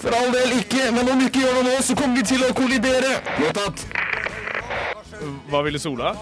For 0.00 0.14
all 0.16 0.30
del 0.32 0.58
ikke, 0.58 0.86
men 0.94 1.08
om 1.08 1.18
vi 1.18 1.24
ikke 1.24 1.40
gjør 1.40 1.58
det 1.58 1.64
nå, 1.64 1.74
så 1.82 1.96
kommer 1.98 2.16
vi 2.16 2.22
til 2.30 2.44
å 2.46 2.52
kollidere. 2.56 3.18
Mottatt. 3.40 3.84
Hva 5.50 5.60
ville 5.66 5.78
Sola? 5.82 6.14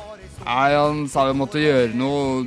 Nei, 0.44 0.74
han 0.74 1.04
sa 1.08 1.26
vi 1.28 1.34
måtte 1.36 1.60
gjøre 1.62 1.92
noe 1.98 2.44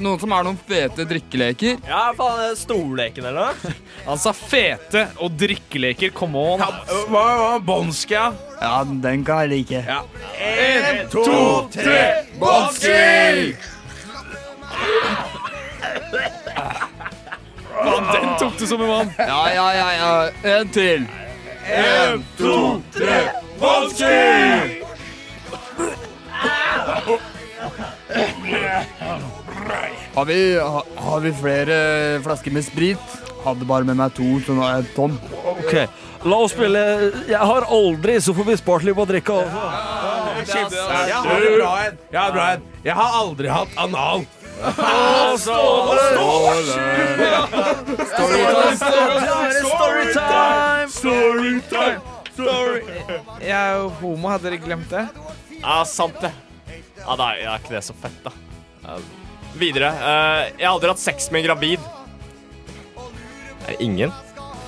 Noen 0.00 0.20
som 0.22 0.32
er 0.32 0.46
noen 0.46 0.56
fete 0.68 1.04
drikkeleker. 1.04 1.80
Ja, 1.84 2.12
faen, 2.16 2.38
det 2.40 2.58
stolleken 2.60 3.26
eller 3.26 3.50
noe? 3.50 3.72
Han 4.06 4.20
sa 4.22 4.32
fete 4.32 5.02
og 5.20 5.34
drikkeleker. 5.36 6.12
Come 6.16 6.40
on. 6.40 6.62
Hva 7.10 7.24
var 7.42 7.64
bånska? 7.66 8.30
Ja, 8.62 8.78
den 8.86 9.26
kan 9.26 9.42
jeg 9.44 9.50
like. 9.52 9.82
Ja. 9.84 9.98
En, 10.40 11.02
to, 11.12 11.26
tre, 11.74 12.04
bånski! 12.40 13.52
Faen, 17.74 18.10
den 18.14 18.30
tok 18.40 18.56
du 18.62 18.66
som 18.70 18.86
en 18.86 18.92
mann. 18.94 19.12
Ja, 19.18 19.42
ja, 19.52 19.66
ja, 19.76 19.88
ja. 19.98 20.12
En 20.54 20.72
til. 20.72 21.08
En, 21.76 22.24
to, 22.38 22.54
tre, 22.94 23.24
bånski! 23.60 24.80
Har 30.14 30.24
vi, 30.24 30.58
ha, 30.58 30.84
har 30.96 31.20
vi 31.20 31.32
flere 31.32 31.76
flasker 32.24 32.50
med 32.54 32.64
sprit? 32.66 33.18
Hadde 33.44 33.64
bare 33.64 33.84
med 33.88 33.96
meg 33.96 34.12
to, 34.16 34.26
så 34.44 34.52
nå 34.56 34.64
er 34.66 34.80
jeg 34.80 34.90
tom. 34.96 35.14
Ok, 35.54 35.74
la 36.28 36.36
oss 36.44 36.52
spille 36.52 36.82
Jeg 37.30 37.40
har 37.52 37.64
aldri, 37.72 38.18
så 38.20 38.34
får 38.36 38.44
vi 38.50 38.56
spart 38.60 38.84
litt 38.84 38.96
på 38.98 39.06
å 39.06 39.08
drikke. 39.08 39.38
Jeg 39.40 41.14
har 41.14 41.46
bra 41.56 41.72
en. 41.86 41.96
Jeg 42.10 42.20
har 42.20 42.32
bra 42.36 42.44
en. 42.56 42.68
Jeg 42.84 42.94
har 42.98 43.10
aldri 43.22 43.48
hatt 43.52 43.80
anal. 43.80 44.26
Storytime! 49.80 50.88
Storytime! 50.92 52.00
Story. 52.30 52.80
Jeg 53.40 53.56
er 53.56 53.72
jo 53.80 53.88
homo, 54.00 54.28
hadde 54.28 54.48
dere 54.48 54.60
glemt 54.60 54.90
det? 54.92 55.06
Ja, 55.62 55.84
sant 55.84 56.20
det. 56.20 56.32
Ja, 57.00 57.16
da 57.16 57.30
er 57.34 57.58
ikke 57.58 57.74
det 57.76 57.84
så 57.84 57.94
fett, 57.96 58.24
da. 58.24 58.32
Uh, 58.84 59.00
videre. 59.60 59.90
Uh, 60.00 60.42
jeg 60.56 60.66
har 60.66 60.74
aldri 60.74 60.92
hatt 60.92 61.02
sex 61.02 61.30
med 61.32 61.42
en 61.42 61.48
gravid. 61.50 61.80
Er 63.66 63.72
det 63.74 63.80
ingen? 63.84 64.12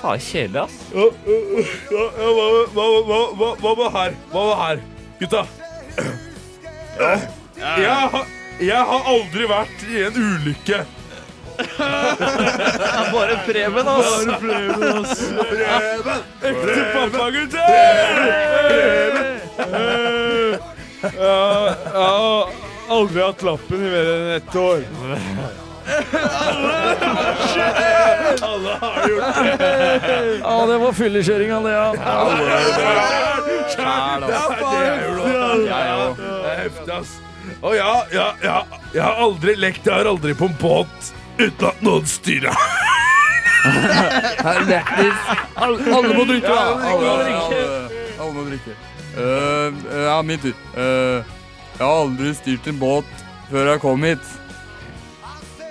Faen, 0.01 0.19
kjedelig, 0.21 0.65
ass. 0.65 0.75
Ja, 0.93 1.05
ja, 1.93 2.31
hva, 2.37 2.47
hva, 2.75 2.87
hva, 3.07 3.19
hva, 3.39 3.51
hva 3.61 3.75
med 3.79 3.93
her? 3.97 4.17
Hva 4.33 4.41
med 4.49 4.57
her? 4.63 4.83
Gutta. 5.21 5.45
Ja. 6.99 7.13
Jeg, 7.79 8.09
har, 8.13 8.27
jeg 8.59 8.81
har 8.89 9.07
aldri 9.13 9.47
vært 9.49 9.87
i 9.87 10.03
en 10.09 10.19
ulykke. 10.19 10.83
Bare 13.13 13.35
Preben, 13.45 13.87
ass. 13.87 14.25
Bare 14.25 14.37
Preben, 14.41 14.83
ass. 14.99 15.23
Preben! 15.39 16.19
Ekte 16.49 16.81
pappagutter! 16.93 17.61
Ja, 19.57 20.57
jeg 21.03 21.93
har 21.93 22.49
aldri 22.93 23.21
hatt 23.23 23.43
lappen 23.43 23.83
i 23.83 23.89
mer 23.91 24.07
enn 24.13 24.31
ett 24.37 24.55
år. 24.55 24.83
Alle 28.41 28.77
har 28.81 29.09
gjort 29.09 29.59
det. 29.59 30.39
Ja, 30.43 30.65
det 30.69 30.77
var 30.83 30.93
fyllekjøringa, 30.93 31.59
det, 31.65 31.73
ja. 31.73 31.91
Det 31.91 32.01
er 32.01 33.41
er 36.51 36.57
heftig, 36.63 36.93
ass. 36.99 37.11
Å 37.63 37.73
ja, 37.75 37.91
ja, 38.13 38.29
ja. 38.43 38.57
Jeg 38.93 39.03
har 39.03 39.19
aldri 39.25 39.55
lekt, 39.59 39.85
jeg 39.87 39.95
har 39.95 40.07
aldri 40.07 40.33
på 40.37 40.45
en 40.51 40.57
båt 40.61 41.13
uten 41.39 41.67
at 41.67 41.83
noen 41.83 42.07
styrer. 42.07 42.55
Alle 44.43 46.13
må 46.13 46.25
drikke. 46.27 46.55
Alle 48.19 48.31
må 48.33 48.43
drikke. 48.49 48.75
Drikke. 49.15 49.91
Eh, 49.93 50.05
ja, 50.07 50.21
min 50.21 50.39
tur. 50.43 50.55
Eh, 50.77 51.35
jeg 51.73 51.81
har 51.87 51.99
aldri 52.03 52.33
styrt 52.37 52.67
en 52.69 52.79
båt 52.81 53.05
før 53.49 53.71
jeg 53.73 53.81
kom 53.81 54.03
hit. 54.07 54.33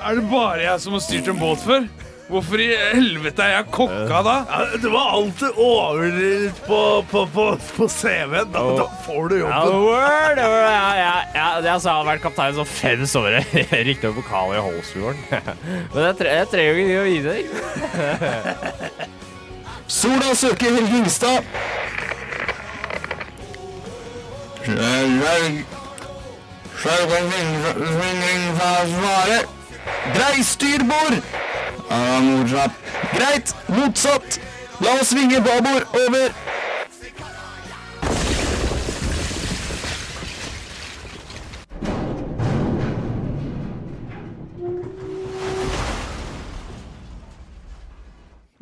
Er 0.02 0.14
det 0.18 0.24
bare 0.30 0.62
jeg 0.64 0.80
som 0.82 0.92
har 0.96 1.02
styrt 1.04 1.28
en 1.30 1.38
båt 1.38 1.62
før? 1.62 1.84
Hvorfor 2.32 2.60
i 2.64 2.68
helvete 2.94 3.42
er 3.44 3.50
jeg 3.58 3.66
kokka 3.74 4.20
da? 4.24 4.34
Ja, 4.48 4.60
det 4.80 4.90
var 4.94 5.10
alltid 5.18 5.58
overdrevet 5.60 6.60
på, 6.64 6.78
på, 7.10 7.24
på, 7.34 7.44
på 7.76 7.88
CV-en. 7.92 8.48
Da, 8.54 8.62
da 8.78 8.86
får 9.04 9.28
du 9.28 9.34
Ja, 9.36 9.42
jobben. 9.66 9.82
word, 9.82 10.38
word, 10.38 10.38
ja, 10.40 10.46
ja, 10.48 10.92
ja. 10.96 11.10
jeg, 11.34 11.64
jeg 11.66 11.80
har 11.84 12.06
vært 12.08 12.22
kaptein 12.24 12.56
sånn 12.56 12.70
fem 12.72 13.04
somre. 13.10 13.42
Riktignok 13.90 14.16
vokal 14.22 14.54
i 14.56 14.62
Holsfjorden. 14.64 15.22
Men 15.92 16.06
jeg, 16.08 16.16
tre, 16.22 16.28
jeg 16.40 16.50
trenger 16.54 16.72
jo 16.72 16.78
ikke 16.86 17.02
å 17.02 17.06
vite 17.10 17.30
det. 17.36 19.10
Sola 19.92 20.32
søker 20.38 20.72
Helge 20.78 21.02
Ingstad. 21.02 21.44
Drei 30.14 30.42
styrbord. 30.42 31.22
Ja, 31.88 32.20
motsatt. 32.20 32.70
Greit, 33.12 33.54
motsatt. 33.66 34.40
La 34.80 34.94
oss 35.00 35.10
svinge 35.10 35.40
babord 35.42 35.86
over. 35.94 36.30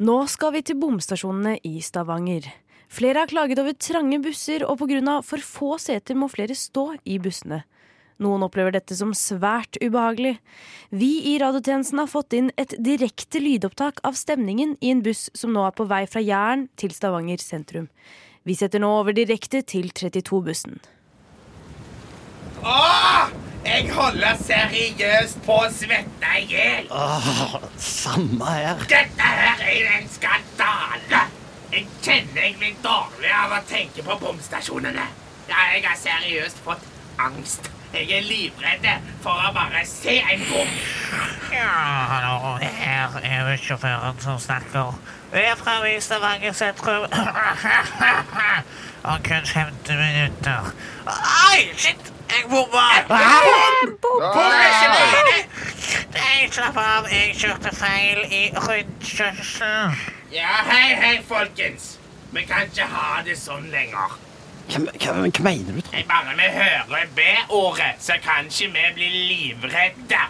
Nå 0.01 0.17
skal 0.33 0.55
vi 0.57 0.63
til 0.65 0.81
bomstasjonene 0.81 1.59
i 1.69 1.81
Stavanger. 1.85 2.49
Flere 2.91 3.23
har 3.23 3.31
klaget 3.31 3.61
over 3.63 3.77
trange 3.79 4.19
busser, 4.23 4.65
og 4.67 4.81
pga. 4.81 5.21
for 5.23 5.39
få 5.39 5.79
seter 5.79 6.15
må 6.15 6.29
flere 6.29 6.55
stå 6.55 6.97
i 7.07 7.19
bussene. 7.19 7.63
Noen 8.21 8.43
opplever 8.45 8.75
dette 8.75 8.97
som 8.99 9.15
svært 9.17 9.79
ubehagelig. 9.81 10.39
Vi 10.93 11.23
i 11.33 11.39
radiotjenesten 11.41 12.03
har 12.03 12.11
fått 12.11 12.35
inn 12.37 12.51
et 12.61 12.75
direkte 12.77 13.41
lydopptak 13.41 14.03
av 14.05 14.19
stemningen 14.19 14.77
i 14.83 14.91
en 14.91 15.01
buss 15.03 15.31
som 15.33 15.55
nå 15.55 15.65
er 15.65 15.73
på 15.73 15.87
vei 15.89 16.03
fra 16.11 16.21
Jæren 16.21 16.67
til 16.77 16.93
Stavanger 16.93 17.41
sentrum. 17.41 17.89
Vi 18.45 18.57
setter 18.59 18.83
nå 18.83 18.91
over 18.99 19.17
direkte 19.17 19.63
til 19.63 19.89
32-bussen. 19.95 20.81
Åh! 22.61 23.31
Jeg 23.61 23.91
holder 23.93 24.39
seriøst 24.41 25.43
på 25.45 25.57
å 25.63 25.67
svette 25.73 26.31
i 26.41 26.47
hjel. 26.49 26.89
Samme 27.77 28.49
her. 28.49 28.81
Dette 28.89 29.35
her 29.37 29.61
er 29.69 29.93
en 29.99 30.09
skandale. 30.09 31.29
Jeg 31.71 31.87
kjenner 32.03 32.43
jeg 32.43 32.57
blir 32.59 32.79
dårlig 32.83 33.31
av 33.35 33.53
å 33.55 33.61
tenke 33.69 34.03
på 34.07 34.17
bomstasjonene. 34.23 35.05
Ja, 35.51 35.67
jeg 35.75 35.85
har 35.87 35.99
seriøst 35.99 36.63
fått 36.65 36.87
angst. 37.21 37.71
Jeg 37.95 38.07
er 38.15 38.27
livredd 38.27 38.87
for 39.23 39.35
å 39.35 39.51
bare 39.55 39.83
se 39.87 40.17
en 40.21 40.45
bom. 40.51 40.75
Ja, 41.51 41.71
hallo, 42.11 42.53
her 42.63 43.17
er 43.23 43.51
jo 43.51 43.57
sjåføren 43.65 44.21
som 44.23 44.39
snakker. 44.43 44.95
Vi 45.33 45.43
er 45.47 45.59
fra 45.59 45.79
i 45.87 45.97
Stavanger 46.03 46.55
sentrum. 46.55 47.07
Om 49.11 49.23
kun 49.27 49.47
50 49.47 49.99
minutter. 50.05 50.73
Ai, 51.07 51.71
shit! 51.77 52.13
Jeg 52.31 52.47
bomma! 52.51 52.87
Bom! 53.11 53.97
Bom 54.03 55.51
ikke 56.51 56.63
slapp 56.63 56.79
av. 56.83 57.07
Jeg 57.13 57.35
kjørte 57.39 57.71
feil 57.77 58.25
i 58.35 58.41
rundkjørselen. 58.57 60.20
Ja, 60.33 60.49
hei, 60.63 60.95
hei, 60.95 61.23
folkens. 61.27 61.97
Vi 62.31 62.43
kan 62.47 62.69
ikke 62.69 62.85
ha 62.87 63.23
det 63.27 63.35
sånn 63.39 63.65
lenger. 63.73 64.13
Hva, 64.71 64.83
hva, 64.87 65.15
hva 65.27 65.43
mener 65.43 65.75
du, 65.75 65.81
Trond? 65.83 66.05
Bare 66.07 66.37
vi 66.39 66.51
hører 66.55 67.09
B-ordet, 67.17 67.97
så 67.99 68.15
kan 68.23 68.47
ikke 68.47 68.69
vi 68.77 68.85
bli 68.95 69.09
livredde 69.33 70.21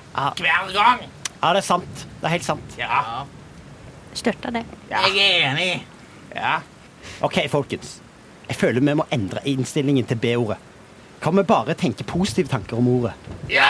hver 0.40 0.72
gang. 0.72 1.04
Ja, 1.42 1.52
det 1.52 1.60
er 1.60 1.66
sant. 1.66 2.06
Det 2.22 2.30
er 2.30 2.34
helt 2.38 2.46
sant. 2.48 2.78
Ja. 2.80 3.02
Støtter 4.16 4.56
det. 4.56 4.64
Jeg 4.88 5.20
er 5.20 5.50
enig. 5.50 5.68
Ja. 6.32 6.56
OK, 7.20 7.42
folkens. 7.52 7.98
Jeg 8.48 8.56
føler 8.56 8.80
vi 8.80 8.96
må 8.96 9.04
endre 9.12 9.44
innstillingen 9.52 10.08
til 10.08 10.16
B-ordet. 10.16 10.56
Kan 11.20 11.36
vi 11.36 11.44
bare 11.44 11.76
tenke 11.76 12.04
positive 12.08 12.48
tanker 12.48 12.80
om 12.80 12.88
ordet? 12.88 13.12
Ja, 13.52 13.68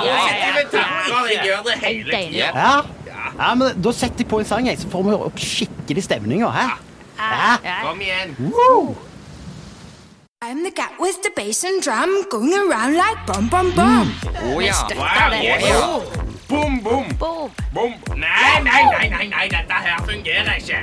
positive 0.00 0.64
tanker. 0.72 1.28
Jeg 1.28 1.44
gjør 1.44 1.66
det 1.68 1.76
hele 1.84 2.16
tiden. 2.16 2.40
Ja? 2.40 2.78
Ja 3.38 3.54
men 3.54 3.82
Da 3.82 3.92
setter 3.92 4.24
jeg 4.24 4.28
på 4.30 4.40
en 4.40 4.48
sang, 4.48 4.66
jeg, 4.66 4.78
så 4.78 4.88
får 4.92 5.02
vi 5.08 5.16
opp 5.28 5.38
skikkelig 5.42 6.04
stemning. 6.06 6.42
Hæ? 6.46 6.66
Ja. 7.18 7.56
Kom 7.82 8.00
igjen. 8.00 8.34
Woo! 8.38 8.96
I'm 10.40 10.62
the 10.62 10.70
cat 10.70 10.92
with 11.00 11.18
the 11.22 11.30
bass 11.36 11.64
and 11.64 11.82
drum 11.82 12.12
going 12.30 12.54
around 12.54 12.94
like 12.94 13.18
bum 13.26 13.48
bum 13.50 13.72
bum. 13.74 14.12
Å 14.54 14.60
ja. 14.62 14.72
Støtter 14.72 15.02
Wow, 15.02 15.30
det. 15.34 15.40
yes. 15.42 16.26
Bom, 16.48 16.78
bom. 16.82 17.08
Bom. 17.74 17.92
Nei, 18.16 18.60
nei, 18.64 18.82
nei, 18.92 19.08
nei, 19.12 19.26
nei, 19.28 19.48
dette 19.52 19.80
her 19.84 19.98
fungerer 20.06 20.54
ikke. 20.60 20.78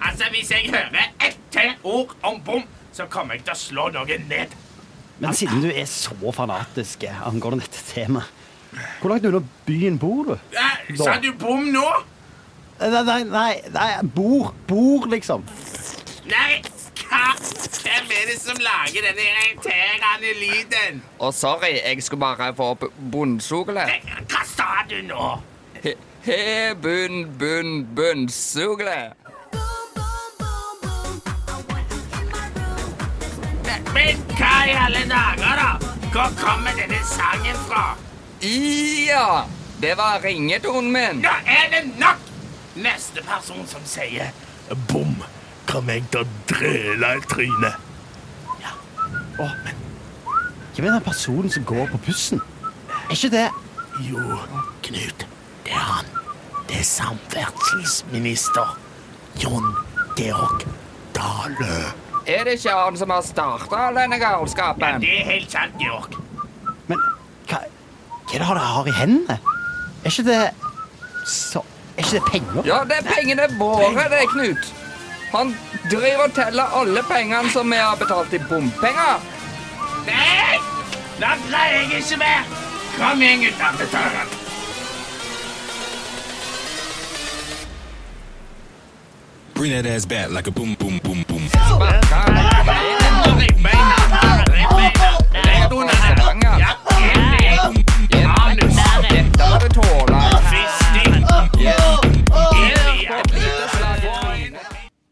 Altså, 0.00 0.28
Hvis 0.30 0.50
jeg 0.52 0.68
hører 0.70 1.08
ett 1.20 1.38
til 1.50 1.72
ord 1.82 2.12
om 2.22 2.38
bom, 2.44 2.62
så 2.92 3.06
kommer 3.10 3.34
jeg 3.34 3.44
til 3.48 3.56
å 3.56 3.58
slå 3.58 3.88
noen 3.96 4.28
ned. 4.30 4.52
Men 5.20 5.34
siden 5.36 5.60
du 5.64 5.68
er 5.72 5.88
så 5.90 6.14
fanatisk 6.32 7.02
angående 7.24 7.64
dette 7.66 7.82
temaet, 7.90 8.28
hvor 9.00 9.08
langt 9.10 9.26
unna 9.26 9.40
byen 9.66 9.98
bor 9.98 10.24
du? 10.24 10.32
Eh, 10.56 10.96
Sa 10.96 11.16
du 11.22 11.32
bom 11.38 11.64
nå? 11.74 11.86
Nei, 12.80 13.02
nei, 13.04 13.22
nei, 13.24 13.54
nei 13.74 13.88
bor. 14.14 14.54
Bor, 14.68 15.06
liksom. 15.10 15.44
Nei, 16.30 16.62
hva? 17.10 17.34
Hvem 17.80 18.12
er 18.16 18.26
det 18.30 18.36
som 18.40 18.56
lager 18.62 19.04
denne 19.08 19.26
irriterende 19.32 20.32
lyden? 20.40 21.02
Og 21.18 21.34
sorry, 21.34 21.74
jeg 21.84 22.02
skulle 22.02 22.20
bare 22.20 22.54
få 22.56 22.70
opp 22.76 22.84
bunnsugle. 23.12 23.84
Hva 24.30 24.44
sa 24.54 24.68
du 24.90 24.96
nå? 25.08 25.30
He, 25.82 25.94
he 26.22 26.40
bunn, 26.82 27.24
bunn, 27.40 27.74
bunnsugle. 27.96 29.00
Men 33.94 34.20
hva 34.38 34.52
i 34.70 34.76
alle 34.86 35.02
dager, 35.10 35.56
da? 35.60 35.70
Hvor 36.12 36.30
kommer 36.40 36.70
denne 36.78 37.00
sangen 37.06 37.58
fra? 37.68 37.84
Ja, 38.42 39.44
det 39.80 39.94
var 39.98 40.20
ringetonen 40.24 40.92
min. 40.92 41.22
Nå 41.24 41.28
er 41.46 41.66
det 41.72 41.82
nok! 42.00 42.26
Neste 42.80 43.22
person 43.26 43.66
som 43.68 43.82
sier 43.84 44.30
bom, 44.88 45.16
kommer 45.66 45.96
jeg 45.98 46.04
til 46.12 46.22
å 46.22 46.28
drøle 46.48 47.08
i 47.18 47.22
trynet. 47.28 47.74
Ja. 48.62 48.72
Å, 49.42 49.48
men 49.64 49.76
Hvem 50.76 50.86
er 50.86 50.94
den 50.94 51.04
personen 51.04 51.50
som 51.52 51.64
går 51.68 51.90
på 51.90 51.98
bussen? 52.06 52.40
Er 53.10 53.16
ikke 53.16 53.32
det 53.34 53.48
Jo, 54.06 54.22
Knut. 54.86 55.26
Det 55.66 55.74
er 55.74 55.82
han. 55.90 56.06
Det 56.70 56.78
er 56.80 56.86
samferdselsminister 56.86 58.76
Jon 59.42 59.66
Georg 60.16 60.62
Dale. 61.16 61.80
Er 62.30 62.46
det 62.46 62.54
ikke 62.60 62.76
han 62.78 62.96
som 62.96 63.10
har 63.12 63.26
starta 63.26 63.88
denne 63.98 64.16
galskapen? 64.22 64.86
Ja, 64.86 65.02
Det 65.02 65.16
er 65.18 65.26
helt 65.34 65.50
sant, 65.52 65.74
Georg. 65.82 66.14
Men 66.86 67.02
hva, 68.30 68.36
er 68.36 68.38
det 68.38 68.48
dere 68.48 68.58
har 68.58 68.86
i 68.86 68.90
hendene? 68.90 69.38
Er 70.04 70.10
ikke 70.10 70.22
det 70.22 70.50
så, 71.26 71.62
Er 71.96 72.04
ikke 72.04 72.10
det 72.10 72.22
penger? 72.32 72.62
Ja, 72.64 72.84
det 72.84 72.96
er 73.00 73.14
pengene 73.14 73.48
våre, 73.58 74.04
det, 74.10 74.28
Knut. 74.32 74.74
Han 75.32 75.56
driver 75.90 76.24
og 76.24 76.34
teller 76.34 76.64
alle 76.80 77.02
pengene 77.02 77.50
som 77.50 77.70
vi 77.70 77.76
har 77.76 77.96
betalt 77.96 78.32
i 78.32 78.38
bompenger. 78.38 79.20
Nei! 80.06 80.58
Da 81.20 81.34
greier 81.50 81.84
jeg 81.90 81.98
ikke 82.00 82.16
mer. 82.16 82.46
Kom 82.96 83.22
igjen, 83.22 83.40
gutta. 83.40 83.68
Den. 83.78 84.38
Bring 89.54 89.72
that 89.72 89.86
ass 89.86 90.06
back 90.06 90.30
like 90.30 90.46
a 90.48 90.50
boom, 90.50 90.74
boom, 90.74 90.98
boom, 91.04 91.24
boom. 91.28 91.42
Dette 91.42 92.99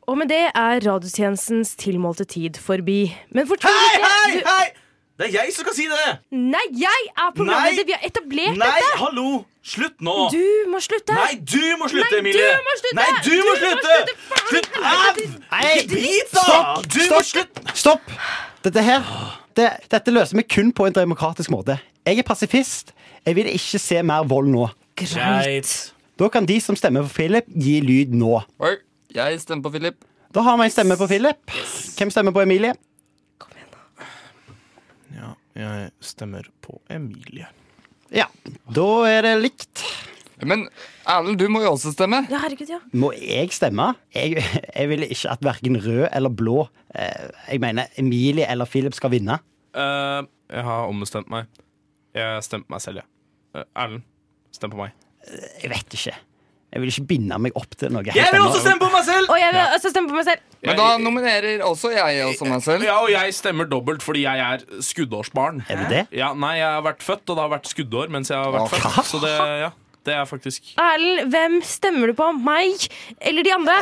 Og 0.09 0.17
med 0.17 0.31
det 0.33 0.45
er 0.57 0.81
radiotjenestens 0.87 1.75
tilmålte 1.77 2.25
tid 2.25 2.57
forbi. 2.65 3.01
Men 3.37 3.49
fortvil 3.49 3.75
Hei, 3.75 3.97
ikke! 3.99 4.13
hei, 4.13 4.45
hei! 4.47 4.69
Det 5.19 5.27
er 5.27 5.33
jeg 5.35 5.51
som 5.53 5.67
skal 5.67 5.75
si 5.75 5.85
det! 5.91 6.11
Nei, 6.31 6.63
jeg 6.79 7.09
er 7.11 7.33
programleder! 7.35 7.85
Vi 7.89 7.95
har 7.97 8.05
etablert 8.07 8.55
Nei, 8.57 8.69
dette! 8.79 8.99
hallo! 9.01 9.31
Slutt 9.67 9.99
nå! 10.07 10.15
Du 10.31 10.71
må 10.71 10.79
slutte! 10.81 11.17
Nei, 11.19 11.33
du 11.43 11.59
må 11.81 11.89
slutte, 11.91 12.13
Nei, 12.15 12.21
Emilie! 12.23 12.53
du 12.55 12.69
må 12.69 12.77
slutte! 12.79 13.01
Nei, 13.01 13.09
du, 13.19 13.29
Du 13.29 13.43
må 13.43 13.49
må 13.49 13.57
slutte! 13.59 13.97
Slutt! 14.53 14.79
Au! 14.79 15.27
Nei, 15.57 15.75
Bit, 15.91 16.33
da! 16.37 16.45
Stopp! 16.47 16.89
Du 16.95 17.01
må 17.11 17.21
slutte! 17.33 17.67
Stopp! 17.83 18.15
Dette 18.65 18.87
her 18.87 19.13
det, 19.59 19.69
Dette 19.91 20.15
løser 20.15 20.39
vi 20.39 20.47
kun 20.47 20.71
på 20.73 20.87
en 20.87 20.95
demokratisk 20.95 21.51
måte. 21.51 21.81
Jeg 22.07 22.23
er 22.23 22.27
pasifist. 22.31 22.95
Jeg 23.27 23.37
vil 23.37 23.51
ikke 23.51 23.83
se 23.83 24.01
mer 24.07 24.25
vold 24.31 24.49
nå. 24.55 24.69
Greit. 25.03 25.75
Da 26.19 26.31
kan 26.33 26.47
de 26.47 26.61
som 26.63 26.79
stemmer 26.79 27.05
for 27.07 27.19
Philip, 27.19 27.51
gi 27.59 27.81
lyd 27.83 28.15
nå. 28.19 28.39
Oi, 28.63 28.77
jeg 29.15 29.41
stemmer 29.41 29.69
på 29.69 29.75
Philip. 29.77 30.05
Da 30.35 30.45
har 30.45 30.59
vi 30.61 30.67
en 30.69 30.73
stemme 30.73 30.97
på 31.01 31.09
Philip. 31.09 31.55
Hvem 31.97 32.11
stemmer 32.13 32.35
på 32.37 32.43
Emilie? 32.45 32.75
Kom 33.41 33.55
igjen, 33.57 33.71
da. 33.73 34.11
Ja, 35.17 35.31
jeg 35.59 35.91
stemmer 36.05 36.51
på 36.65 36.77
Emilie. 36.93 37.49
Ja, 38.15 38.29
da 38.77 38.89
er 39.09 39.25
det 39.25 39.35
likt. 39.41 39.85
Men 40.47 40.69
Erlend, 41.09 41.39
du 41.41 41.49
må 41.51 41.63
jo 41.65 41.73
også 41.73 41.91
stemme. 41.95 42.21
Ja, 42.31 42.39
herregud, 42.45 42.69
ja. 42.71 42.79
Må 42.93 43.11
jeg 43.17 43.51
stemme? 43.57 43.91
Jeg, 44.15 44.45
jeg 44.77 44.91
vil 44.93 45.07
ikke 45.09 45.33
at 45.33 45.43
verken 45.45 45.81
rød 45.83 46.05
eller 46.13 46.31
blå 46.31 46.61
eh, 46.95 47.33
Jeg 47.49 47.63
mener 47.65 47.91
Emilie 47.99 48.47
eller 48.47 48.69
Philip 48.71 48.95
skal 48.95 49.13
vinne. 49.17 49.41
Uh, 49.75 50.23
jeg 50.53 50.65
har 50.65 50.87
ombestemt 50.89 51.31
meg. 51.33 51.49
Jeg 52.17 52.45
stemte 52.47 52.69
på 52.69 52.77
meg 52.77 52.85
selv, 52.85 53.03
ja. 53.03 53.09
Uh, 53.57 53.67
Erlend, 53.83 54.07
stem 54.55 54.73
på 54.73 54.81
meg. 54.85 54.95
Jeg 55.63 55.73
vet 55.73 55.99
ikke. 55.99 56.15
Jeg 56.69 56.83
vil 56.83 56.91
ikke 56.93 57.05
binde 57.09 57.37
meg 57.41 57.55
opp 57.57 57.73
til 57.81 57.93
noe. 57.95 58.05
Jeg 58.13 58.29
vil 58.35 58.43
også 58.45 58.61
stemme 58.61 58.83
på 58.83 58.91
meg 58.93 59.05
selv! 59.07 59.31
Og 59.33 59.39
jeg 59.41 59.55
vil 59.55 59.75
også 59.79 59.91
stemme 59.93 60.11
på 60.11 60.17
meg 60.19 60.27
selv. 60.29 60.43
Men 60.69 60.77
da 60.77 60.89
nominerer 61.01 61.63
også 61.65 61.93
jeg 61.95 62.25
også 62.29 62.49
meg 62.51 62.65
selv. 62.67 62.85
Ja, 62.85 62.99
og 63.01 63.09
jeg 63.13 63.35
stemmer 63.37 63.69
dobbelt 63.71 64.05
fordi 64.05 64.27
jeg 64.27 64.43
er 64.45 64.65
skuddårsbarn. 64.85 65.63
Er 65.73 65.81
du 65.81 65.95
det? 65.95 66.03
Ja, 66.19 66.35
nei, 66.37 66.59
jeg 66.61 66.69
har 66.69 66.85
vært 66.85 67.05
født, 67.07 67.25
og 67.25 67.39
det 67.39 67.45
har 67.47 67.53
vært 67.55 67.71
skuddår 67.73 68.13
mens 68.13 68.33
jeg 68.35 68.37
har 68.37 68.53
vært 68.53 68.75
Hva? 68.75 68.83
født. 68.85 69.09
Så 69.09 69.23
det, 69.25 69.33
ja, 69.63 69.71
det 70.09 70.17
er 70.19 70.29
faktisk 70.29 70.75
Erlend, 70.83 71.33
hvem 71.33 71.59
stemmer 71.65 72.13
du 72.13 72.19
på? 72.21 72.29
Meg 72.45 72.85
eller 73.17 73.49
de 73.49 73.55
andre? 73.57 73.79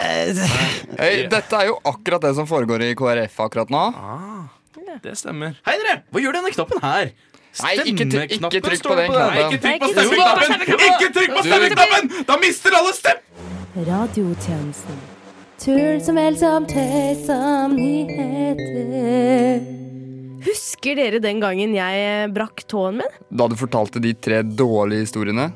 Hey, 1.01 1.27
dette 1.33 1.59
er 1.59 1.73
jo 1.73 1.81
akkurat 1.91 2.23
det 2.29 2.37
som 2.39 2.47
foregår 2.47 2.87
i 2.87 2.95
KrF 2.99 3.41
akkurat 3.49 3.73
nå. 3.75 3.83
Det 5.03 5.19
stemmer. 5.19 5.59
Hei, 5.67 5.75
dere! 5.83 6.05
Hva 6.15 6.23
gjør 6.23 6.39
denne 6.39 6.55
knappen 6.55 6.81
her? 6.87 7.11
Stemmeknappen 7.57 8.77
står 8.77 8.91
på 8.91 8.97
det 8.97 9.05
den 9.07 9.13
på 9.13 9.17
Nei, 9.17 9.39
ikke 9.47 9.61
trykk 9.65 9.81
på 9.81 9.89
stemmeknappen! 9.95 10.49
Ikke 10.77 11.09
trykk 11.17 11.31
på 11.33 11.43
stemmeknappen! 11.47 12.03
Da 12.29 12.35
mister 12.43 12.71
alle 12.77 12.93
stem! 12.97 13.19
Radiotjenesten. 13.87 14.99
Tull 15.61 16.01
som 16.05 16.17
helst 16.21 16.43
som 16.45 16.67
tøys 16.69 17.23
som 17.25 17.73
nyheter. 17.77 19.65
Husker 20.47 21.01
dere 21.01 21.19
den 21.25 21.41
gangen 21.43 21.73
jeg 21.75 22.05
eh, 22.05 22.29
brakk 22.33 22.61
tåen 22.69 23.01
min? 23.01 23.17
Da 23.33 23.49
du 23.49 23.57
fortalte 23.59 24.01
de 24.05 24.13
tre 24.15 24.43
dårlige 24.45 25.07
historiene. 25.09 25.49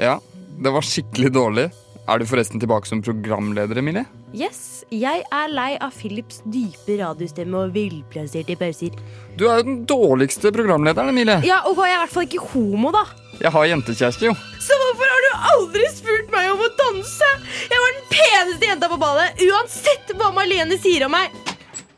Ja, 0.00 0.16
det 0.56 0.72
var 0.72 0.82
skikkelig 0.88 1.30
dårlig. 1.36 1.66
Er 2.08 2.18
du 2.18 2.24
forresten 2.26 2.60
tilbake 2.64 2.88
som 2.88 3.04
programleder, 3.04 3.78
Emilie? 3.78 4.06
Yes, 4.32 4.80
jeg 4.88 5.26
er 5.28 5.50
lei 5.52 5.74
av 5.84 5.92
Philips 5.92 6.38
dype 6.48 6.94
radiostemme 7.02 7.66
og 7.66 7.74
villplasserte 7.74 8.54
pauser. 8.56 8.94
Du 9.36 9.44
er 9.44 9.60
jo 9.60 9.66
den 9.66 9.82
dårligste 9.88 10.48
programlederen, 10.56 11.10
Emilie. 11.12 11.42
Ja, 11.44 11.58
og 11.68 11.76
jeg 11.76 11.92
er 11.92 11.98
i 11.98 12.00
hvert 12.06 12.14
fall 12.14 12.24
ikke 12.24 12.46
homo, 12.54 12.92
da. 12.94 13.02
Jeg 13.42 13.52
har 13.52 13.66
jentekjæreste, 13.68 14.30
jo. 14.30 14.34
Så 14.62 14.78
hvorfor 14.80 15.12
har 15.12 15.26
du 15.26 15.30
aldri 15.52 15.84
spurt 15.92 16.32
meg 16.32 16.48
om 16.54 16.64
å 16.64 16.70
danse? 16.80 17.28
Jeg 17.68 17.84
var 17.84 17.94
den 17.98 18.08
peneste 18.14 18.70
jenta 18.70 18.88
på 18.94 18.98
ballet, 19.04 19.44
uansett 19.50 20.14
hva 20.16 20.32
Marlene 20.38 20.80
sier 20.80 21.04
om 21.10 21.12
meg. 21.12 21.36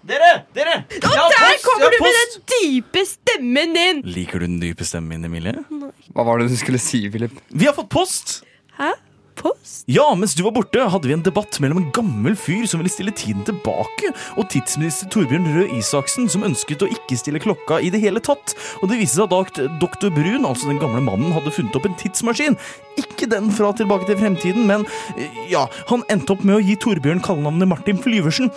Dere! 0.05 0.33
Dere! 0.59 0.81
Og 0.91 1.07
Jeg 1.07 1.15
har 1.15 1.31
der 1.31 1.47
post, 1.55 1.65
kommer 1.71 1.95
du 1.95 2.01
med 2.03 2.19
den 2.19 2.43
dype 2.51 3.07
stemmen 3.09 3.79
din! 3.79 4.03
Liker 4.19 4.43
du 4.43 4.49
den 4.51 4.59
dype 4.61 4.85
stemmen 4.85 5.23
min, 5.23 5.31
Emilie? 5.31 5.63
Hva 6.11 6.27
var 6.27 6.43
det 6.43 6.51
du 6.51 6.59
skulle 6.61 6.83
si, 6.83 7.07
Philip? 7.15 7.39
Vi 7.55 7.71
har 7.71 7.79
fått 7.79 7.93
post! 7.95 8.41
Hæ? 8.75 8.91
Post? 9.39 9.85
Ja, 9.91 10.07
mens 10.19 10.35
du 10.37 10.43
var 10.47 10.55
borte, 10.57 10.81
hadde 10.91 11.09
vi 11.09 11.15
en 11.17 11.25
debatt 11.25 11.59
mellom 11.63 11.81
en 11.81 11.91
gammel 11.97 12.37
fyr 12.39 12.65
som 12.71 12.81
ville 12.81 12.93
stille 12.93 13.15
tiden 13.17 13.45
tilbake, 13.47 14.13
og 14.39 14.49
tidsminister 14.53 15.11
Torbjørn 15.13 15.49
Røe 15.55 15.79
Isaksen, 15.79 16.29
som 16.33 16.47
ønsket 16.47 16.85
å 16.85 16.91
ikke 16.93 17.19
stille 17.21 17.43
klokka 17.43 17.81
i 17.83 17.91
det 17.95 18.03
hele 18.05 18.23
tatt. 18.25 18.55
Og 18.83 18.91
det 18.91 19.01
viste 19.01 19.21
seg 19.21 19.35
at 19.37 19.61
doktor 19.83 20.13
Brun, 20.15 20.47
altså 20.49 20.71
den 20.71 20.81
gamle 20.83 21.03
mannen, 21.05 21.35
hadde 21.37 21.53
funnet 21.55 21.77
opp 21.79 21.89
en 21.89 21.99
tidsmaskin. 22.01 22.59
Ikke 23.01 23.29
den 23.31 23.51
fra 23.55 23.73
Tilbake 23.75 24.07
til 24.09 24.21
fremtiden, 24.21 24.69
men 24.71 24.87
eh, 25.19 25.43
ja, 25.51 25.67
han 25.91 26.07
endte 26.13 26.37
opp 26.37 26.45
med 26.47 26.61
å 26.61 26.63
gi 26.63 26.79
Torbjørn 26.81 27.23
kallenavnet 27.25 27.71
Martin 27.71 28.01
Flyversen. 28.01 28.53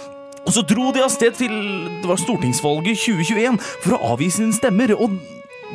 Og 0.47 0.53
så 0.55 0.63
dro 0.63 0.93
de 0.95 1.03
av 1.03 1.11
sted 1.11 1.36
til 1.36 1.51
det 1.99 2.07
var 2.07 2.19
stortingsvalget 2.21 3.01
2021 3.03 3.57
for 3.84 3.97
å 3.97 4.13
avgi 4.13 4.30
sine 4.38 4.55
stemmer, 4.55 4.93
og 4.95 5.17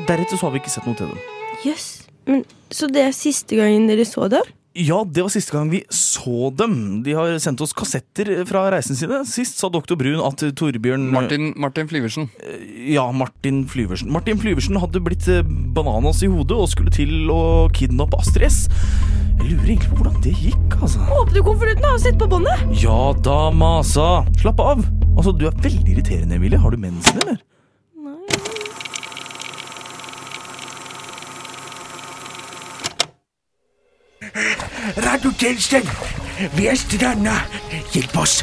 deretter 0.09 0.39
så 0.39 0.49
har 0.49 0.55
vi 0.55 0.63
ikke 0.63 0.73
sett 0.73 0.89
noe 0.89 0.97
til 0.97 1.13
dem. 1.13 1.21
Jøss. 1.67 1.91
Men 2.25 2.45
Så 2.73 2.87
det 2.89 3.03
er 3.05 3.13
siste 3.13 3.59
gangen 3.59 3.89
dere 3.91 4.07
så 4.09 4.29
det? 4.31 4.41
Ja, 4.73 5.03
det 5.05 5.21
var 5.21 5.29
siste 5.33 5.53
gang 5.53 5.69
vi 5.69 5.83
så 5.93 6.49
dem. 6.57 7.03
De 7.05 7.13
har 7.13 7.35
sendt 7.43 7.61
oss 7.61 7.75
kassetter 7.77 8.31
fra 8.49 8.65
reisen 8.73 8.97
sine. 8.97 9.19
Sist 9.29 9.59
sa 9.61 9.69
doktor 9.73 9.99
Brun 10.01 10.23
at 10.25 10.41
Torbjørn 10.57 11.11
Martin, 11.13 11.51
Martin 11.61 11.91
Flyversen. 11.91 12.31
Ja, 12.89 13.05
Martin 13.13 13.67
Flyversen. 13.69 14.09
Martin 14.15 14.41
Flyversen 14.41 14.81
hadde 14.81 15.03
blitt 15.05 15.29
eh, 15.29 15.45
bananas 15.77 16.23
i 16.25 16.31
hodet 16.33 16.57
og 16.57 16.71
skulle 16.73 16.95
til 16.95 17.29
å 17.33 17.69
kidnappe 17.77 18.17
Astrid 18.23 18.49
S. 18.49 18.63
Jeg 19.43 19.59
lurer 19.59 19.75
egentlig 19.75 19.93
på 19.93 20.01
hvordan 20.01 20.19
det 20.25 20.35
gikk, 20.41 20.77
altså. 20.81 21.05
Åpne 21.21 21.45
konvolutten 21.45 21.89
og 21.93 22.01
sett 22.01 22.19
på 22.21 22.31
båndet! 22.33 22.67
Ja 22.81 22.99
da, 23.27 23.39
masa. 23.53 24.11
Slapp 24.41 24.61
av. 24.63 24.85
Altså, 25.19 25.37
Du 25.37 25.49
er 25.51 25.57
veldig 25.65 25.99
irriterende, 25.99 26.39
Emilie. 26.41 26.61
Har 26.63 26.73
du 26.73 26.81
mensen, 26.81 27.21
eller? 27.27 27.43
Radiotjenesten! 34.97 35.89
Vi 36.57 36.67
er 36.67 36.77
stranda. 36.77 37.39
Hjelp 37.93 38.17
oss. 38.19 38.43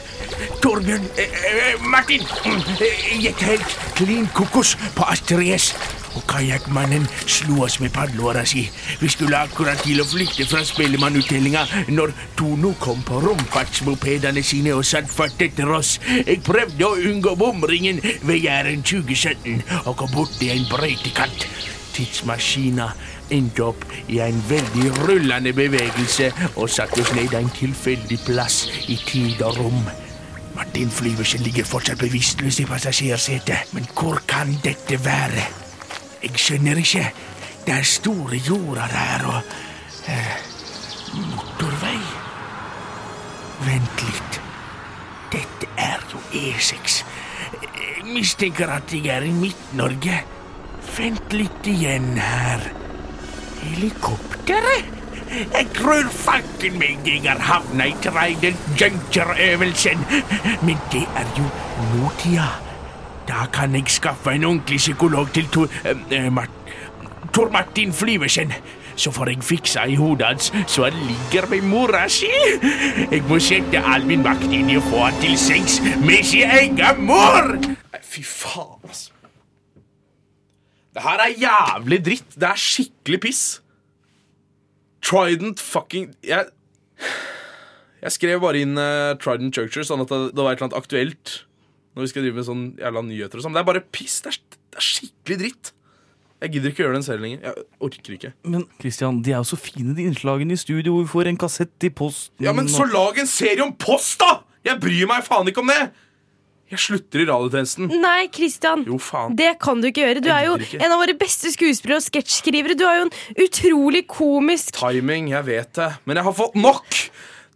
Torbjørn 0.64 1.06
eh, 1.20 1.40
eh, 1.50 1.82
Martin 1.92 2.24
eh, 2.48 3.10
gikk 3.22 3.42
helt 3.44 3.74
klin 3.98 4.28
kokos 4.34 4.76
på 4.96 5.06
Astrid 5.12 5.52
S. 5.58 5.74
Og 6.18 6.24
kajakkmannen 6.30 7.06
slo 7.30 7.60
oss 7.68 7.78
med 7.84 7.94
padleåra 7.94 8.42
si. 8.50 8.64
Vi 9.02 9.10
skulle 9.14 9.38
akkurat 9.38 9.82
til 9.86 10.02
å 10.02 10.08
flykte 10.10 10.48
fra 10.50 10.64
Spellemannutdelinga 10.66 11.66
når 11.94 12.16
Tono 12.40 12.74
kom 12.82 13.04
på 13.06 13.22
romfartsmopedene 13.28 14.42
sine 14.46 14.74
og 14.74 14.88
satt 14.90 15.12
fart 15.12 15.42
etter 15.46 15.70
oss. 15.76 15.98
Jeg 16.24 16.42
prøvde 16.48 16.88
å 16.88 16.98
unngå 17.12 17.36
bomringen 17.38 18.02
ved 18.26 18.42
Jæren 18.42 18.82
2017 18.82 19.62
og 19.86 19.94
kom 20.02 20.16
borti 20.16 20.50
en 20.56 20.66
brøytekant. 20.72 21.46
Tidsmaskina 21.94 22.90
endte 23.32 23.64
opp 23.70 23.86
i 24.08 24.20
en 24.24 24.38
veldig 24.50 24.92
rullende 25.04 25.54
bevegelse 25.54 26.32
og 26.56 26.70
satte 26.70 27.02
oss 27.04 27.14
ned 27.18 27.34
en 27.38 27.50
tilfeldig 27.56 28.20
plass 28.26 28.64
i 28.88 28.98
tid 29.06 29.42
og 29.46 29.58
rom. 29.60 29.90
Martin 30.56 30.92
Flyversen 30.92 31.44
ligger 31.46 31.68
fortsatt 31.68 32.02
bevisstløs 32.02 32.60
i 32.60 32.68
passasjersetet, 32.68 33.74
men 33.74 33.88
hvor 33.96 34.20
kan 34.28 34.52
dette 34.64 35.00
være? 35.06 35.46
Jeg 36.24 36.36
skjønner 36.36 36.82
ikke. 36.82 37.06
Det 37.66 37.76
er 37.78 37.86
store 37.88 38.40
jorder 38.44 38.92
her 38.92 39.26
og 39.30 39.54
eh, 40.12 40.34
motorvei. 41.32 42.00
Vent 43.64 44.04
litt. 44.04 44.42
Dette 45.32 45.70
er 45.78 46.04
jo 46.12 46.20
E6. 46.34 47.00
Jeg 47.54 48.06
mistenker 48.10 48.72
at 48.74 48.92
jeg 48.94 49.12
er 49.14 49.28
i 49.28 49.32
Midt-Norge. 49.36 50.22
Vent 50.98 51.36
litt 51.36 51.68
igjen 51.72 52.18
her. 52.18 52.89
Helikopteret? 53.62 54.96
Jeg 55.30 55.68
tror 55.78 56.10
fanken 56.10 56.80
meg 56.82 57.06
jeg 57.06 57.22
har 57.28 57.42
havna 57.46 57.86
i 57.86 57.94
Trident 58.02 58.82
Juncture-øvelsen. 58.82 60.02
Men 60.66 60.78
det 60.92 61.06
er 61.16 61.30
jo 61.38 61.46
nåtida. 61.94 62.50
Da 63.28 63.46
kan 63.54 63.76
jeg 63.76 63.84
skaffe 63.88 64.32
en 64.32 64.44
ordentlig 64.44 64.78
psykolog 64.78 65.30
til 65.34 65.48
Tor, 65.48 65.68
eh, 65.86 65.98
eh, 66.12 66.34
Mart, 66.34 66.50
Tor 67.34 67.50
Martin 67.50 67.94
Flyversen. 67.94 68.54
Så 68.96 69.12
får 69.12 69.30
jeg 69.30 69.44
fiksa 69.44 69.84
i 69.84 69.96
hodet 69.96 70.28
hans 70.28 70.54
så 70.68 70.84
han 70.84 70.94
ligger 70.94 71.48
med 71.50 71.62
mora 71.62 72.08
si. 72.08 72.28
Jeg 73.12 73.24
må 73.30 73.40
sette 73.40 73.84
all 73.86 74.06
min 74.06 74.24
makt 74.24 74.50
inn 74.52 74.70
i 74.70 74.76
å 74.76 74.84
få 74.90 75.06
han 75.06 75.22
til 75.22 75.38
sengs 75.38 75.80
med 76.04 76.26
sin 76.26 76.52
egen 76.52 77.06
mor. 77.06 77.56
Fy 78.04 78.24
faen, 78.24 78.76
altså. 78.84 79.19
Det 81.00 81.06
her 81.08 81.22
er 81.24 81.36
jævlig 81.40 81.98
dritt. 82.04 82.34
Det 82.36 82.44
er 82.44 82.60
skikkelig 82.60 83.20
piss. 83.24 83.44
Trident 85.00 85.62
fucking 85.64 86.10
Jeg, 86.28 86.50
jeg 88.02 88.12
skrev 88.12 88.42
bare 88.44 88.60
inn 88.60 88.76
uh, 88.76 89.16
Trident 89.16 89.56
Churcher, 89.56 89.86
sånn 89.88 90.04
at 90.04 90.12
det, 90.12 90.18
det 90.36 90.44
var 90.44 90.52
et 90.52 90.60
eller 90.60 90.68
annet 90.68 90.82
aktuelt 90.82 91.38
når 91.96 92.04
vi 92.04 92.10
skal 92.12 92.26
drive 92.26 92.36
med 92.36 92.48
sånn 92.48 92.66
jævla 92.80 93.04
nyheter 93.08 93.40
og 93.40 93.46
sånn. 93.46 93.56
Det 93.56 93.62
er 93.62 93.70
bare 93.70 93.84
piss. 93.96 94.18
Det 94.26 94.34
er, 94.34 94.58
det 94.76 94.82
er 94.82 94.86
skikkelig 94.86 95.38
dritt. 95.40 95.72
Jeg 96.44 96.54
gidder 96.54 96.74
ikke 96.74 96.84
å 96.84 96.86
gjøre 96.86 96.98
den 97.00 97.08
selv 97.08 97.24
lenger. 97.26 97.48
Jeg 97.48 97.66
orker 97.88 98.18
ikke. 98.18 98.34
Men 98.48 98.68
Christian, 98.80 99.24
de 99.24 99.34
er 99.34 99.40
jo 99.40 99.48
så 99.50 99.60
fine, 99.60 99.96
de 99.96 100.06
innslagene 100.08 100.56
i 100.56 100.60
studio. 100.60 100.98
hvor 100.98 101.08
Vi 101.08 101.12
får 101.16 101.32
en 101.32 101.40
kassett 101.40 101.88
i 101.88 101.92
posten. 101.96 102.36
Ja, 102.44 102.54
men 102.56 102.68
så 102.72 102.88
lag 102.92 103.20
en 103.20 103.28
serie 103.28 103.64
om 103.64 103.74
post, 103.80 104.20
da! 104.20 104.42
Jeg 104.68 104.80
bryr 104.84 105.08
meg 105.10 105.24
faen 105.28 105.48
ikke 105.52 105.64
om 105.64 105.72
det! 105.72 105.82
Jeg 106.70 106.82
slutter 106.84 107.24
i 107.24 107.26
radiotjenesten. 107.26 107.90
Nei, 108.02 108.28
Christian. 108.34 108.84
Jo, 108.86 109.00
faen. 109.02 109.34
Det 109.40 109.56
kan 109.62 109.82
du 109.82 109.90
ikke 109.90 110.04
gjøre. 110.06 110.22
Du 110.22 110.30
er 110.30 110.46
jo 110.46 110.58
en 110.60 110.92
av 110.94 111.02
våre 111.02 111.16
beste 111.18 111.50
skuespillere 111.54 111.98
og 111.98 112.06
sketsjskrivere. 112.06 112.78
Du 112.78 112.86
er 112.86 113.00
jo 113.00 113.08
en 113.08 113.16
utrolig 113.48 114.04
komisk 114.10 114.78
Timing, 114.78 115.32
jeg 115.34 115.48
vet 115.50 115.74
det. 115.80 115.90
Men 116.06 116.22
jeg 116.22 116.30
har 116.30 116.38
fått 116.38 116.58
nok! 116.60 117.02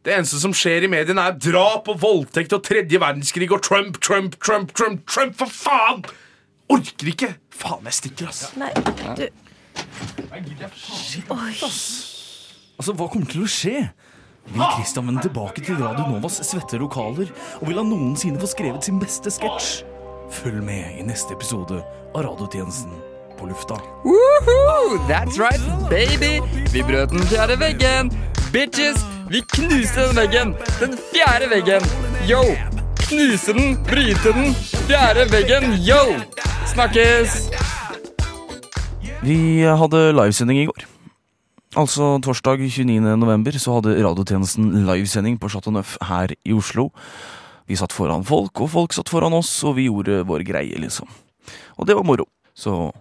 Det 0.04 0.12
eneste 0.12 0.42
som 0.42 0.52
skjer 0.52 0.84
i 0.84 0.90
mediene, 0.92 1.24
er 1.30 1.38
drap 1.40 1.88
og 1.94 2.02
voldtekt 2.02 2.52
og 2.58 2.66
tredje 2.66 3.00
verdenskrig 3.00 3.48
og 3.56 3.62
Trump, 3.64 4.02
Trump, 4.04 4.36
Trump, 4.44 4.74
Trump, 4.76 5.06
Trump, 5.08 5.38
for 5.40 5.48
faen! 5.48 6.04
Orker 6.74 7.14
ikke! 7.14 7.30
Faen, 7.54 7.86
jeg 7.88 8.00
stikker, 8.02 8.34
ass. 8.34 8.50
Nei, 8.60 8.74
du 9.16 9.30
Oi. 11.34 11.54
Altså, 12.74 12.94
Hva 12.98 13.08
kommer 13.08 13.30
til 13.30 13.46
å 13.46 13.50
skje? 13.50 13.78
Vil 14.52 14.64
Christian 14.76 15.08
vende 15.08 15.22
tilbake 15.24 15.62
til 15.64 15.78
Radio 15.80 16.04
Novas 16.12 16.42
svette 16.46 16.78
lokaler? 16.82 17.30
Og 17.62 17.70
vil 17.70 17.80
han 17.80 17.88
noensinne 17.90 18.42
få 18.42 18.50
skrevet 18.52 18.84
sin 18.86 19.00
beste 19.02 19.32
sketsj? 19.32 19.84
Følg 20.34 20.60
med 20.66 21.00
i 21.00 21.06
neste 21.08 21.34
episode 21.36 21.80
av 22.14 22.26
Radiotjenesten 22.26 22.94
på 23.40 23.48
lufta. 23.50 23.78
Woohoo! 24.04 25.00
That's 25.08 25.40
right, 25.40 25.64
baby! 25.90 26.42
Vi 26.74 26.84
brøt 26.84 27.14
den 27.16 27.24
fjerde 27.32 27.58
veggen. 27.62 28.12
Bitches, 28.54 29.00
vi 29.32 29.42
knuste 29.56 30.10
den 30.10 30.16
veggen. 30.20 30.56
Den 30.82 30.98
fjerde 31.14 31.50
veggen. 31.54 31.88
Yo! 32.30 32.44
Knuse 33.06 33.56
den, 33.56 33.78
bryte 33.88 34.36
den. 34.36 34.54
Fjerde 34.88 35.30
veggen, 35.32 35.72
yo! 35.88 36.02
Snakkes! 36.74 37.46
Vi 39.24 39.38
hadde 39.64 40.10
livesending 40.20 40.66
i 40.66 40.68
går. 40.68 40.93
Altså 41.74 42.06
torsdag 42.22 42.60
29. 42.62 43.02
november 43.18 43.56
så 43.58 43.80
hadde 43.80 43.96
radiotjenesten 44.06 44.86
livesending 44.86 45.40
på 45.42 45.50
Chateau 45.50 45.74
Neuf 45.74 45.96
her 46.06 46.30
i 46.46 46.54
Oslo. 46.54 46.90
Vi 47.66 47.78
satt 47.80 47.96
foran 47.96 48.26
folk, 48.28 48.62
og 48.62 48.70
folk 48.70 48.94
satt 48.94 49.10
foran 49.10 49.34
oss, 49.34 49.52
og 49.66 49.80
vi 49.80 49.88
gjorde 49.88 50.20
vår 50.30 50.46
greie, 50.46 50.78
liksom. 50.78 51.10
Og 51.80 51.88
det 51.90 51.96
var 51.98 52.06
moro. 52.06 52.28
Så 52.54 52.92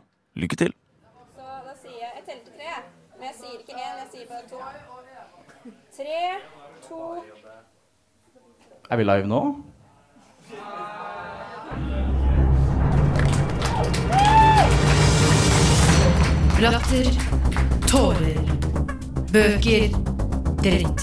lykke 0.40 0.56
til. 0.56 0.72
Så 1.36 1.44
da 1.44 1.74
sier 1.82 1.98
jeg 2.00 2.12
Jeg 2.16 2.24
teller 2.30 2.44
til 2.46 2.54
tre. 2.56 2.72
Men 3.18 3.28
jeg 3.28 3.36
sier 3.42 3.58
ikke 3.60 3.76
én, 3.76 3.94
jeg 4.00 4.08
sier 4.14 4.26
bare 4.30 4.46
to. 4.48 4.56
Tre, 5.92 6.20
to 6.88 7.00
Er 8.90 8.96
vi 8.96 9.04
live 9.04 9.28
nå? 9.28 9.42
Latter. 16.60 17.06
Tårer. 17.86 18.51
Bøker. 19.32 19.86
Dritt. 20.60 21.02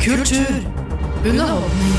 Kultur. 0.00 0.54
Underholdning. 1.20 1.98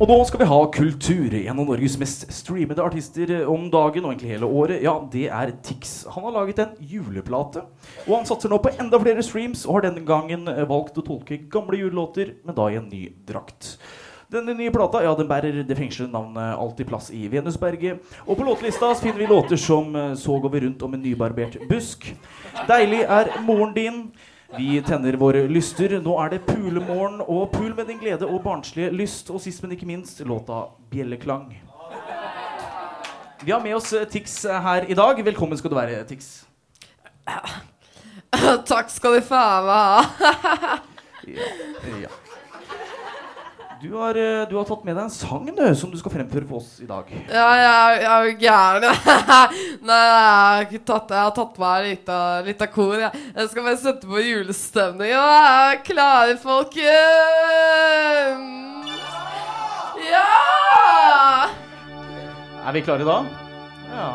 Og 0.00 0.10
nå 0.10 0.16
skal 0.26 0.40
vi 0.40 0.48
ha 0.50 0.56
kultur. 0.74 1.36
En 1.38 1.60
av 1.62 1.68
Norges 1.68 1.94
mest 2.02 2.24
streamede 2.34 2.82
artister 2.82 3.30
om 3.46 3.68
dagen 3.70 4.08
og 4.08 4.16
egentlig 4.16 4.32
hele 4.32 4.50
året, 4.50 4.82
ja, 4.82 4.96
det 5.12 5.28
er 5.30 5.52
Tix. 5.62 6.00
Han 6.16 6.26
har 6.26 6.34
laget 6.40 6.64
en 6.64 6.74
juleplate, 6.82 7.62
og 8.08 8.16
han 8.16 8.26
satser 8.26 8.50
nå 8.50 8.58
på 8.64 8.74
enda 8.74 8.98
flere 9.04 9.22
streams, 9.22 9.62
og 9.68 9.78
har 9.78 9.86
denne 9.86 10.02
gangen 10.08 10.50
valgt 10.66 10.98
å 10.98 11.06
tolke 11.06 11.38
gamle 11.46 11.78
julelåter, 11.78 12.40
men 12.42 12.58
da 12.58 12.66
i 12.66 12.80
en 12.82 12.90
ny 12.90 13.04
drakt. 13.30 13.76
Denne 14.28 14.52
nye 14.52 14.68
plata 14.68 15.00
ja, 15.00 15.14
den 15.16 15.28
bærer 15.28 15.62
det 15.64 15.76
fengslede 15.76 16.12
navnet 16.12 16.58
Alltid 16.60 16.88
plass 16.90 17.06
i 17.16 17.22
Venusberget. 17.32 18.02
Og 18.26 18.36
på 18.36 18.44
låtelista 18.44 18.90
så 18.92 19.00
finner 19.06 19.22
vi 19.22 19.28
låter 19.30 19.56
som 19.56 19.96
eh, 19.96 20.14
Så 20.20 20.36
går 20.36 20.52
vi 20.52 20.60
rundt 20.66 20.82
om 20.84 20.94
en 20.94 21.00
nybarbert 21.00 21.56
busk. 21.70 22.10
Deilig 22.68 23.06
er 23.06 23.30
moren 23.46 23.72
din. 23.72 24.02
Vi 24.52 24.82
tenner 24.84 25.16
våre 25.16 25.46
lyster. 25.48 25.96
Nå 26.04 26.18
er 26.20 26.34
det 26.34 26.42
pulemorgen 26.44 27.22
og 27.24 27.54
pul 27.56 27.72
med 27.72 27.88
din 27.88 28.02
glede 28.02 28.28
og 28.28 28.42
barnslige 28.44 28.92
lyst. 28.92 29.32
Og 29.32 29.40
sist, 29.40 29.64
men 29.64 29.72
ikke 29.72 29.88
minst, 29.88 30.20
låta 30.20 30.66
Bjelleklang. 30.92 31.48
Vi 33.40 33.50
har 33.52 33.64
med 33.64 33.80
oss 33.80 33.94
eh, 33.96 34.04
Tix 34.04 34.44
eh, 34.44 34.60
her 34.60 34.84
i 34.92 34.98
dag. 34.98 35.24
Velkommen 35.24 35.56
skal 35.56 35.72
du 35.72 35.80
være, 35.80 36.04
Tix. 36.04 36.44
Takk 38.68 38.92
skal 38.92 39.16
du 39.16 39.24
faen 39.24 39.72
meg 39.72 39.84
ha. 39.88 40.80
Ja, 41.28 41.52
ja. 42.04 42.16
Du 43.82 43.92
har, 43.94 44.14
eh, 44.14 44.48
du 44.48 44.56
har 44.56 44.64
tatt 44.66 44.84
med 44.84 44.96
deg 44.96 45.04
en 45.04 45.10
sang 45.10 45.44
du, 45.54 45.74
som 45.78 45.90
du 45.92 45.98
skal 46.00 46.10
fremføre 46.10 46.46
for 46.48 46.58
oss 46.58 46.80
i 46.82 46.86
dag. 46.88 47.10
Ja, 47.30 47.44
jeg, 47.54 48.00
jeg 48.02 48.08
er 48.10 48.24
jo 48.26 48.32
gæren. 48.40 48.86
Nei, 49.88 49.98
jeg 50.08 50.66
har 50.72 50.80
tatt 50.88 51.12
Jeg 51.14 51.22
har 51.22 51.34
tatt 51.36 51.60
meg 51.62 51.84
litt 51.86 52.08
av, 52.10 52.42
litt 52.48 52.64
av 52.64 52.72
kor. 52.74 52.96
Jeg. 52.98 53.12
jeg 53.36 53.52
skal 53.52 53.68
bare 53.68 53.78
sette 53.78 54.10
på 54.10 54.24
julestemning. 54.24 55.12
Og 55.14 55.30
jeg 55.30 55.76
er 55.76 55.78
klare, 55.86 56.34
folkens. 56.42 56.88
Ja! 60.08 60.26
Er 62.66 62.74
vi 62.74 62.82
klare 62.82 63.06
da? 63.06 63.20
Ja. 63.92 64.10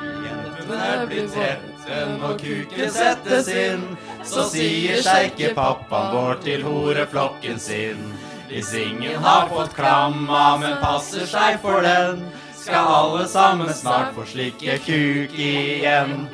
Jentene 0.00 1.06
blir 1.12 1.28
trette 1.36 2.00
når 2.22 2.40
kuken 2.40 2.96
settes 2.96 3.52
inn. 3.52 3.84
Så 4.24 4.44
sier 4.50 5.00
sjeikepappaen 5.04 6.12
vår 6.14 6.40
til 6.44 6.64
horeflokken 6.66 7.60
sin. 7.60 8.02
Hvis 8.50 8.72
ingen 8.74 9.22
har 9.22 9.46
fått 9.48 9.74
klamma, 9.76 10.56
men 10.60 10.78
passer 10.82 11.26
seg 11.30 11.60
for 11.62 11.84
den, 11.86 12.24
skal 12.58 12.88
alle 12.94 13.26
sammen 13.30 13.70
snart 13.74 14.10
få 14.16 14.26
slikke 14.26 14.78
kuk 14.84 15.36
igjen. 15.38 16.26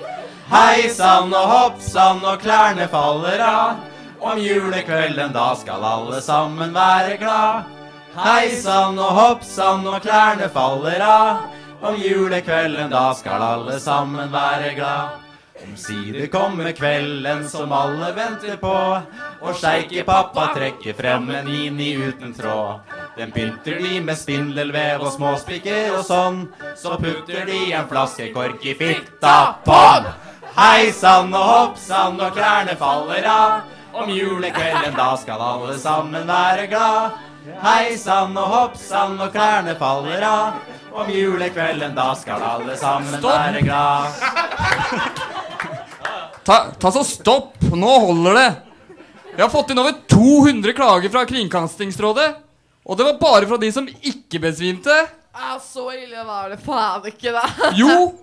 Hei 0.51 0.89
sann 0.95 1.35
og 1.35 1.51
hopp 1.51 1.83
sann 1.83 2.25
og 2.25 2.41
klærne 2.43 2.89
faller 2.91 3.43
av. 3.45 3.85
Om 4.27 4.41
julekvelden 4.41 5.35
da 5.35 5.51
skal 5.61 5.85
alle 5.85 6.23
sammen 6.25 6.73
være 6.75 7.19
glad. 7.21 7.69
Hei 8.17 8.49
sann 8.57 8.97
og 8.99 9.13
hopp 9.19 9.45
sann 9.45 9.85
og 9.87 10.01
klærne 10.07 10.49
faller 10.55 11.05
av. 11.05 11.45
Om 11.85 12.01
julekvelden 12.01 12.91
da 12.91 13.11
skal 13.15 13.45
alle 13.45 13.79
sammen 13.83 14.33
være 14.33 14.73
glad. 14.79 15.26
Omsider 15.65 16.27
kommer 16.27 16.73
kvelden 16.73 17.49
som 17.49 17.73
alle 17.73 18.11
venter 18.13 18.57
på, 18.61 18.75
og 19.41 19.57
sjeikepappa 19.57 20.51
trekker 20.55 20.97
frem 20.99 21.31
en 21.33 21.49
mini 21.49 21.95
uten 21.97 22.35
tråd. 22.37 22.93
Den 23.17 23.33
pynter 23.33 23.79
de 23.81 24.01
med 24.05 24.19
spindelvev 24.21 25.07
og 25.07 25.15
småspiker 25.17 25.97
og 25.97 26.05
sånn, 26.05 26.43
så 26.77 26.99
putter 27.01 27.49
de 27.49 27.61
en 27.73 27.89
flaske 27.89 28.29
kork 28.37 28.67
i 28.69 28.77
fitta 28.77 29.37
på'n. 29.65 30.11
Hei 30.57 30.93
sann 30.93 31.33
og 31.37 31.49
hopp 31.53 31.81
sann 31.81 32.21
og 32.21 32.37
klærne 32.37 32.77
faller 32.81 33.25
av. 33.29 33.73
Om 33.97 34.13
julekvelden 34.13 34.93
da 34.97 35.15
skal 35.17 35.41
alle 35.41 35.79
sammen 35.81 36.29
være 36.29 36.69
glad. 36.69 37.17
Hei 37.47 37.95
sann 37.99 38.35
og 38.35 38.47
hopp 38.51 38.73
sann 38.81 39.15
og 39.23 39.31
klærne 39.31 39.77
faller 39.79 40.23
av. 40.27 40.57
Om 40.97 41.11
julekvelden 41.15 41.93
da 41.95 42.09
skal 42.19 42.43
alle 42.43 42.75
sammen 42.81 43.21
Stopp! 43.21 43.37
være 43.37 43.61
glad. 43.63 44.07
Ta, 46.47 46.57
ta 46.81 46.93
så 46.95 47.05
stopp! 47.07 47.55
Nå 47.71 47.93
holder 48.07 48.35
det! 48.41 48.49
Jeg 49.37 49.45
har 49.45 49.53
fått 49.53 49.71
inn 49.71 49.79
over 49.83 49.95
200 50.11 50.75
klager 50.75 51.13
fra 51.13 51.23
Kringkastingsrådet. 51.29 52.27
Og 52.87 52.99
det 52.99 53.07
var 53.13 53.21
bare 53.23 53.47
fra 53.51 53.61
de 53.63 53.71
som 53.75 53.87
ikke 53.87 54.41
besvimte. 54.43 54.97
Ja, 55.37 55.59
så 55.63 55.91
ille 55.95 56.27
var 56.27 56.51
det 56.51 56.59
faen 56.67 57.07
ikke, 57.13 57.35
da. 57.37 57.45
Jo! 57.79 58.15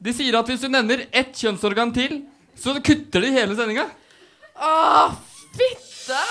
De 0.00 0.14
sier 0.16 0.38
at 0.40 0.48
hvis 0.48 0.62
du 0.64 0.70
nevner 0.72 1.04
ett 1.12 1.34
kjønnsorgan 1.36 1.92
til, 1.92 2.22
så 2.56 2.78
kutter 2.80 3.26
de 3.26 3.34
hele 3.36 3.56
sendinga. 3.58 3.90
Åh, 4.56 5.12
fitte! 5.52 6.24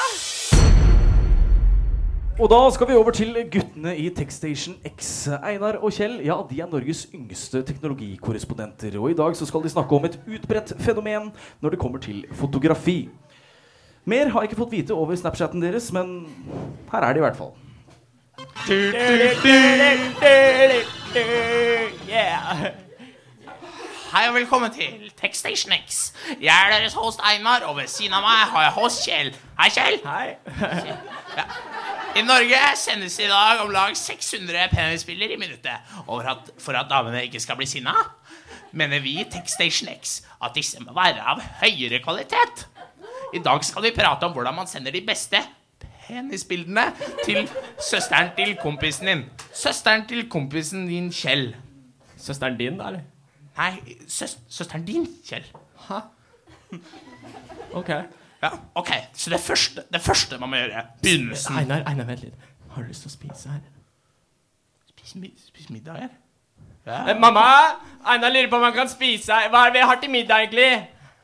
Og 2.40 2.48
da 2.48 2.58
skal 2.72 2.88
vi 2.88 2.96
over 2.96 3.12
til 3.12 3.36
guttene 3.52 3.92
i 4.00 4.06
Techstation 4.16 4.78
X. 4.88 5.28
Einar 5.28 5.76
og 5.84 5.92
Kjell 5.92 6.22
ja, 6.24 6.38
de 6.48 6.62
er 6.64 6.70
Norges 6.72 7.02
yngste 7.12 7.60
teknologikorrespondenter. 7.68 8.96
Og 8.96 9.12
i 9.12 9.18
dag 9.20 9.36
så 9.36 9.44
skal 9.46 9.66
de 9.66 9.72
snakke 9.74 9.96
om 9.98 10.06
et 10.08 10.16
utbredt 10.24 10.72
fenomen 10.80 11.34
når 11.60 11.76
det 11.76 11.80
kommer 11.80 12.00
til 12.00 12.24
fotografi. 12.40 13.10
Mer 14.06 14.32
har 14.32 14.40
jeg 14.46 14.54
ikke 14.54 14.62
fått 14.62 14.72
vite 14.72 14.96
over 14.96 15.20
Snapchaten 15.20 15.60
deres, 15.62 15.92
men 15.92 16.30
her 16.94 17.04
er 17.04 17.14
det 17.14 17.20
i 17.20 17.26
hvert 17.28 17.36
fall. 17.36 17.52
Yeah. 22.08 22.72
Hei 24.14 24.24
og 24.30 24.34
velkommen 24.34 24.72
til 24.72 25.12
Techstation 25.20 25.76
X. 25.88 26.14
Jeg 26.42 26.56
er 26.56 26.72
deres 26.80 26.94
host 26.94 27.20
Einar, 27.20 27.68
og 27.68 27.78
ved 27.78 27.92
siden 27.92 28.16
av 28.16 28.24
meg 28.24 28.48
har 28.56 28.64
jeg 28.70 28.72
host 28.80 29.04
Kjell. 29.04 29.36
Hei, 29.60 29.70
Kjell. 29.76 30.00
Hei. 30.08 30.28
Ja. 31.38 31.46
I 32.20 32.24
Norge 32.26 32.58
sendes 32.76 33.14
i 33.22 33.28
dag 33.32 33.62
om 33.64 33.70
lag 33.72 33.94
600 33.96 34.66
penisbilder 34.74 35.32
i 35.32 35.38
minuttet. 35.40 35.92
Og 36.02 36.18
for 36.20 36.28
at, 36.28 36.50
for 36.60 36.76
at 36.76 36.90
damene 36.90 37.22
ikke 37.24 37.40
skal 37.40 37.56
bli 37.56 37.68
sinna, 37.70 37.94
mener 38.76 39.00
vi 39.00 39.14
i 39.22 39.24
Techstation 39.32 39.88
X 39.94 40.18
at 40.44 40.52
disse 40.58 40.82
må 40.84 40.92
være 40.98 41.24
av 41.24 41.40
høyere 41.62 42.02
kvalitet. 42.04 42.66
I 43.32 43.40
dag 43.46 43.64
skal 43.64 43.88
vi 43.88 43.94
prate 43.96 44.28
om 44.28 44.36
hvordan 44.36 44.58
man 44.58 44.68
sender 44.68 44.92
de 44.92 45.04
beste 45.08 45.40
penisbildene 46.10 46.90
til 47.24 47.46
søsteren 47.88 48.34
til 48.36 48.58
kompisen 48.60 49.08
din. 49.08 49.26
Søsteren 49.56 50.04
til 50.10 50.28
kompisen 50.30 50.90
din, 50.90 51.12
Kjell. 51.16 51.54
Søsteren 52.20 52.60
din, 52.60 52.82
da, 52.82 52.92
eller? 52.92 53.08
Nei, 53.60 53.98
søs 54.12 54.36
søsteren 54.50 54.84
din, 54.86 55.08
Kjell. 55.30 55.48
Hæ? 55.88 56.04
Ok. 57.80 57.96
Ja, 58.42 58.52
ok. 58.80 58.92
Så 59.14 59.30
det 59.34 59.40
første, 59.44 59.84
det 59.94 60.02
første 60.02 60.38
man 60.40 60.50
må 60.52 60.62
gjøre 60.62 60.86
Begynnelsen. 61.04 61.58
Einar, 61.60 61.84
Einar, 61.90 62.08
vent 62.08 62.24
litt. 62.24 62.48
Har 62.70 62.86
du 62.86 62.92
lyst 62.92 63.04
til 63.04 63.12
å 63.12 63.16
spise 63.18 63.52
her? 63.52 63.66
Spise, 64.94 65.20
mi 65.20 65.34
spise 65.42 65.74
middag 65.74 66.06
her? 66.06 66.14
Eh, 66.90 67.12
mamma! 67.20 67.44
Einar 68.08 68.32
lurer 68.32 68.48
på 68.50 68.56
om 68.58 68.64
han 68.70 68.78
kan 68.78 68.90
spise 68.90 69.36
her. 69.36 69.50
Hva 69.52 69.66
er 69.68 69.74
det 69.74 69.82
vi 69.82 69.90
har 69.92 70.00
til 70.02 70.14
middag, 70.14 70.46
egentlig? 70.48 70.72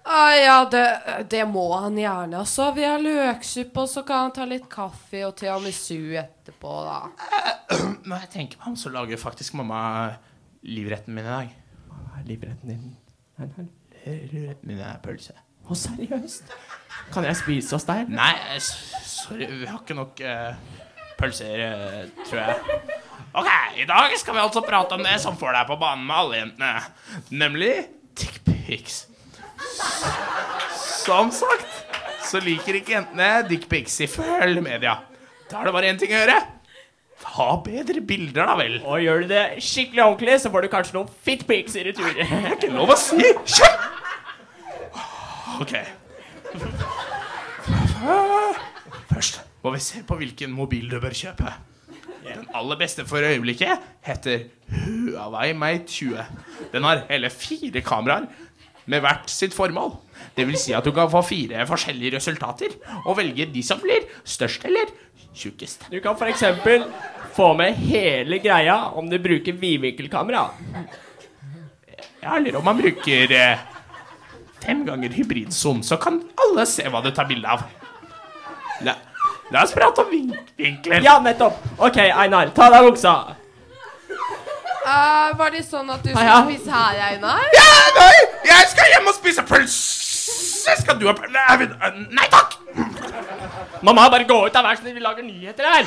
Ah, 0.05 0.33
ja, 0.37 0.57
det, 0.69 0.83
det 1.31 1.45
må 1.49 1.63
han 1.73 1.95
gjerne. 1.97 2.43
Altså, 2.43 2.67
vi 2.75 2.83
har 2.85 3.01
løksuppe, 3.01 3.85
og 3.85 3.89
så 3.89 4.03
kan 4.05 4.27
han 4.27 4.35
ta 4.35 4.45
litt 4.45 4.67
kaffe 4.69 5.23
og 5.25 5.33
tiramisu 5.39 6.13
etterpå, 6.21 6.73
da. 6.85 6.99
Når 8.09 8.25
jeg 8.25 8.31
tenker 8.35 8.61
meg 8.61 8.73
om, 8.73 8.75
så 8.77 8.91
lager 8.93 9.21
faktisk 9.21 9.55
mamma 9.57 9.79
livretten 10.67 11.15
min 11.15 11.25
i 11.25 11.31
dag. 11.31 11.55
Hva 11.89 12.19
er 12.19 12.27
livretten 12.29 12.75
din? 12.75 12.93
Livretten 14.05 14.69
min 14.69 14.83
er 14.85 15.01
pølse. 15.01 15.33
Å, 15.65 15.77
seriøst? 15.77 16.51
Kan 17.13 17.25
jeg 17.25 17.37
spise 17.39 17.77
oss 17.77 17.87
der? 17.87 18.05
Nei, 18.09 18.33
eh, 18.53 18.61
sorry, 18.61 19.47
vi 19.49 19.65
har 19.69 19.79
ikke 19.81 19.97
nok 19.97 20.21
uh, 20.21 20.53
pølser, 21.17 21.63
uh, 21.65 22.25
tror 22.27 22.41
jeg. 22.41 22.79
Ok, 23.35 23.49
i 23.81 23.87
dag 23.89 24.13
skal 24.19 24.37
vi 24.37 24.43
altså 24.43 24.63
prate 24.65 24.95
om 24.95 25.03
det 25.03 25.17
som 25.23 25.37
får 25.39 25.57
deg 25.57 25.71
på 25.71 25.79
banen 25.81 26.05
med 26.07 26.15
alle 26.21 26.37
jentene. 26.39 26.71
Nemlig 27.35 27.73
dickpics. 28.15 29.01
Som 31.05 31.33
sagt 31.35 31.81
så 32.25 32.41
liker 32.41 32.79
ikke 32.79 32.95
jentene 32.95 33.29
dickpics 33.49 33.99
ifølge 34.05 34.63
media. 34.63 34.99
Da 35.49 35.59
er 35.59 35.67
det 35.67 35.75
bare 35.75 35.91
én 35.91 35.99
ting 36.01 36.13
å 36.13 36.21
gjøre. 36.21 36.37
Ta 37.25 37.49
bedre 37.65 38.01
bilder, 38.05 38.47
da 38.47 38.55
vel. 38.59 38.79
Og 38.83 39.03
gjør 39.03 39.23
du 39.23 39.33
det 39.33 39.43
skikkelig 39.63 40.03
ordentlig, 40.05 40.39
så 40.41 40.51
får 40.53 40.65
du 40.65 40.71
kanskje 40.73 40.97
noen 40.97 41.11
fitpics 41.27 41.77
i 41.79 41.85
retur. 41.89 42.09
Det 42.17 42.25
er 42.25 42.55
ikke 42.55 42.71
lov 42.73 42.95
å 42.95 42.97
si! 42.99 43.33
Kjør! 43.43 44.04
OK. 45.61 45.75
Først 49.11 49.41
må 49.63 49.71
vi 49.75 49.79
se 49.83 50.01
på 50.07 50.17
hvilken 50.19 50.51
mobil 50.53 50.89
du 50.91 50.99
bør 50.99 51.15
kjøpe. 51.15 51.53
Den 52.25 52.47
aller 52.57 52.77
beste 52.79 53.05
for 53.05 53.23
øyeblikket 53.23 53.83
heter 54.05 54.47
Huawei 54.69 55.53
Mate 55.53 55.85
20. 55.87 56.25
Den 56.73 56.83
har 56.83 57.05
hele 57.09 57.29
fire 57.29 57.81
kameraer 57.85 58.25
med 58.85 59.01
hvert 59.01 59.29
sitt 59.31 59.53
formål. 59.53 59.93
Det 60.37 60.45
vil 60.47 60.57
si 60.59 60.73
at 60.77 60.85
du 60.85 60.91
kan 60.93 61.09
få 61.11 61.21
fire 61.25 61.65
forskjellige 61.69 62.17
resultater 62.17 62.75
og 63.05 63.17
velge 63.17 63.47
de 63.53 63.63
som 63.65 63.81
blir 63.81 64.05
størst 64.23 64.65
eller 64.65 64.91
tjukkest. 65.35 65.87
Du 65.91 65.99
kan 66.03 66.17
f.eks. 66.17 66.43
få 67.35 67.53
med 67.57 67.77
hele 67.79 68.39
greia 68.43 68.77
om 68.97 69.09
du 69.09 69.17
bruker 69.21 69.57
vidvinkelkamera. 69.59 70.45
Ja, 72.23 72.37
eller 72.37 72.57
om 72.57 72.65
man 72.65 72.81
bruker 72.81 73.31
eh, 73.31 73.65
fem 74.65 74.85
ganger 74.85 75.13
hybridzoom, 75.13 75.83
så 75.83 75.97
kan 76.01 76.21
alle 76.45 76.65
se 76.69 76.85
hva 76.89 77.01
du 77.05 77.11
tar 77.15 77.27
bilde 77.29 77.49
av. 77.49 77.65
La, 78.85 78.95
la 79.53 79.63
oss 79.63 79.73
prate 79.75 80.03
om 80.03 80.11
vin 80.11 80.31
vinkler. 80.57 81.03
Ja, 81.05 81.19
nettopp. 81.23 81.61
OK, 81.77 81.99
Einar, 82.09 82.51
ta 82.55 82.67
av 82.69 82.77
deg 82.77 82.89
buksa. 82.89 83.15
Eh, 84.85 85.29
var 85.39 85.53
det 85.53 85.63
sånn 85.65 85.89
at 85.89 86.03
du 86.05 86.11
skulle 86.11 86.25
ja. 86.27 86.41
spise 86.45 86.69
her, 86.71 86.99
Einar? 87.09 87.45
Ja, 87.57 87.69
nei! 87.97 88.17
Jeg 88.51 88.67
skal 88.73 88.91
hjem 88.93 89.09
og 89.09 89.17
spise 89.17 89.45
pølse! 89.49 90.75
Skal 90.81 90.99
du 91.01 91.07
ha 91.09 91.15
pølse? 91.17 91.93
Nei, 92.13 92.27
takk! 92.33 92.59
Mamma, 93.85 94.09
bare 94.09 94.27
gå 94.29 94.37
ut 94.45 94.55
av 94.57 94.65
vær 94.65 94.77
så 94.77 94.85
snill, 94.85 94.97
vi 94.97 95.03
lager 95.03 95.25
nyheter 95.25 95.65
her. 95.69 95.85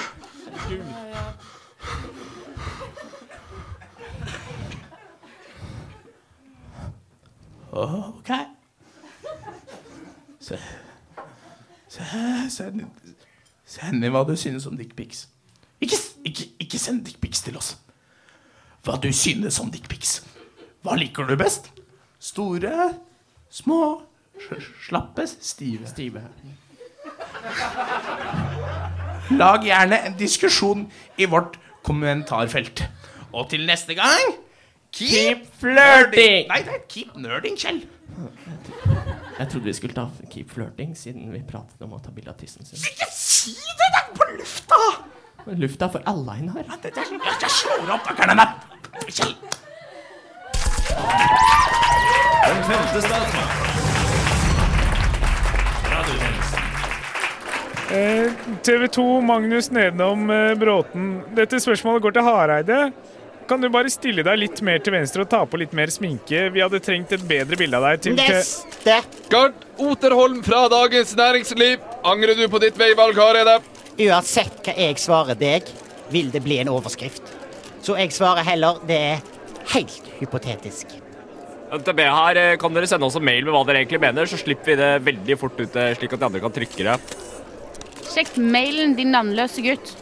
OK. 7.79 8.31
Se, 10.49 10.57
se, 11.93 12.05
send, 13.69 14.01
inn 14.05 14.15
hva 14.15 14.23
du 14.25 14.33
synes 14.39 14.65
om 14.69 14.79
dickpics. 14.79 15.27
Ikke, 15.85 15.99
ikke, 16.25 16.47
ikke 16.65 16.81
send 16.81 17.05
dickpics 17.05 17.43
til 17.45 17.59
oss. 17.61 17.75
Hva 18.87 18.97
du 19.03 19.11
synes 19.13 19.59
om 19.61 19.69
dickpics. 19.73 20.23
Hva 20.87 20.97
liker 20.97 21.29
du 21.29 21.37
best? 21.37 21.69
Store, 22.19 22.95
små, 23.53 23.81
slappe, 24.87 25.27
stive. 25.29 25.87
Stive. 25.91 26.25
Lag 29.37 29.69
gjerne 29.69 30.01
en 30.09 30.17
diskusjon 30.17 30.87
i 31.21 31.29
vårt 31.29 31.61
kommentarfelt. 31.85 32.87
Og 33.33 33.51
til 33.53 33.69
neste 33.69 33.95
gang 33.99 34.39
Keep, 34.97 35.45
flirting! 35.61 36.49
Nei, 36.49 36.63
det 36.65 36.73
er 36.73 36.85
keep 36.89 37.17
nerding, 37.21 37.59
Kjell. 37.61 37.83
Jeg 39.39 39.49
trodde 39.49 39.65
vi 39.65 39.73
skulle 39.73 39.95
ta 39.95 40.09
keep 40.33 40.51
flirting, 40.51 40.97
siden 40.99 41.31
vi 41.31 41.43
pratet 41.47 41.83
om 41.87 41.93
å 41.95 42.01
ta 42.03 42.11
bilde 42.11 42.33
av 42.33 42.39
tissen 42.41 42.67
sin. 42.67 42.81
Ikke 42.91 43.07
si 43.15 43.55
det! 43.55 43.87
Det 43.95 44.01
er 44.01 44.09
på 44.17 44.27
lufta! 44.35 44.79
Men 45.47 45.61
Lufta 45.63 45.87
er 45.87 45.93
for 45.95 46.03
alle, 46.11 46.35
Einar. 46.35 46.67
Det, 46.83 46.91
det, 46.91 47.05
jeg, 47.07 47.21
jeg 47.45 47.53
slår 47.55 47.93
opp 47.95 48.11
akkerne 48.11 48.45
Kjell. 49.09 49.37
Den 52.49 52.65
femte 52.67 53.05
statsmakt. 53.07 53.69
TV 58.67 58.89
2 58.93 59.07
Magnus 59.25 59.71
Nedom 59.71 60.31
eh, 60.31 60.55
Bråten. 60.59 61.23
Dette 61.39 61.61
spørsmålet 61.63 62.03
går 62.05 62.19
til 62.19 62.27
Hareide. 62.27 62.81
Kan 63.49 63.63
du 63.65 63.71
bare 63.73 63.89
stille 63.89 64.21
deg 64.27 64.37
litt 64.43 64.61
mer 64.61 64.83
til 64.85 64.93
venstre 64.93 65.25
og 65.25 65.31
ta 65.33 65.39
på 65.49 65.57
litt 65.63 65.73
mer 65.77 65.89
sminke? 65.89 66.51
Vi 66.53 66.61
hadde 66.61 66.83
trengt 66.85 67.15
et 67.17 67.23
bedre 67.25 67.57
bilde 67.57 67.79
av 67.79 67.87
deg 67.87 68.03
til 68.05 68.17
Neste! 68.19 68.99
Gard 69.33 69.55
Oterholm 69.81 70.43
fra 70.45 70.67
Dagens 70.69 71.15
Næringsliv. 71.17 71.81
Angrer 72.05 72.37
du 72.37 72.45
på 72.53 72.61
ditt 72.61 72.77
veivalg, 72.77 73.17
Hareide? 73.17 73.55
Uansett 74.05 74.61
hva 74.67 74.75
jeg 74.77 75.01
svarer 75.01 75.39
deg, 75.41 75.71
vil 76.13 76.29
det 76.35 76.43
bli 76.45 76.59
en 76.61 76.69
overskrift. 76.75 77.25
Så 77.81 77.97
jeg 77.97 78.13
svarer 78.13 78.45
heller 78.45 78.83
det 78.89 78.99
er 79.15 79.23
helt 79.73 80.11
hypotetisk. 80.19 80.93
NTB 81.73 82.03
her, 82.05 82.37
eh, 82.37 82.57
kan 82.61 82.77
dere 82.77 82.89
sende 82.89 83.09
oss 83.09 83.17
en 83.17 83.25
mail 83.25 83.49
med 83.49 83.57
hva 83.57 83.65
dere 83.69 83.81
egentlig 83.81 84.01
mener, 84.01 84.29
så 84.29 84.37
slipper 84.41 84.75
vi 84.75 84.77
det 84.77 84.91
veldig 85.09 85.39
fort 85.41 85.57
ut, 85.61 85.77
eh, 85.77 85.95
slik 85.97 86.13
at 86.13 86.21
de 86.21 86.29
andre 86.29 86.41
kan 86.45 86.53
trykke 86.53 86.85
det. 86.85 86.99
Sjekk 88.09 88.37
mailen, 88.37 88.95
din 88.97 89.13
navnløse 89.13 89.65
gutt. 89.65 89.97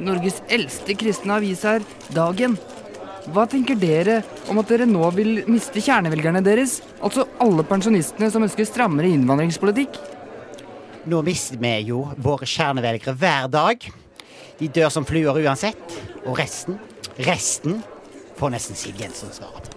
Norges 0.00 0.40
eldste 0.48 0.96
kristne 0.96 1.36
avis 1.36 1.64
er 1.68 1.84
Dagen. 2.14 2.56
Hva 3.30 3.44
tenker 3.50 3.76
dere 3.76 4.20
om 4.48 4.58
at 4.62 4.70
dere 4.72 4.86
nå 4.88 5.04
vil 5.12 5.42
miste 5.50 5.82
kjernevelgerne 5.84 6.40
deres? 6.44 6.78
Altså 7.04 7.26
alle 7.42 7.64
pensjonistene 7.68 8.30
som 8.32 8.46
ønsker 8.46 8.68
strammere 8.68 9.10
innvandringspolitikk? 9.12 9.98
Nå 11.10 11.20
mister 11.24 11.60
vi 11.60 11.74
jo 11.90 12.06
våre 12.20 12.48
kjernevelgere 12.48 13.14
hver 13.20 13.50
dag. 13.52 13.84
De 14.60 14.68
dør 14.68 14.90
som 14.92 15.06
fluer 15.08 15.36
uansett. 15.44 16.00
Og 16.24 16.36
resten, 16.40 16.80
resten 17.28 17.80
får 18.40 18.56
nesten 18.56 18.78
Siv 18.78 19.00
Jensen 19.00 19.32
svare 19.36 19.60
på. 19.60 19.76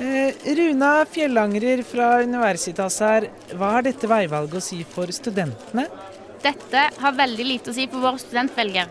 Eh, 0.00 0.32
Runa 0.56 1.04
Fjellangrer 1.08 1.82
fra 1.84 2.14
Universitas 2.24 2.98
her. 3.04 3.28
Hva 3.52 3.74
har 3.76 3.84
dette 3.88 4.08
veivalget 4.08 4.56
å 4.56 4.64
si 4.64 4.80
for 4.88 5.12
studentene? 5.12 5.84
Dette 6.42 6.88
har 6.98 7.16
veldig 7.16 7.46
lite 7.46 7.72
å 7.72 7.76
si 7.76 7.88
for 7.88 8.04
våre 8.04 8.20
studentvelger. 8.20 8.88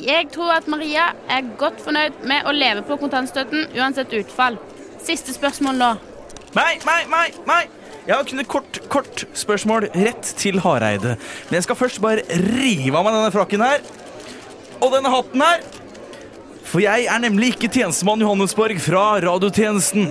Jeg 0.00 0.30
tror 0.32 0.54
at 0.56 0.68
Maria 0.72 1.10
er 1.28 1.44
godt 1.60 1.82
fornøyd 1.84 2.22
med 2.24 2.46
å 2.48 2.54
leve 2.56 2.84
på 2.86 2.96
kontantstøtten 3.00 3.74
uansett 3.76 4.14
utfall. 4.16 4.56
Siste 5.04 5.34
spørsmål 5.34 5.80
nå. 5.80 5.90
Nei, 6.56 6.72
nei, 6.86 7.00
nei, 7.12 7.26
nei. 7.48 7.62
Jeg 8.06 8.16
har 8.16 8.24
kun 8.26 8.42
et 8.42 8.48
kort, 8.50 8.80
kort 8.90 9.24
spørsmål 9.38 9.90
rett 9.94 10.32
til 10.40 10.58
Hareide. 10.64 11.16
Men 11.48 11.58
jeg 11.58 11.66
skal 11.68 11.78
først 11.78 12.00
bare 12.02 12.24
rive 12.56 12.96
av 12.98 13.06
meg 13.06 13.14
denne 13.18 13.34
frakken 13.34 13.62
her. 13.62 13.84
Og 14.80 14.90
denne 14.96 15.12
hatten 15.12 15.44
her. 15.44 15.62
For 16.72 16.80
jeg 16.80 17.04
er 17.04 17.18
nemlig 17.20 17.50
ikke 17.52 17.68
tjenestemann 17.68 18.22
Johannesborg 18.24 18.78
fra 18.80 19.20
radiotjenesten. 19.20 20.06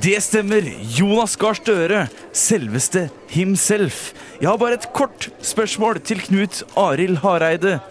Det 0.00 0.16
stemmer. 0.24 0.64
Jonas 0.96 1.36
Gahr 1.36 1.58
Støre. 1.58 2.06
Selveste 2.32 3.10
himself. 3.28 4.14
Jeg 4.40 4.48
har 4.48 4.56
bare 4.62 4.78
et 4.80 4.88
kort 4.96 5.28
spørsmål 5.44 6.00
til 6.08 6.24
Knut 6.24 6.62
Arild 6.80 7.20
Hareide. 7.20 7.82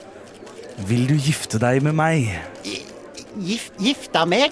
Vil 0.90 1.06
du 1.12 1.20
gifte 1.22 1.62
deg 1.62 1.86
med 1.86 1.94
meg? 1.94 2.34
Gif, 2.66 3.70
gifte 3.78 4.26
meg? 4.26 4.50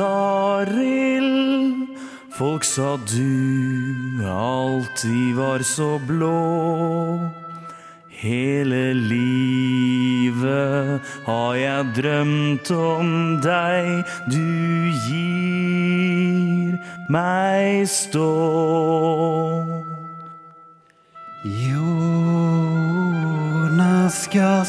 Arild, 0.00 1.92
folk 2.34 2.64
sa 2.64 2.96
du 2.96 4.24
alltid 4.26 5.36
var 5.36 5.58
så 5.62 5.98
blå. 5.98 7.30
Hele 8.08 8.94
livet 8.94 11.00
har 11.26 11.54
jeg 11.54 11.84
drømt 11.98 12.70
om 12.74 13.40
deg, 13.44 14.04
du 14.32 14.40
gir 15.06 16.78
meg 17.12 17.86
stå. 17.86 18.30
Jonas 21.44 22.68
Gahr 24.32 24.64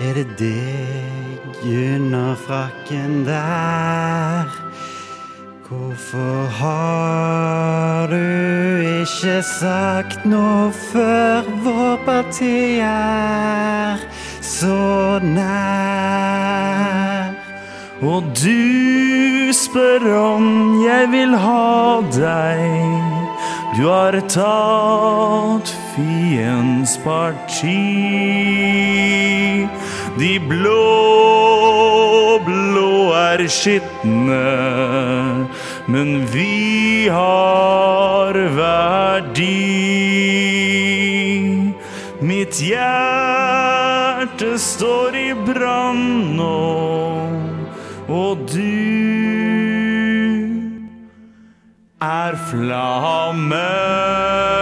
er 0.00 0.14
det 0.16 0.28
deg 0.40 1.36
under 1.66 2.34
frakken 2.46 3.24
der? 3.28 4.48
Hvorfor 5.68 6.46
har 6.46 8.06
du 8.06 8.26
ikke 9.02 9.42
sagt 9.42 10.22
noe 10.22 10.70
før 10.92 11.42
vår 11.64 11.96
parti 12.06 12.78
er 12.86 13.98
så 14.46 15.18
nær? 15.26 16.14
Og 17.98 18.22
du 18.38 19.50
spør 19.50 20.06
om 20.20 20.46
jeg 20.84 21.10
vil 21.10 21.34
ha 21.34 21.98
deg. 22.14 23.02
Du 23.74 23.90
har 23.90 24.14
tatt 24.30 25.74
fiendens 25.96 26.94
parti. 27.02 27.82
De 30.16 30.38
blå, 30.40 32.38
blå 32.46 32.92
er 33.12 33.42
skitne, 33.52 34.38
men 35.92 36.24
vi 36.32 37.04
har 37.12 38.38
verdi. 38.56 39.52
Mitt 42.24 42.62
hjerte 42.64 44.56
står 44.56 45.20
i 45.20 45.28
brann 45.44 46.02
nå, 46.40 46.58
og 48.08 48.48
du 48.48 48.72
er 52.00 52.40
flammen. 52.48 54.55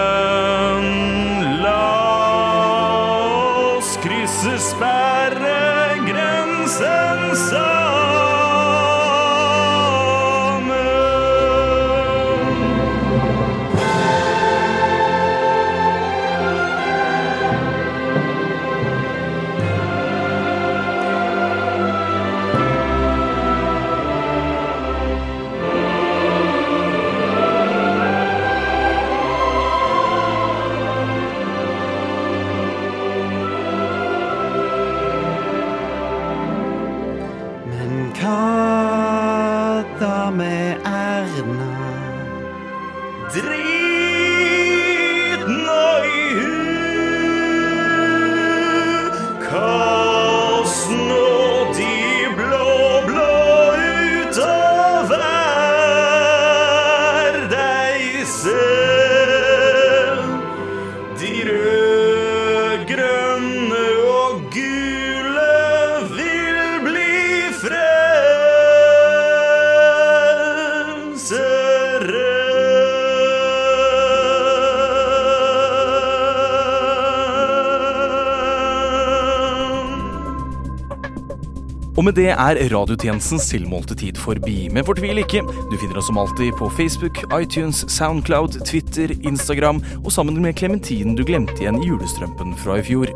Og 82.04 82.10
med 82.10 82.18
det 82.18 82.34
er 82.34 82.58
radiotjenestens 82.68 83.46
tilmålte 83.48 83.94
tid 83.96 84.18
forbi. 84.20 84.66
Men 84.68 84.84
fortvil 84.84 85.22
ikke, 85.22 85.40
du 85.40 85.76
finner 85.80 85.96
oss 85.96 86.10
som 86.10 86.18
alltid 86.20 86.50
på 86.58 86.66
Facebook, 86.76 87.16
iTunes, 87.32 87.80
Soundcloud, 87.88 88.58
Twitter, 88.68 89.14
Instagram 89.24 89.80
og 90.02 90.10
sammen 90.12 90.36
med 90.44 90.52
Klementinen 90.60 91.16
du 91.16 91.22
glemte 91.24 91.56
igjen 91.62 91.78
i 91.80 91.88
julestrømpen 91.88 92.52
fra 92.60 92.76
i 92.76 92.84
fjor. 92.84 93.08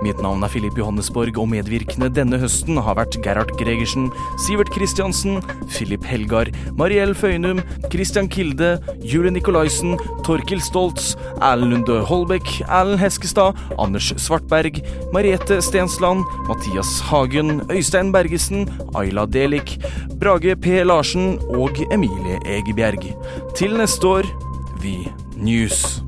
Mitt 0.00 0.22
navn 0.24 0.40
er 0.40 0.48
Filip 0.54 0.80
Johannesborg, 0.80 1.36
og 1.36 1.50
medvirkende 1.52 2.08
denne 2.16 2.40
høsten 2.40 2.80
har 2.80 2.96
vært 2.96 3.18
Gerhard 3.20 3.52
Gregersen, 3.60 4.08
Sivert 4.46 4.72
Kristiansen, 4.72 5.42
Filip 5.76 6.08
Helgar, 6.08 6.48
Mariell 6.80 7.12
Føynum, 7.12 7.60
Christian 7.92 8.32
Kilde, 8.32 8.78
Julie 9.04 9.36
Nikolaisen, 9.36 10.00
Torkil 10.24 10.64
Stoltz, 10.64 11.12
Erlend 11.42 11.70
Lunde 11.70 12.00
Holbæk, 12.00 12.60
Erlend 12.68 12.98
Heskestad, 13.00 13.52
Anders 13.78 14.12
Svartberg, 14.16 14.80
Mariette 15.12 15.62
Stensland, 15.62 16.24
Mathias 16.48 17.00
Hagen, 17.10 17.62
Øystein 17.70 18.12
Bergesen, 18.12 18.68
Ayla 18.94 19.26
Delik, 19.26 19.78
Brage 20.20 20.56
P. 20.56 20.66
Larsen 20.84 21.38
og 21.48 21.70
Emilie 21.92 22.38
Egebjerg. 22.46 23.04
Til 23.56 23.76
neste 23.76 24.06
år, 24.06 24.22
vi 24.82 25.08
news. 25.36 25.99